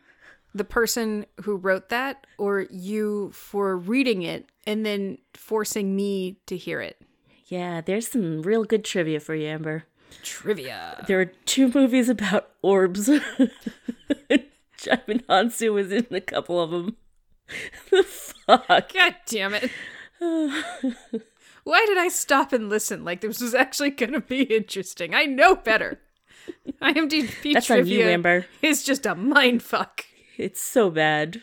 the 0.54 0.64
person 0.64 1.26
who 1.42 1.56
wrote 1.56 1.88
that 1.88 2.26
or 2.36 2.66
you 2.70 3.30
for 3.32 3.76
reading 3.76 4.22
it 4.22 4.46
and 4.66 4.84
then 4.84 5.18
forcing 5.34 5.96
me 5.96 6.36
to 6.46 6.56
hear 6.56 6.80
it. 6.80 7.00
Yeah, 7.46 7.80
there's 7.80 8.08
some 8.08 8.42
real 8.42 8.64
good 8.64 8.84
trivia 8.84 9.20
for 9.20 9.34
you, 9.34 9.48
Amber. 9.48 9.84
Trivia. 10.22 11.04
There 11.06 11.20
are 11.20 11.32
two 11.46 11.70
movies 11.74 12.08
about 12.08 12.50
orbs. 12.62 13.08
Djimon 14.78 15.24
Hounsou 15.26 15.72
was 15.72 15.92
in 15.92 16.06
a 16.10 16.20
couple 16.20 16.60
of 16.60 16.70
them. 16.70 16.96
the 17.90 18.02
fuck? 18.02 18.92
God 18.92 19.16
damn 19.26 19.54
it. 19.54 19.70
Why 21.64 21.84
did 21.86 21.98
I 21.98 22.08
stop 22.08 22.52
and 22.52 22.68
listen 22.68 23.04
like 23.04 23.20
this 23.20 23.40
was 23.40 23.54
actually 23.54 23.90
going 23.90 24.12
to 24.12 24.20
be 24.20 24.42
interesting? 24.42 25.14
I 25.14 25.24
know 25.24 25.54
better. 25.54 26.00
IMDb 26.80 27.30
That's 27.52 27.70
on 27.70 27.78
trivia 27.78 28.04
you, 28.04 28.10
Amber. 28.10 28.46
is 28.62 28.84
just 28.84 29.06
a 29.06 29.14
mind 29.14 29.62
fuck. 29.62 30.04
It's 30.36 30.60
so 30.60 30.90
bad. 30.90 31.42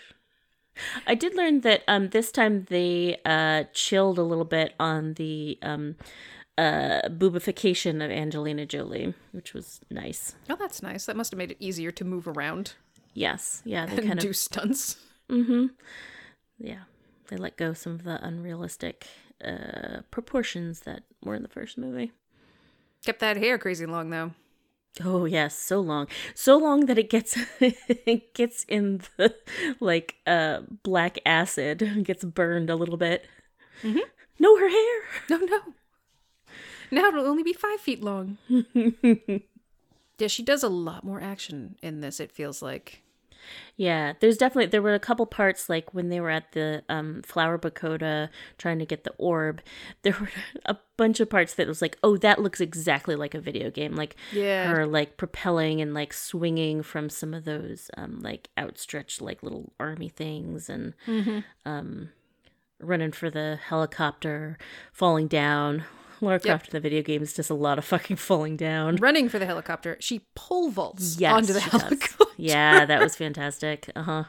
I 1.08 1.16
did 1.16 1.36
learn 1.36 1.62
that 1.62 1.84
um 1.88 2.10
this 2.10 2.32
time 2.32 2.66
they 2.70 3.18
uh 3.26 3.66
chilled 3.74 4.18
a 4.18 4.24
little 4.24 4.46
bit 4.46 4.74
on 4.80 5.14
the 5.14 5.58
um 5.62 5.96
uh 6.58 7.02
boobification 7.10 8.04
of 8.04 8.12
Angelina 8.12 8.66
Jolie, 8.66 9.14
which 9.32 9.54
was 9.54 9.82
nice. 9.90 10.36
Oh, 10.50 10.56
that's 10.56 10.82
nice. 10.82 11.06
That 11.06 11.16
must 11.16 11.32
have 11.32 11.38
made 11.38 11.52
it 11.52 11.58
easier 11.60 11.92
to 11.92 12.06
move 12.06 12.28
around 12.28 12.74
Yes, 13.16 13.62
yeah, 13.64 13.86
they 13.86 13.98
and 13.98 14.08
kind 14.08 14.20
do 14.20 14.30
of 14.30 14.36
stunts. 14.36 14.98
Mm-hmm. 15.30 15.68
Yeah, 16.60 16.84
they 17.30 17.38
let 17.38 17.56
go 17.56 17.74
some 17.74 17.94
of 17.94 18.04
the 18.04 18.24
unrealistic 18.24 19.08
uh 19.44 20.02
proportions 20.12 20.82
that 20.82 21.04
were 21.24 21.34
in 21.34 21.42
the 21.42 21.48
first 21.48 21.78
movie. 21.78 22.12
Kept 23.06 23.20
that 23.20 23.38
hair 23.38 23.58
crazy 23.58 23.86
long 23.86 24.10
though. 24.10 24.32
Oh 25.04 25.24
yes, 25.26 25.58
so 25.58 25.80
long, 25.80 26.08
so 26.34 26.58
long 26.58 26.88
that 26.88 26.98
it 26.98 27.10
gets 27.10 27.38
it 27.60 28.34
gets 28.34 28.66
in 28.66 29.02
the 29.18 29.34
like 29.80 30.16
uh 30.28 30.62
black 30.84 31.20
acid, 31.26 31.90
gets 32.04 32.26
burned 32.26 32.70
a 32.70 32.76
little 32.76 32.98
bit. 32.98 33.26
Mm-hmm. 33.82 34.00
No, 34.40 34.58
her 34.58 34.70
hair. 34.70 35.02
No, 35.30 35.38
no. 35.38 35.60
Now 36.92 37.08
it'll 37.08 37.26
only 37.28 37.44
be 37.44 37.54
five 37.54 37.80
feet 37.80 38.04
long. 38.04 38.38
yeah, 40.18 40.28
she 40.28 40.44
does 40.44 40.64
a 40.64 40.70
lot 40.70 41.04
more 41.04 41.22
action 41.22 41.76
in 41.82 42.02
this, 42.02 42.20
it 42.20 42.32
feels 42.32 42.62
like. 42.62 43.02
Yeah, 43.78 44.14
there's 44.22 44.38
definitely 44.38 44.68
there 44.68 44.82
were 44.82 44.96
a 44.96 45.00
couple 45.00 45.28
parts 45.28 45.70
like 45.70 45.94
when 45.94 46.10
they 46.10 46.20
were 46.20 46.32
at 46.32 46.54
the 46.54 46.84
um 46.90 47.22
flower 47.22 47.60
Bakota 47.60 48.30
trying 48.58 48.80
to 48.80 48.88
get 48.88 49.04
the 49.04 49.14
orb. 49.20 49.62
There 50.02 50.16
were 50.20 50.30
a 50.66 50.78
bunch 50.98 51.20
of 51.20 51.30
parts 51.30 51.54
that 51.56 51.68
was 51.68 51.80
like, 51.82 51.98
oh, 52.02 52.18
that 52.18 52.42
looks 52.42 52.60
exactly 52.60 53.16
like 53.16 53.36
a 53.36 53.40
video 53.40 53.70
game. 53.70 53.94
Like 53.96 54.16
Yeah. 54.32 54.74
her 54.74 54.88
like 54.88 55.18
propelling 55.18 55.80
and 55.80 55.94
like 55.94 56.12
swinging 56.12 56.82
from 56.82 57.08
some 57.10 57.36
of 57.36 57.46
those 57.46 57.92
um 57.98 58.20
like 58.22 58.50
outstretched 58.58 59.22
like 59.22 59.44
little 59.44 59.74
army 59.80 60.10
things 60.10 60.68
and 60.68 60.94
um 61.68 62.10
running 62.80 63.12
for 63.12 63.30
the 63.30 63.60
helicopter, 63.68 64.58
falling 64.92 65.28
down. 65.28 65.84
Lara 66.22 66.40
Croft 66.40 66.68
in 66.68 66.72
the 66.72 66.80
video 66.80 67.02
games 67.02 67.34
does 67.34 67.50
a 67.50 67.54
lot 67.54 67.78
of 67.78 67.86
fucking 67.86 68.18
falling 68.18 68.56
down. 68.58 68.96
Running 68.98 69.30
for 69.30 69.40
the 69.40 69.46
helicopter, 69.46 69.98
she 70.00 70.20
pole 70.36 70.70
vaults 70.70 71.18
Yes, 71.20 71.34
onto 71.34 71.54
the 71.54 71.60
she 71.62 71.70
does. 71.70 71.82
helicopter. 71.82 72.26
Yeah, 72.38 72.86
that 72.86 73.02
was 73.02 73.16
fantastic. 73.26 73.90
Uh 73.96 74.04
huh. 74.04 74.24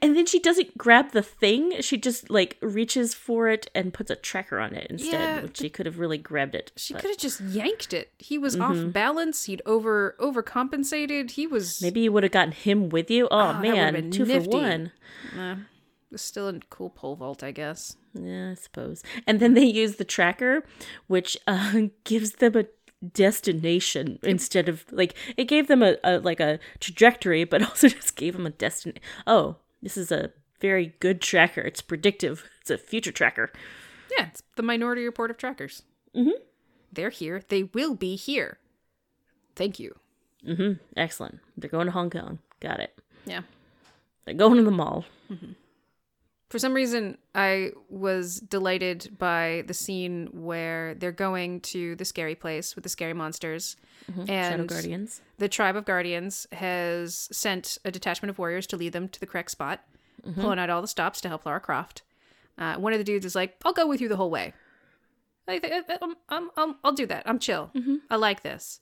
And 0.00 0.16
then 0.16 0.24
she 0.24 0.38
doesn't 0.38 0.78
grab 0.78 1.10
the 1.10 1.20
thing; 1.22 1.80
she 1.80 1.96
just 1.98 2.30
like 2.30 2.56
reaches 2.60 3.12
for 3.12 3.48
it 3.48 3.68
and 3.74 3.92
puts 3.92 4.08
a 4.08 4.14
tracker 4.14 4.60
on 4.60 4.72
it 4.72 4.86
instead. 4.88 5.12
Yeah, 5.12 5.40
which 5.42 5.56
she 5.58 5.68
could 5.68 5.84
have 5.86 5.98
really 5.98 6.16
grabbed 6.18 6.54
it. 6.54 6.70
She 6.76 6.94
could 6.94 7.10
have 7.10 7.18
just 7.18 7.40
yanked 7.40 7.92
it. 7.92 8.12
He 8.18 8.38
was 8.38 8.54
off 8.56 8.76
balance. 8.92 9.46
He'd 9.46 9.62
over 9.66 10.14
overcompensated. 10.20 11.32
He 11.32 11.48
was 11.48 11.82
maybe 11.82 12.00
you 12.02 12.12
would 12.12 12.22
have 12.22 12.30
gotten 12.30 12.52
him 12.52 12.88
with 12.88 13.10
you. 13.10 13.26
Oh, 13.32 13.36
Ah, 13.36 13.60
man, 13.60 14.12
two 14.12 14.24
nifty. 14.24 14.48
for 14.50 14.56
one. 14.58 14.92
Nah, 15.36 15.56
still 16.22 16.48
a 16.48 16.58
cool 16.70 16.90
pole 16.90 17.16
vault, 17.16 17.42
I 17.42 17.50
guess. 17.50 17.96
Yeah, 18.14 18.50
I 18.50 18.54
suppose. 18.54 19.02
And 19.26 19.40
then 19.40 19.54
they 19.54 19.64
use 19.64 19.96
the 19.96 20.04
tracker, 20.04 20.64
which 21.06 21.36
uh, 21.46 21.82
gives 22.04 22.32
them 22.32 22.56
a 22.56 22.66
destination 23.12 24.18
instead 24.22 24.66
of 24.66 24.84
like 24.90 25.14
it 25.36 25.44
gave 25.44 25.68
them 25.68 25.82
a, 25.82 25.96
a 26.02 26.18
like 26.18 26.40
a 26.40 26.58
trajectory, 26.80 27.44
but 27.44 27.62
also 27.68 27.88
just 27.88 28.16
gave 28.16 28.34
them 28.34 28.46
a 28.46 28.50
destination. 28.50 29.02
Oh, 29.26 29.56
this 29.82 29.96
is 29.96 30.10
a 30.10 30.32
very 30.60 30.94
good 31.00 31.20
tracker. 31.20 31.60
It's 31.60 31.82
predictive. 31.82 32.44
It's 32.60 32.70
a 32.70 32.78
future 32.78 33.12
tracker. 33.12 33.52
Yeah, 34.16 34.28
it's 34.28 34.42
the 34.56 34.62
Minority 34.62 35.04
Report 35.04 35.30
of 35.30 35.36
trackers. 35.36 35.82
Mm-hmm. 36.14 36.40
They're 36.92 37.10
here. 37.10 37.42
They 37.48 37.64
will 37.64 37.94
be 37.94 38.16
here. 38.16 38.58
Thank 39.56 39.78
you. 39.78 39.96
Mm-hmm. 40.46 40.74
Excellent. 40.96 41.40
They're 41.56 41.70
going 41.70 41.86
to 41.86 41.92
Hong 41.92 42.10
Kong. 42.10 42.38
Got 42.60 42.80
it. 42.80 42.98
Yeah. 43.26 43.42
They're 44.24 44.34
going 44.34 44.56
to 44.56 44.62
the 44.62 44.70
mall. 44.70 45.04
For 46.54 46.60
some 46.60 46.72
reason, 46.72 47.18
I 47.34 47.72
was 47.88 48.38
delighted 48.38 49.18
by 49.18 49.64
the 49.66 49.74
scene 49.74 50.28
where 50.30 50.94
they're 50.94 51.10
going 51.10 51.62
to 51.62 51.96
the 51.96 52.04
scary 52.04 52.36
place 52.36 52.76
with 52.76 52.84
the 52.84 52.88
scary 52.88 53.12
monsters. 53.12 53.74
Mm-hmm. 54.08 54.26
Shadow 54.26 54.60
And 54.60 54.68
Guardians. 54.68 55.20
the 55.38 55.48
tribe 55.48 55.74
of 55.74 55.84
guardians 55.84 56.46
has 56.52 57.28
sent 57.32 57.78
a 57.84 57.90
detachment 57.90 58.30
of 58.30 58.38
warriors 58.38 58.68
to 58.68 58.76
lead 58.76 58.92
them 58.92 59.08
to 59.08 59.18
the 59.18 59.26
correct 59.26 59.50
spot, 59.50 59.80
mm-hmm. 60.24 60.40
pulling 60.40 60.60
out 60.60 60.70
all 60.70 60.80
the 60.80 60.86
stops 60.86 61.20
to 61.22 61.28
help 61.28 61.44
Lara 61.44 61.58
Croft. 61.58 62.02
Uh, 62.56 62.76
one 62.76 62.92
of 62.92 63.00
the 63.00 63.04
dudes 63.04 63.26
is 63.26 63.34
like, 63.34 63.56
"I'll 63.64 63.72
go 63.72 63.88
with 63.88 64.00
you 64.00 64.08
the 64.08 64.14
whole 64.14 64.30
way." 64.30 64.52
I, 65.48 65.60
I, 65.60 65.98
I'm, 66.00 66.14
I'm, 66.28 66.50
I'm, 66.56 66.76
I'll 66.84 66.92
do 66.92 67.06
that. 67.06 67.24
I'm 67.26 67.40
chill. 67.40 67.72
Mm-hmm. 67.74 67.96
I 68.08 68.14
like 68.14 68.44
this. 68.44 68.78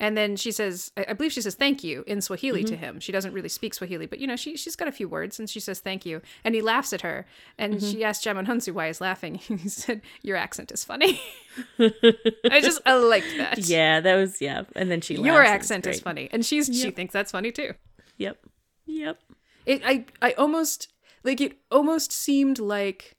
And 0.00 0.16
then 0.16 0.36
she 0.36 0.50
says, 0.50 0.90
I 0.96 1.12
believe 1.12 1.32
she 1.32 1.42
says 1.42 1.54
thank 1.54 1.84
you 1.84 2.02
in 2.06 2.20
Swahili 2.20 2.64
to 2.64 2.74
mm-hmm. 2.74 2.84
him. 2.84 3.00
She 3.00 3.12
doesn't 3.12 3.32
really 3.32 3.48
speak 3.48 3.72
Swahili, 3.74 4.06
but 4.06 4.18
you 4.18 4.26
know, 4.26 4.36
she, 4.36 4.56
she's 4.56 4.74
got 4.74 4.88
a 4.88 4.92
few 4.92 5.08
words 5.08 5.38
and 5.38 5.48
she 5.48 5.60
says 5.60 5.80
thank 5.80 6.04
you. 6.04 6.20
And 6.44 6.54
he 6.54 6.62
laughs 6.62 6.92
at 6.92 7.02
her. 7.02 7.26
And 7.56 7.74
mm-hmm. 7.74 7.90
she 7.90 8.02
asked 8.04 8.24
Djimon 8.24 8.46
Hounsou 8.46 8.72
why 8.72 8.88
he's 8.88 9.00
laughing. 9.00 9.34
he 9.36 9.68
said, 9.68 10.02
Your 10.22 10.36
accent 10.36 10.72
is 10.72 10.82
funny. 10.82 11.20
I 11.78 12.60
just, 12.60 12.80
I 12.84 12.94
liked 12.94 13.36
that. 13.36 13.58
Yeah, 13.58 14.00
that 14.00 14.16
was 14.16 14.40
yeah. 14.40 14.64
And 14.74 14.90
then 14.90 15.00
she. 15.00 15.14
Your 15.14 15.42
accent 15.42 15.86
is 15.86 16.00
funny. 16.00 16.28
And 16.32 16.44
she's 16.44 16.66
she 16.66 16.90
thinks 16.90 17.12
that's 17.12 17.32
funny 17.32 17.52
too. 17.52 17.74
Yep. 18.18 18.38
Yep. 18.86 19.18
It 19.66 19.82
I 19.84 20.04
I 20.20 20.32
almost 20.32 20.88
like 21.24 21.40
it 21.40 21.58
almost 21.70 22.12
seemed 22.12 22.58
like 22.58 23.16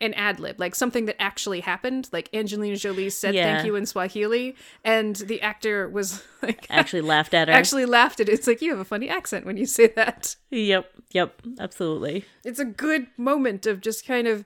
an 0.00 0.14
ad 0.14 0.40
lib, 0.40 0.58
like 0.58 0.74
something 0.74 1.06
that 1.06 1.20
actually 1.20 1.60
happened. 1.60 2.08
Like 2.12 2.28
Angelina 2.34 2.76
Jolie 2.76 3.10
said 3.10 3.34
Yeah. 3.34 3.54
thank 3.54 3.66
you 3.66 3.76
in 3.76 3.86
Swahili, 3.86 4.56
and 4.84 5.16
the 5.16 5.40
actor 5.42 5.88
was 5.88 6.22
like 6.42 6.66
Actually 6.70 7.02
laughed 7.02 7.34
at 7.34 7.48
her. 7.48 7.54
actually 7.54 7.84
laughed 7.84 8.20
at 8.20 8.28
it. 8.28 8.32
It's 8.32 8.46
like 8.46 8.62
you 8.62 8.70
have 8.70 8.80
a 8.80 8.84
funny 8.84 9.08
accent 9.08 9.46
when 9.46 9.56
you 9.56 9.66
say 9.66 9.88
that. 9.88 10.36
Yep. 10.50 10.90
Yep. 11.12 11.42
Absolutely. 11.58 12.24
It's 12.44 12.58
a 12.58 12.64
good 12.64 13.08
moment 13.16 13.66
of 13.66 13.80
just 13.80 14.06
kind 14.06 14.26
of 14.26 14.44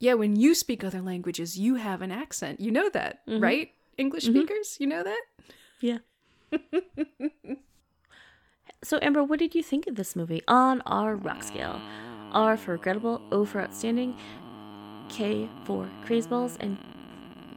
yeah, 0.00 0.14
when 0.14 0.36
you 0.36 0.54
speak 0.54 0.84
other 0.84 1.00
languages, 1.00 1.58
you 1.58 1.74
have 1.74 2.02
an 2.02 2.12
accent. 2.12 2.60
You 2.60 2.70
know 2.70 2.88
that, 2.90 3.26
mm-hmm. 3.26 3.42
right? 3.42 3.70
English 3.96 4.24
mm-hmm. 4.24 4.38
speakers, 4.38 4.76
you 4.78 4.86
know 4.86 5.02
that? 5.02 5.20
Yeah. 5.80 5.98
so 8.82 8.98
Amber, 9.02 9.24
what 9.24 9.40
did 9.40 9.54
you 9.54 9.62
think 9.62 9.86
of 9.86 9.96
this 9.96 10.14
movie 10.14 10.42
on 10.46 10.80
our 10.82 11.16
rock 11.16 11.42
scale? 11.42 11.80
R 12.32 12.56
for 12.56 12.72
regrettable, 12.72 13.22
O 13.32 13.44
for 13.44 13.60
outstanding, 13.60 14.16
K 15.08 15.48
for 15.64 15.88
crazeballs, 16.06 16.56
and 16.60 16.78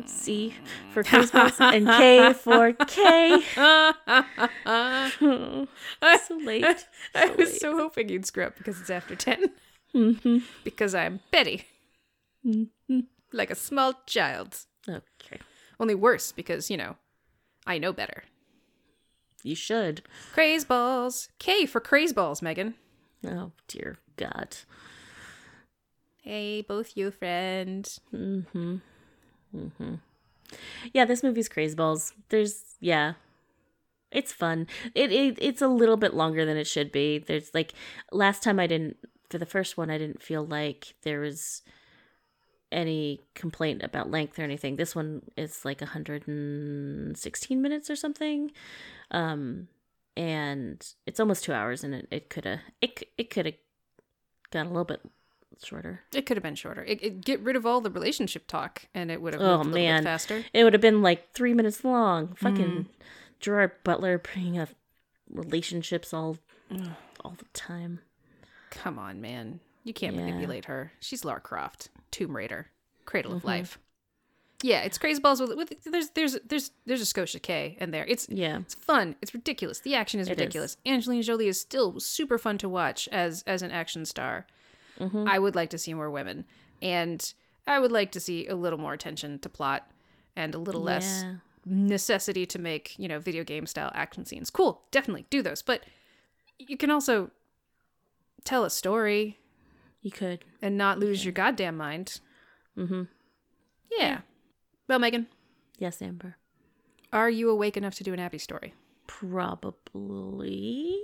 C 0.06 0.54
for 0.94 1.04
crazeballs, 1.10 1.60
and 1.60 1.88
K 1.88 2.34
for 2.34 2.74
K. 2.74 3.42
so 6.28 6.36
late. 6.38 6.66
I 7.16 7.30
was 7.30 7.50
late. 7.50 7.62
so 7.62 7.78
hoping 7.78 8.10
you'd 8.10 8.26
screw 8.26 8.46
up 8.46 8.58
because 8.58 8.80
it's 8.80 8.90
after 8.90 9.16
10. 9.16 9.52
Mm-hmm. 9.96 10.38
Because 10.64 10.96
I'm 10.96 11.20
Betty. 11.32 11.66
Mm-hmm. 12.46 13.02
like 13.32 13.52
a 13.52 13.56
small 13.56 13.94
child. 14.08 14.58
Okay. 14.90 15.40
Only 15.80 15.94
worse 15.94 16.32
because, 16.32 16.72
you 16.72 16.78
know, 16.78 16.96
I 17.68 17.78
know 17.78 17.94
better. 17.94 18.24
You 19.44 19.56
should. 19.56 20.02
Craze 20.34 20.66
balls. 20.66 21.30
K 21.40 21.66
for 21.66 21.80
craze 21.80 22.14
balls, 22.14 22.42
Megan. 22.42 22.76
Oh 23.26 23.52
dear 23.68 23.98
God. 24.18 24.58
Hey, 26.22 26.62
both 26.62 26.96
you 26.96 27.12
friend. 27.12 27.84
Mhm. 28.14 28.82
Mhm. 29.56 30.02
Yeah, 30.94 31.06
this 31.06 31.24
movie's 31.24 31.50
crazy 31.50 31.76
balls. 31.76 32.14
There's 32.30 32.76
yeah. 32.80 33.14
It's 34.12 34.34
fun. 34.34 34.68
It, 34.96 35.12
it 35.12 35.38
it's 35.42 35.62
a 35.62 35.68
little 35.70 35.98
bit 35.98 36.14
longer 36.14 36.46
than 36.46 36.58
it 36.58 36.68
should 36.68 36.92
be. 36.92 37.20
There's 37.20 37.54
like 37.54 37.74
last 38.12 38.44
time 38.44 38.60
I 38.60 38.68
didn't 38.68 38.98
for 39.30 39.38
the 39.38 39.46
first 39.46 39.78
one 39.78 39.90
I 39.90 39.98
didn't 39.98 40.22
feel 40.22 40.46
like 40.46 40.96
there 41.04 41.22
was 41.22 41.62
any 42.72 43.20
complaint 43.36 43.84
about 43.84 44.10
length 44.10 44.40
or 44.40 44.44
anything. 44.44 44.78
This 44.78 44.96
one 44.96 45.24
is 45.36 45.66
like 45.66 45.82
116 45.82 47.62
minutes 47.62 47.90
or 47.90 47.96
something. 47.96 48.52
Um 49.12 49.68
and 50.18 50.86
it's 51.08 51.20
almost 51.20 51.44
2 51.46 51.54
hours 51.54 51.84
and 51.84 51.96
it 51.96 52.08
it 52.12 52.30
could 52.30 52.46
have 52.46 52.60
it 52.82 53.04
it 53.18 53.30
could 53.30 53.48
have 53.48 53.56
got 54.52 54.66
a 54.68 54.70
little 54.70 54.86
bit 54.86 55.02
shorter. 55.64 56.02
It 56.14 56.26
could 56.26 56.38
have 56.38 56.44
been 56.44 56.56
shorter. 56.56 56.84
It, 56.84 57.04
it- 57.04 57.22
get 57.26 57.40
rid 57.42 57.56
of 57.56 57.66
all 57.66 57.82
the 57.82 57.92
relationship 57.92 58.48
talk 58.48 58.84
and 58.94 59.12
it 59.12 59.22
would 59.22 59.34
have 59.34 59.42
Oh 59.42 59.58
moved 59.58 59.70
a 59.70 59.74
little 59.74 59.88
man, 59.88 60.04
faster. 60.04 60.44
it 60.54 60.64
would 60.64 60.74
have 60.74 60.82
been 60.82 61.02
like 61.02 61.34
three 61.34 61.54
minutes 61.54 61.84
long. 61.84 62.34
Fucking 62.36 62.88
Gerard 63.40 63.72
Butler 63.84 64.18
bringing 64.18 64.58
up 64.60 64.70
relationships 65.30 66.14
all 66.14 66.38
all 67.24 67.36
the 67.38 67.46
time. 67.54 68.00
Come 68.70 68.98
on, 68.98 69.22
man. 69.22 69.60
You 69.84 69.94
can't 69.94 70.16
Yeah. 70.16 70.26
manipulate 70.26 70.66
her. 70.66 70.92
She's 71.00 71.26
Lara 71.26 71.42
Croft, 71.42 71.90
Tomb 72.12 72.36
Raider, 72.36 72.68
Cradle 73.06 73.32
Mm-hmm. 73.32 73.38
of 73.38 73.46
Life. 73.46 73.80
Yeah, 74.64 74.82
it's 74.84 75.00
crazy 75.00 75.20
balls 75.20 75.42
with, 75.42 75.56
with 75.56 75.74
there's 75.86 76.10
there's 76.12 76.38
there's 76.48 76.72
there's 76.86 77.02
a 77.02 77.06
Scotia 77.06 77.40
K 77.40 77.78
in 77.80 77.90
there. 77.92 78.06
It's 78.08 78.28
Yeah. 78.30 78.60
it's 78.60 78.76
fun. 78.76 79.16
It's 79.22 79.34
ridiculous. 79.34 79.80
The 79.80 79.96
action 79.96 80.20
is 80.20 80.28
It 80.28 80.34
is. 80.34 80.38
ridiculous. 80.38 80.78
Angelina 80.86 81.24
Jolie 81.24 81.48
is 81.48 81.60
still 81.60 82.00
super 82.00 82.38
fun 82.38 82.58
to 82.60 82.70
watch 82.70 83.08
as 83.12 83.44
as 83.48 83.64
an 83.64 83.72
action 83.72 84.06
star. 84.06 84.46
Mm-hmm. 85.00 85.28
I 85.28 85.40
would 85.40 85.56
like 85.56 85.70
to 85.72 85.78
see 85.78 85.94
more 85.94 86.10
women, 86.12 86.46
and 86.82 87.34
I 87.68 87.80
would 87.80 87.92
like 87.92 88.12
to 88.14 88.20
see 88.20 88.48
a 88.48 88.56
little 88.56 88.80
more 88.80 88.94
attention 88.94 89.40
to 89.40 89.50
plot 89.50 89.90
and 90.36 90.54
a 90.56 90.60
little 90.60 90.82
less 90.82 91.24
necessity 91.66 92.46
to 92.48 92.58
make 92.60 92.98
you 92.98 93.08
know 93.08 93.20
video 93.20 93.44
game 93.44 93.66
style 93.66 93.92
action 93.94 94.26
scenes. 94.26 94.50
Cool, 94.50 94.82
definitely 94.92 95.26
do 95.30 95.42
those, 95.42 95.62
but 95.62 95.84
you 96.60 96.78
can 96.78 96.90
also 96.92 97.32
tell 98.44 98.64
a 98.66 98.70
story 98.70 99.40
You 100.02 100.12
could. 100.12 100.44
and 100.62 100.78
not 100.78 101.00
lose 101.00 101.24
your 101.26 101.32
goddamn 101.32 101.78
mind. 101.78 102.20
Mm-hmm. 102.78 103.04
Yeah. 103.98 104.20
Well, 104.88 105.00
Megan, 105.00 105.28
Yes, 105.78 106.02
Amber. 106.02 106.38
are 107.14 107.30
you 107.30 107.50
awake 107.50 107.78
enough 107.78 107.96
to 107.96 108.04
do 108.04 108.14
an 108.14 108.20
Abby 108.20 108.38
story? 108.38 108.74
Probably. 109.08 110.96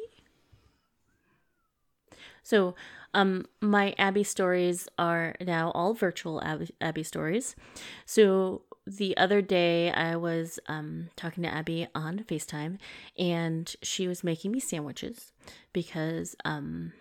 So, 2.47 2.75
um, 3.13 3.45
my 3.59 3.93
Abby 3.97 4.23
stories 4.23 4.87
are 4.97 5.35
now 5.41 5.71
all 5.71 5.93
virtual 5.93 6.41
Abby, 6.41 6.69
Abby 6.79 7.03
stories. 7.03 7.57
So 8.05 8.61
the 8.85 9.17
other 9.17 9.41
day, 9.41 9.91
I 9.91 10.15
was 10.15 10.57
um 10.69 11.09
talking 11.17 11.43
to 11.43 11.53
Abby 11.53 11.89
on 11.93 12.19
Facetime, 12.19 12.77
and 13.17 13.75
she 13.81 14.07
was 14.07 14.23
making 14.23 14.51
me 14.53 14.61
sandwiches 14.61 15.33
because 15.73 16.37
um, 16.45 16.93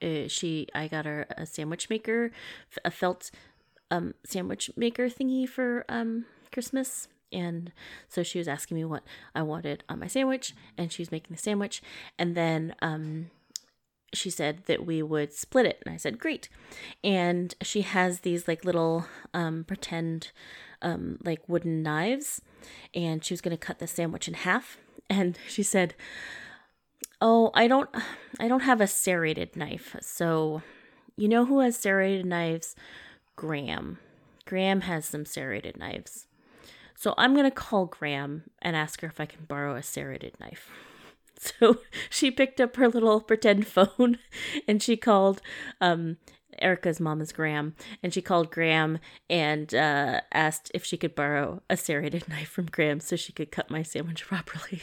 uh, 0.00 0.28
she 0.28 0.68
I 0.72 0.86
got 0.86 1.04
her 1.04 1.26
a 1.36 1.46
sandwich 1.46 1.90
maker, 1.90 2.30
a 2.84 2.92
felt 2.92 3.32
um 3.90 4.14
sandwich 4.24 4.70
maker 4.76 5.08
thingy 5.08 5.48
for 5.48 5.84
um 5.88 6.26
Christmas. 6.52 7.08
And 7.32 7.72
so 8.08 8.22
she 8.22 8.38
was 8.38 8.46
asking 8.46 8.76
me 8.76 8.84
what 8.84 9.02
I 9.34 9.42
wanted 9.42 9.82
on 9.88 9.98
my 9.98 10.06
sandwich, 10.06 10.54
and 10.78 10.92
she 10.92 11.02
was 11.02 11.10
making 11.10 11.34
the 11.34 11.42
sandwich. 11.42 11.82
And 12.20 12.36
then 12.36 12.76
um, 12.82 13.30
she 14.12 14.30
said 14.30 14.64
that 14.66 14.84
we 14.84 15.02
would 15.02 15.32
split 15.32 15.66
it, 15.66 15.82
and 15.84 15.94
I 15.94 15.96
said 15.96 16.18
great. 16.18 16.48
And 17.04 17.54
she 17.62 17.82
has 17.82 18.20
these 18.20 18.48
like 18.48 18.64
little 18.64 19.06
um, 19.32 19.64
pretend 19.64 20.32
um, 20.82 21.18
like 21.24 21.48
wooden 21.48 21.82
knives, 21.82 22.40
and 22.94 23.24
she 23.24 23.34
was 23.34 23.40
going 23.40 23.56
to 23.56 23.66
cut 23.66 23.78
the 23.78 23.86
sandwich 23.86 24.28
in 24.28 24.34
half. 24.34 24.78
And 25.08 25.38
she 25.48 25.62
said, 25.62 25.94
"Oh, 27.20 27.50
I 27.54 27.66
don't, 27.68 27.90
I 28.38 28.48
don't 28.48 28.60
have 28.60 28.80
a 28.80 28.86
serrated 28.86 29.56
knife. 29.56 29.96
So, 30.00 30.62
you 31.16 31.28
know 31.28 31.44
who 31.44 31.60
has 31.60 31.76
serrated 31.76 32.26
knives? 32.26 32.74
Graham. 33.36 33.98
Graham 34.44 34.82
has 34.82 35.04
some 35.04 35.24
serrated 35.24 35.78
knives." 35.78 36.26
So 36.96 37.14
I'm 37.16 37.32
going 37.32 37.46
to 37.46 37.50
call 37.50 37.86
Graham 37.86 38.42
and 38.60 38.76
ask 38.76 39.00
her 39.00 39.08
if 39.08 39.20
I 39.20 39.24
can 39.24 39.46
borrow 39.46 39.74
a 39.74 39.82
serrated 39.82 40.38
knife. 40.38 40.70
So 41.42 41.78
she 42.10 42.30
picked 42.30 42.60
up 42.60 42.76
her 42.76 42.86
little 42.88 43.20
pretend 43.20 43.66
phone 43.66 44.18
and 44.68 44.82
she 44.82 44.96
called 44.96 45.40
um, 45.80 46.18
Erica's 46.60 47.00
mom 47.00 47.20
is 47.22 47.32
Graham 47.32 47.74
and 48.02 48.12
she 48.12 48.20
called 48.20 48.50
Graham 48.50 48.98
and 49.30 49.74
uh, 49.74 50.20
asked 50.32 50.70
if 50.74 50.84
she 50.84 50.98
could 50.98 51.14
borrow 51.14 51.62
a 51.70 51.76
serrated 51.78 52.28
knife 52.28 52.48
from 52.50 52.66
Graham 52.66 53.00
so 53.00 53.16
she 53.16 53.32
could 53.32 53.50
cut 53.50 53.70
my 53.70 53.82
sandwich 53.82 54.26
properly. 54.26 54.82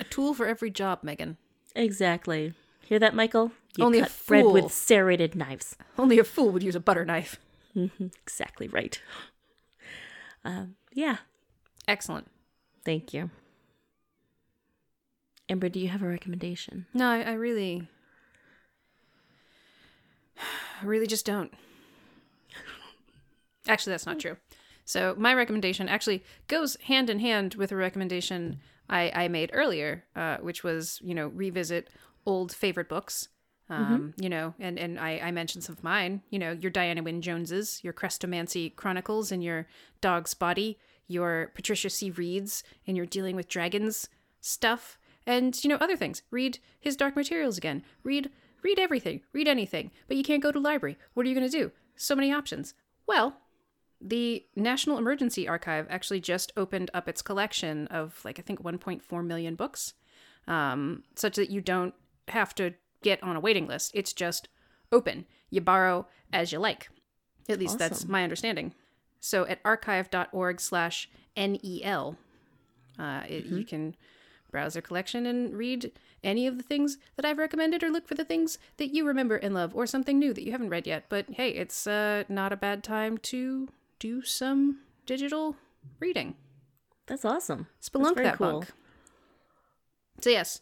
A 0.00 0.04
tool 0.10 0.34
for 0.34 0.46
every 0.46 0.70
job, 0.70 0.98
Megan. 1.02 1.36
exactly. 1.76 2.52
Hear 2.82 2.98
that, 2.98 3.14
Michael? 3.14 3.52
You 3.76 3.84
Only 3.84 3.98
a 4.00 4.02
cut 4.02 4.12
bread 4.26 4.42
fool. 4.44 4.52
with 4.52 4.72
serrated 4.72 5.34
knives. 5.36 5.76
Only 5.98 6.18
a 6.18 6.24
fool 6.24 6.50
would 6.50 6.62
use 6.62 6.74
a 6.76 6.80
butter 6.80 7.04
knife. 7.04 7.38
Exactly 8.00 8.68
right. 8.68 9.00
Um, 10.44 10.76
yeah. 10.92 11.18
Excellent. 11.86 12.26
Thank 12.84 13.12
you. 13.14 13.30
Amber, 15.48 15.68
do 15.68 15.78
you 15.78 15.88
have 15.88 16.02
a 16.02 16.08
recommendation? 16.08 16.86
No, 16.92 17.08
I, 17.08 17.22
I 17.22 17.32
really, 17.32 17.88
I 20.82 20.84
really 20.84 21.06
just 21.06 21.26
don't. 21.26 21.52
Actually, 23.68 23.92
that's 23.92 24.06
not 24.06 24.18
true. 24.18 24.36
So 24.84 25.14
my 25.18 25.34
recommendation 25.34 25.88
actually 25.88 26.22
goes 26.46 26.76
hand 26.84 27.10
in 27.10 27.18
hand 27.18 27.56
with 27.56 27.72
a 27.72 27.76
recommendation 27.76 28.60
I, 28.88 29.10
I 29.12 29.28
made 29.28 29.50
earlier, 29.52 30.04
uh, 30.14 30.36
which 30.38 30.62
was 30.62 31.00
you 31.02 31.14
know 31.14 31.28
revisit 31.28 31.90
old 32.24 32.52
favorite 32.52 32.88
books. 32.88 33.28
Um, 33.68 34.14
You 34.16 34.28
know, 34.28 34.54
and 34.60 34.78
and 34.78 34.96
I, 34.98 35.18
I 35.18 35.30
mentioned 35.32 35.64
some 35.64 35.72
of 35.76 35.82
mine. 35.82 36.22
You 36.30 36.38
know, 36.38 36.52
your 36.52 36.70
Diana 36.70 37.02
Wynne 37.02 37.20
Joneses, 37.20 37.80
your 37.82 37.92
Chrestomanci 37.92 38.76
Chronicles, 38.76 39.32
and 39.32 39.42
your 39.42 39.66
Dog's 40.00 40.34
Body, 40.34 40.78
your 41.08 41.50
Patricia 41.56 41.90
C. 41.90 42.10
Wredes, 42.12 42.62
and 42.86 42.96
your 42.96 43.06
Dealing 43.06 43.34
with 43.34 43.48
Dragons 43.48 44.08
stuff, 44.40 44.98
and 45.26 45.62
you 45.62 45.68
know 45.68 45.76
other 45.76 45.96
things. 45.96 46.22
Read 46.30 46.58
his 46.78 46.96
Dark 46.96 47.16
Materials 47.16 47.58
again. 47.58 47.82
Read 48.04 48.30
read 48.62 48.78
everything. 48.78 49.20
Read 49.32 49.48
anything. 49.48 49.90
But 50.08 50.16
you 50.16 50.22
can't 50.22 50.42
go 50.42 50.52
to 50.52 50.58
library. 50.58 50.96
What 51.14 51.26
are 51.26 51.28
you 51.28 51.34
going 51.34 51.48
to 51.48 51.58
do? 51.58 51.72
So 51.96 52.14
many 52.14 52.32
options. 52.32 52.74
Well, 53.06 53.36
the 54.00 54.44
National 54.54 54.98
Emergency 54.98 55.48
Archive 55.48 55.86
actually 55.88 56.20
just 56.20 56.52
opened 56.56 56.90
up 56.92 57.08
its 57.08 57.22
collection 57.22 57.86
of 57.88 58.20
like 58.24 58.38
I 58.38 58.42
think 58.42 58.62
1.4 58.62 59.24
million 59.24 59.54
books, 59.54 59.94
um, 60.46 61.04
such 61.14 61.36
that 61.36 61.50
you 61.50 61.60
don't 61.60 61.94
have 62.28 62.54
to 62.56 62.74
get 63.02 63.22
on 63.22 63.36
a 63.36 63.40
waiting 63.40 63.66
list. 63.66 63.92
It's 63.94 64.12
just 64.12 64.48
open. 64.92 65.26
You 65.50 65.60
borrow 65.60 66.06
as 66.32 66.52
you 66.52 66.58
like. 66.58 66.88
At 67.48 67.60
least 67.60 67.78
that's 67.78 68.06
my 68.06 68.24
understanding. 68.24 68.74
So 69.20 69.46
at 69.46 69.60
archive.org 69.64 70.60
slash 70.60 71.08
NEL, 71.36 72.16
uh, 72.98 73.22
it, 73.28 73.46
you 73.46 73.64
can 73.64 73.94
browse 74.56 74.72
their 74.72 74.80
collection 74.82 75.26
and 75.26 75.54
read 75.54 75.92
any 76.24 76.46
of 76.46 76.56
the 76.56 76.62
things 76.62 76.96
that 77.16 77.26
I've 77.26 77.36
recommended, 77.36 77.82
or 77.84 77.90
look 77.90 78.08
for 78.08 78.14
the 78.14 78.24
things 78.24 78.58
that 78.78 78.94
you 78.94 79.06
remember 79.06 79.36
and 79.36 79.52
love, 79.54 79.74
or 79.76 79.86
something 79.86 80.18
new 80.18 80.32
that 80.32 80.44
you 80.44 80.52
haven't 80.52 80.70
read 80.70 80.86
yet. 80.86 81.04
But 81.10 81.26
hey, 81.30 81.50
it's 81.50 81.86
uh, 81.86 82.24
not 82.28 82.52
a 82.54 82.56
bad 82.56 82.82
time 82.82 83.18
to 83.32 83.68
do 83.98 84.22
some 84.22 84.78
digital 85.04 85.56
reading. 86.00 86.36
That's 87.06 87.24
awesome. 87.26 87.66
Spelunk 87.82 88.14
very 88.14 88.26
that 88.28 88.38
cool. 88.38 88.60
bunk. 88.60 88.72
So 90.22 90.30
yes, 90.30 90.60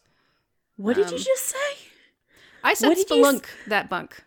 What 0.75 0.97
did 0.97 1.09
you 1.09 1.17
Um, 1.17 1.23
just 1.23 1.45
say? 1.45 1.69
I 2.63 2.73
said 2.73 2.97
you 2.97 3.03
s- 3.03 3.09
spelunk 3.09 3.45
that 3.67 3.89
bunk. 3.89 4.23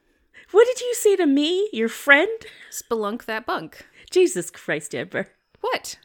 What 0.50 0.66
did 0.66 0.80
you 0.80 0.94
say 0.94 1.14
to 1.16 1.26
me, 1.26 1.68
your 1.74 1.90
friend? 1.90 2.38
Spelunk 2.70 3.26
that 3.26 3.44
bunk. 3.44 3.86
Jesus 4.10 4.48
Christ, 4.50 4.94
Amber. 4.94 5.28
What? 5.60 5.98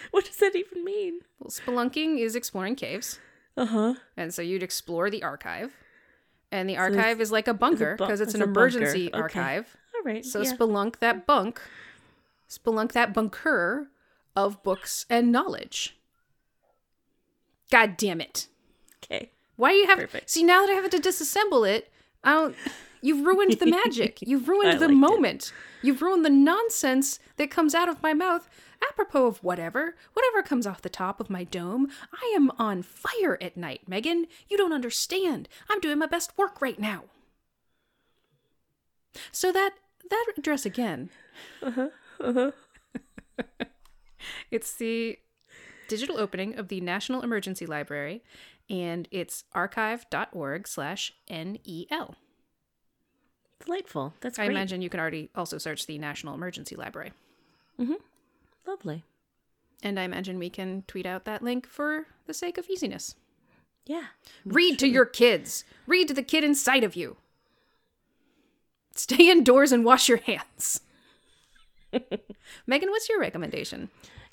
What 0.10 0.24
does 0.24 0.36
that 0.36 0.54
even 0.56 0.84
mean? 0.84 1.20
Well, 1.38 1.50
spelunking 1.50 2.18
is 2.18 2.34
exploring 2.36 2.76
caves. 2.76 3.18
Uh 3.56 3.66
huh. 3.66 3.94
And 4.16 4.32
so 4.32 4.42
you'd 4.42 4.62
explore 4.62 5.10
the 5.10 5.22
archive. 5.22 5.74
And 6.52 6.68
the 6.68 6.76
archive 6.76 7.20
is 7.20 7.30
like 7.30 7.46
a 7.46 7.54
bunker 7.54 7.96
because 7.96 8.20
it's, 8.20 8.34
it's 8.34 8.42
an 8.42 8.52
bunker. 8.52 8.60
emergency 8.78 9.08
Okay. 9.08 9.18
archive. 9.20 9.76
All 9.94 10.02
right. 10.04 10.24
So 10.24 10.40
yeah. 10.42 10.52
spelunk 10.52 10.98
that 10.98 11.26
bunk, 11.26 11.60
spelunk 12.48 12.92
that 12.92 13.12
bunker 13.14 13.88
of 14.34 14.62
books 14.62 15.06
and 15.08 15.30
knowledge. 15.30 15.96
God 17.70 17.96
damn 17.96 18.20
it. 18.20 18.48
okay. 19.04 19.30
Why 19.56 19.72
do 19.72 19.76
you 19.76 19.86
have 19.86 19.98
Perfect. 19.98 20.30
See, 20.30 20.42
now 20.42 20.62
that 20.66 20.70
I 20.72 20.74
have 20.74 20.90
to 20.90 20.98
disassemble 20.98 21.68
it, 21.68 21.92
I 22.24 22.32
don't 22.32 22.56
you've 23.02 23.24
ruined 23.26 23.52
the 23.60 23.66
magic. 23.66 24.18
You've 24.22 24.48
ruined 24.48 24.80
the 24.80 24.88
liked 24.88 24.92
it. 24.92 24.96
moment. 24.96 25.52
You've 25.82 26.02
ruined 26.02 26.24
the 26.24 26.30
nonsense 26.30 27.18
that 27.36 27.50
comes 27.50 27.74
out 27.74 27.88
of 27.88 28.02
my 28.02 28.12
mouth 28.14 28.48
apropos 28.88 29.26
of 29.26 29.42
whatever, 29.42 29.94
whatever 30.12 30.42
comes 30.42 30.66
off 30.66 30.82
the 30.82 30.88
top 30.88 31.20
of 31.20 31.30
my 31.30 31.44
dome. 31.44 31.88
I 32.12 32.32
am 32.34 32.50
on 32.58 32.82
fire 32.82 33.38
at 33.40 33.56
night, 33.56 33.82
Megan. 33.86 34.26
You 34.48 34.56
don't 34.56 34.72
understand. 34.72 35.48
I'm 35.68 35.80
doing 35.80 35.98
my 35.98 36.06
best 36.06 36.36
work 36.36 36.60
right 36.60 36.78
now. 36.78 37.04
So 39.32 39.52
that 39.52 39.72
that 40.08 40.26
address 40.36 40.64
again. 40.64 41.10
Uh-huh. 41.62 41.90
Uh-huh. 42.20 42.50
It's 44.50 44.74
the 44.74 45.18
digital 45.88 46.18
opening 46.18 46.58
of 46.58 46.68
the 46.68 46.80
National 46.80 47.22
Emergency 47.22 47.66
Library, 47.66 48.22
and 48.68 49.08
it's 49.10 49.44
archive.org 49.52 50.68
slash 50.68 51.12
NEL. 51.28 52.14
Delightful. 53.64 54.14
That's 54.20 54.38
I 54.38 54.44
imagine 54.44 54.82
you 54.82 54.88
can 54.90 55.00
already 55.00 55.30
also 55.34 55.58
search 55.58 55.86
the 55.86 55.98
National 55.98 56.34
Emergency 56.34 56.76
Library. 56.76 57.12
Lovely. 58.66 59.04
And 59.82 59.98
I 59.98 60.04
imagine 60.04 60.38
we 60.38 60.50
can 60.50 60.84
tweet 60.86 61.06
out 61.06 61.24
that 61.24 61.42
link 61.42 61.66
for 61.66 62.06
the 62.26 62.34
sake 62.34 62.58
of 62.58 62.68
easiness. 62.68 63.14
Yeah. 63.86 64.06
Read 64.44 64.78
to 64.78 64.86
your 64.86 65.06
kids. 65.06 65.64
Read 65.86 66.08
to 66.08 66.14
the 66.14 66.22
kid 66.22 66.44
inside 66.44 66.84
of 66.84 66.94
you. 66.94 67.16
Stay 68.94 69.30
indoors 69.30 69.72
and 69.72 69.84
wash 69.84 70.08
your 70.08 70.18
hands. 70.18 70.82
Megan, 72.66 72.90
what's 72.90 73.08
your 73.08 73.20
recommendation? 73.20 73.88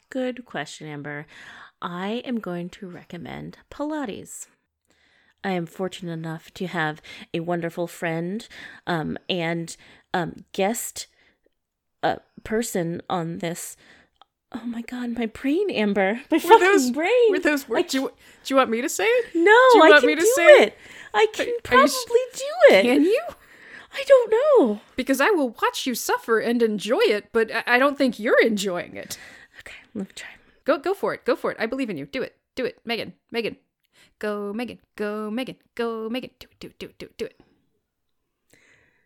Good 0.10 0.46
question, 0.46 0.88
Amber. 0.88 1.26
I 1.82 2.22
am 2.26 2.40
going 2.40 2.70
to 2.72 2.88
recommend 2.88 3.58
Pilates. 3.72 4.48
I 5.44 5.52
am 5.52 5.66
fortunate 5.66 6.14
enough 6.14 6.54
to 6.56 6.68
have 6.68 7.02
a 7.34 7.40
wonderful 7.42 7.88
friend 7.88 8.48
um, 8.86 9.18
and 9.30 9.76
um, 10.14 10.44
guest 10.52 11.08
uh, 12.04 12.18
person 12.44 13.02
on 13.10 13.38
this. 13.40 13.78
Oh 14.54 14.66
my 14.66 14.82
god, 14.82 15.18
my 15.18 15.26
brain, 15.26 15.70
Amber, 15.70 16.22
my 16.32 16.40
fucking 16.40 16.60
those- 16.60 16.92
brain. 16.92 17.32
Were 17.32 17.40
those 17.40 17.68
words? 17.68 17.92
Do 17.92 18.00
you, 18.02 18.08
do 18.44 18.54
you 18.54 18.56
want 18.56 18.70
me 18.70 18.82
to 18.82 18.90
say 18.90 19.06
it? 19.06 19.36
no, 19.36 19.42
you 19.52 19.82
I 19.84 19.90
want 19.90 20.00
can 20.02 20.08
me 20.08 20.16
to 20.16 20.22
do 20.22 20.34
say 20.36 20.46
it. 20.46 20.68
it? 20.70 20.78
I 21.14 21.28
can 21.34 21.48
are 21.50 21.52
probably 21.64 21.86
s- 21.86 22.06
do 22.34 22.76
it. 22.76 22.84
Can 22.84 23.04
you? 23.04 23.22
I 23.94 24.04
don't 24.08 24.32
know. 24.32 24.80
Because 24.96 25.20
I 25.20 25.30
will 25.32 25.50
watch 25.62 25.86
you 25.86 25.96
suffer 25.96 26.40
and 26.40 26.62
enjoy 26.62 27.00
it, 27.02 27.30
but 27.34 27.52
I- 27.52 27.64
I 27.76 27.80
don't 27.80 27.98
think 27.98 28.20
you're 28.20 28.40
enjoying 28.42 28.96
it. 28.96 29.18
Okay, 29.60 29.76
let 29.94 30.08
me 30.08 30.14
try. 30.16 30.30
Go, 30.66 30.78
go 30.78 30.94
for 30.94 31.14
it. 31.14 31.26
Go 31.26 31.36
for 31.36 31.52
it. 31.52 31.58
I 31.60 31.66
believe 31.66 31.90
in 31.90 31.98
you. 31.98 32.06
Do 32.06 32.22
it. 32.22 32.36
Do 32.56 32.64
it, 32.66 32.80
Megan. 32.86 33.14
Megan. 33.32 33.58
Go, 34.20 34.54
Megan. 34.54 34.80
Go, 34.96 35.30
Megan. 35.32 35.56
Go, 35.76 36.10
Megan. 36.10 36.30
Do 36.40 36.48
it. 36.50 36.60
Do 36.60 36.68
it. 36.68 36.80
Do 36.80 36.86
it. 36.88 36.98
Do 37.00 37.06
it. 37.06 37.18
Do 37.18 37.26
it. 37.26 37.42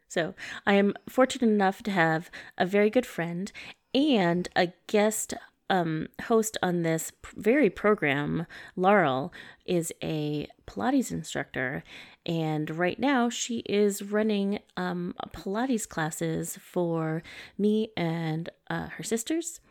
So 0.07 0.35
I 0.67 0.73
am 0.73 0.93
fortunate 1.07 1.49
enough 1.49 1.81
to 1.83 1.91
have 1.91 2.29
a 2.57 2.65
very 2.65 2.89
good 2.89 3.05
friend 3.05 3.51
and 3.93 4.49
a 4.55 4.73
guest 4.87 5.33
um, 5.69 6.07
host 6.23 6.57
on 6.61 6.83
this 6.83 7.13
very 7.35 7.69
program. 7.69 8.45
Laurel 8.75 9.31
is 9.65 9.93
a 10.03 10.47
Pilates 10.67 11.11
instructor, 11.11 11.83
and 12.25 12.69
right 12.77 12.99
now 12.99 13.29
she 13.29 13.59
is 13.59 14.01
running 14.03 14.59
um, 14.75 15.15
Pilates 15.33 15.87
classes 15.87 16.57
for 16.61 17.23
me 17.57 17.89
and 17.95 18.49
uh, 18.69 18.87
her 18.87 19.03
sisters, 19.03 19.61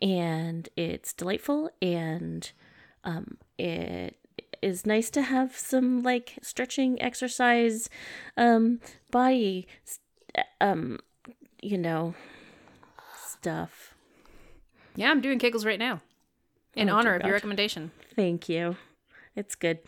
and 0.00 0.68
it's 0.76 1.12
delightful 1.12 1.70
and 1.80 2.50
um, 3.04 3.38
it 3.56 4.16
is 4.62 4.84
nice 4.84 5.10
to 5.10 5.22
have 5.22 5.56
some 5.56 6.02
like 6.02 6.38
stretching 6.42 7.00
exercise 7.00 7.90
um 8.36 8.80
body 9.10 9.66
um 10.60 10.98
you 11.62 11.76
know 11.76 12.14
stuff 13.46 13.94
Yeah, 14.96 15.10
I'm 15.12 15.20
doing 15.20 15.38
Kegels 15.38 15.64
right 15.64 15.78
now. 15.78 16.00
In 16.74 16.90
Oh, 16.90 16.96
honor 16.96 17.14
of 17.14 17.22
your 17.22 17.32
recommendation. 17.34 17.92
thank 18.16 18.48
you 18.48 18.76
it's 19.36 19.54
good 19.54 19.78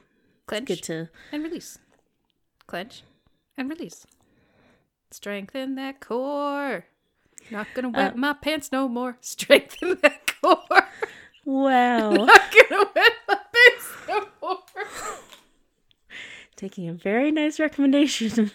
Clench 0.46 0.68
good 0.68 0.82
to 0.84 1.09
and 1.32 1.42
release. 1.42 1.78
Clench 2.68 3.02
and 3.56 3.68
release. 3.68 4.06
Strengthen 5.11 5.74
that 5.74 5.98
core. 6.00 6.84
Not 7.50 7.66
gonna 7.74 7.88
wet 7.88 8.14
Uh, 8.14 8.16
my 8.16 8.32
pants 8.34 8.70
no 8.70 8.88
more. 8.88 9.16
Strengthen 9.22 9.98
that 10.02 10.32
core. 10.40 10.84
wow 11.44 12.11
Not 12.30 12.54
gonna 12.70 12.84
wet 12.94 13.12
my 13.26 13.38
pants 13.54 13.88
no 14.06 14.28
more. 14.40 14.62
taking 16.56 16.88
a 16.88 16.92
very 16.94 17.32
nice 17.32 17.59
recommendation 17.59 18.52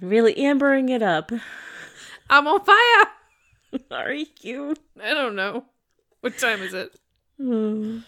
and 0.00 0.10
really 0.10 0.34
ambering 0.34 0.90
it 0.90 1.02
up 1.02 1.32
I'm 2.28 2.46
on 2.46 2.64
fire. 2.64 3.12
are 3.90 4.12
you 4.12 4.74
I 5.02 5.14
don't 5.14 5.36
know. 5.36 5.64
What 6.20 6.38
time 6.38 6.62
is 6.62 6.74
it? 6.74 6.98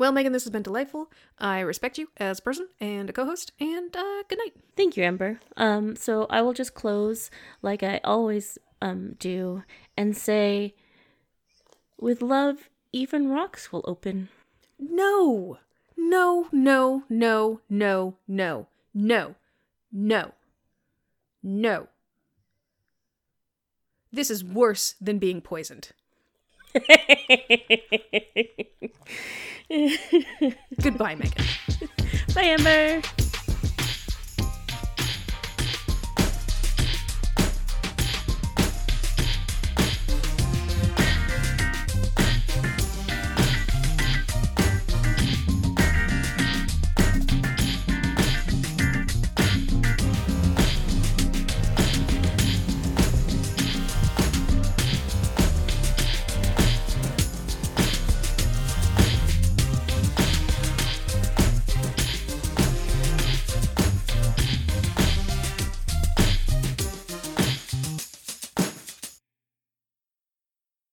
Well, 0.00 0.12
Megan, 0.12 0.32
this 0.32 0.44
has 0.44 0.50
been 0.50 0.62
delightful. 0.62 1.12
I 1.38 1.60
respect 1.60 1.98
you 1.98 2.08
as 2.16 2.38
a 2.38 2.42
person 2.42 2.68
and 2.80 3.10
a 3.10 3.12
co-host, 3.12 3.52
and 3.60 3.94
uh, 3.94 4.22
good 4.28 4.38
night. 4.38 4.54
Thank 4.74 4.96
you, 4.96 5.04
Amber. 5.04 5.40
Um, 5.58 5.94
so 5.94 6.26
I 6.30 6.40
will 6.40 6.54
just 6.54 6.72
close 6.72 7.30
like 7.60 7.82
I 7.82 8.00
always 8.02 8.56
um 8.80 9.16
do 9.18 9.62
and 9.98 10.16
say, 10.16 10.74
with 11.98 12.22
love, 12.22 12.70
even 12.92 13.28
rocks 13.28 13.72
will 13.72 13.84
open. 13.86 14.30
No, 14.78 15.58
no, 15.98 16.46
no, 16.50 17.04
no, 17.10 17.60
no, 17.68 18.16
no, 18.26 18.66
no, 18.94 19.34
no, 19.92 20.32
no. 21.42 21.88
This 24.12 24.30
is 24.30 24.42
worse 24.44 24.94
than 25.00 25.18
being 25.18 25.40
poisoned. 25.40 25.90
Goodbye, 30.82 31.14
Megan. 31.14 31.44
Bye, 32.34 32.42
Amber. 32.42 33.02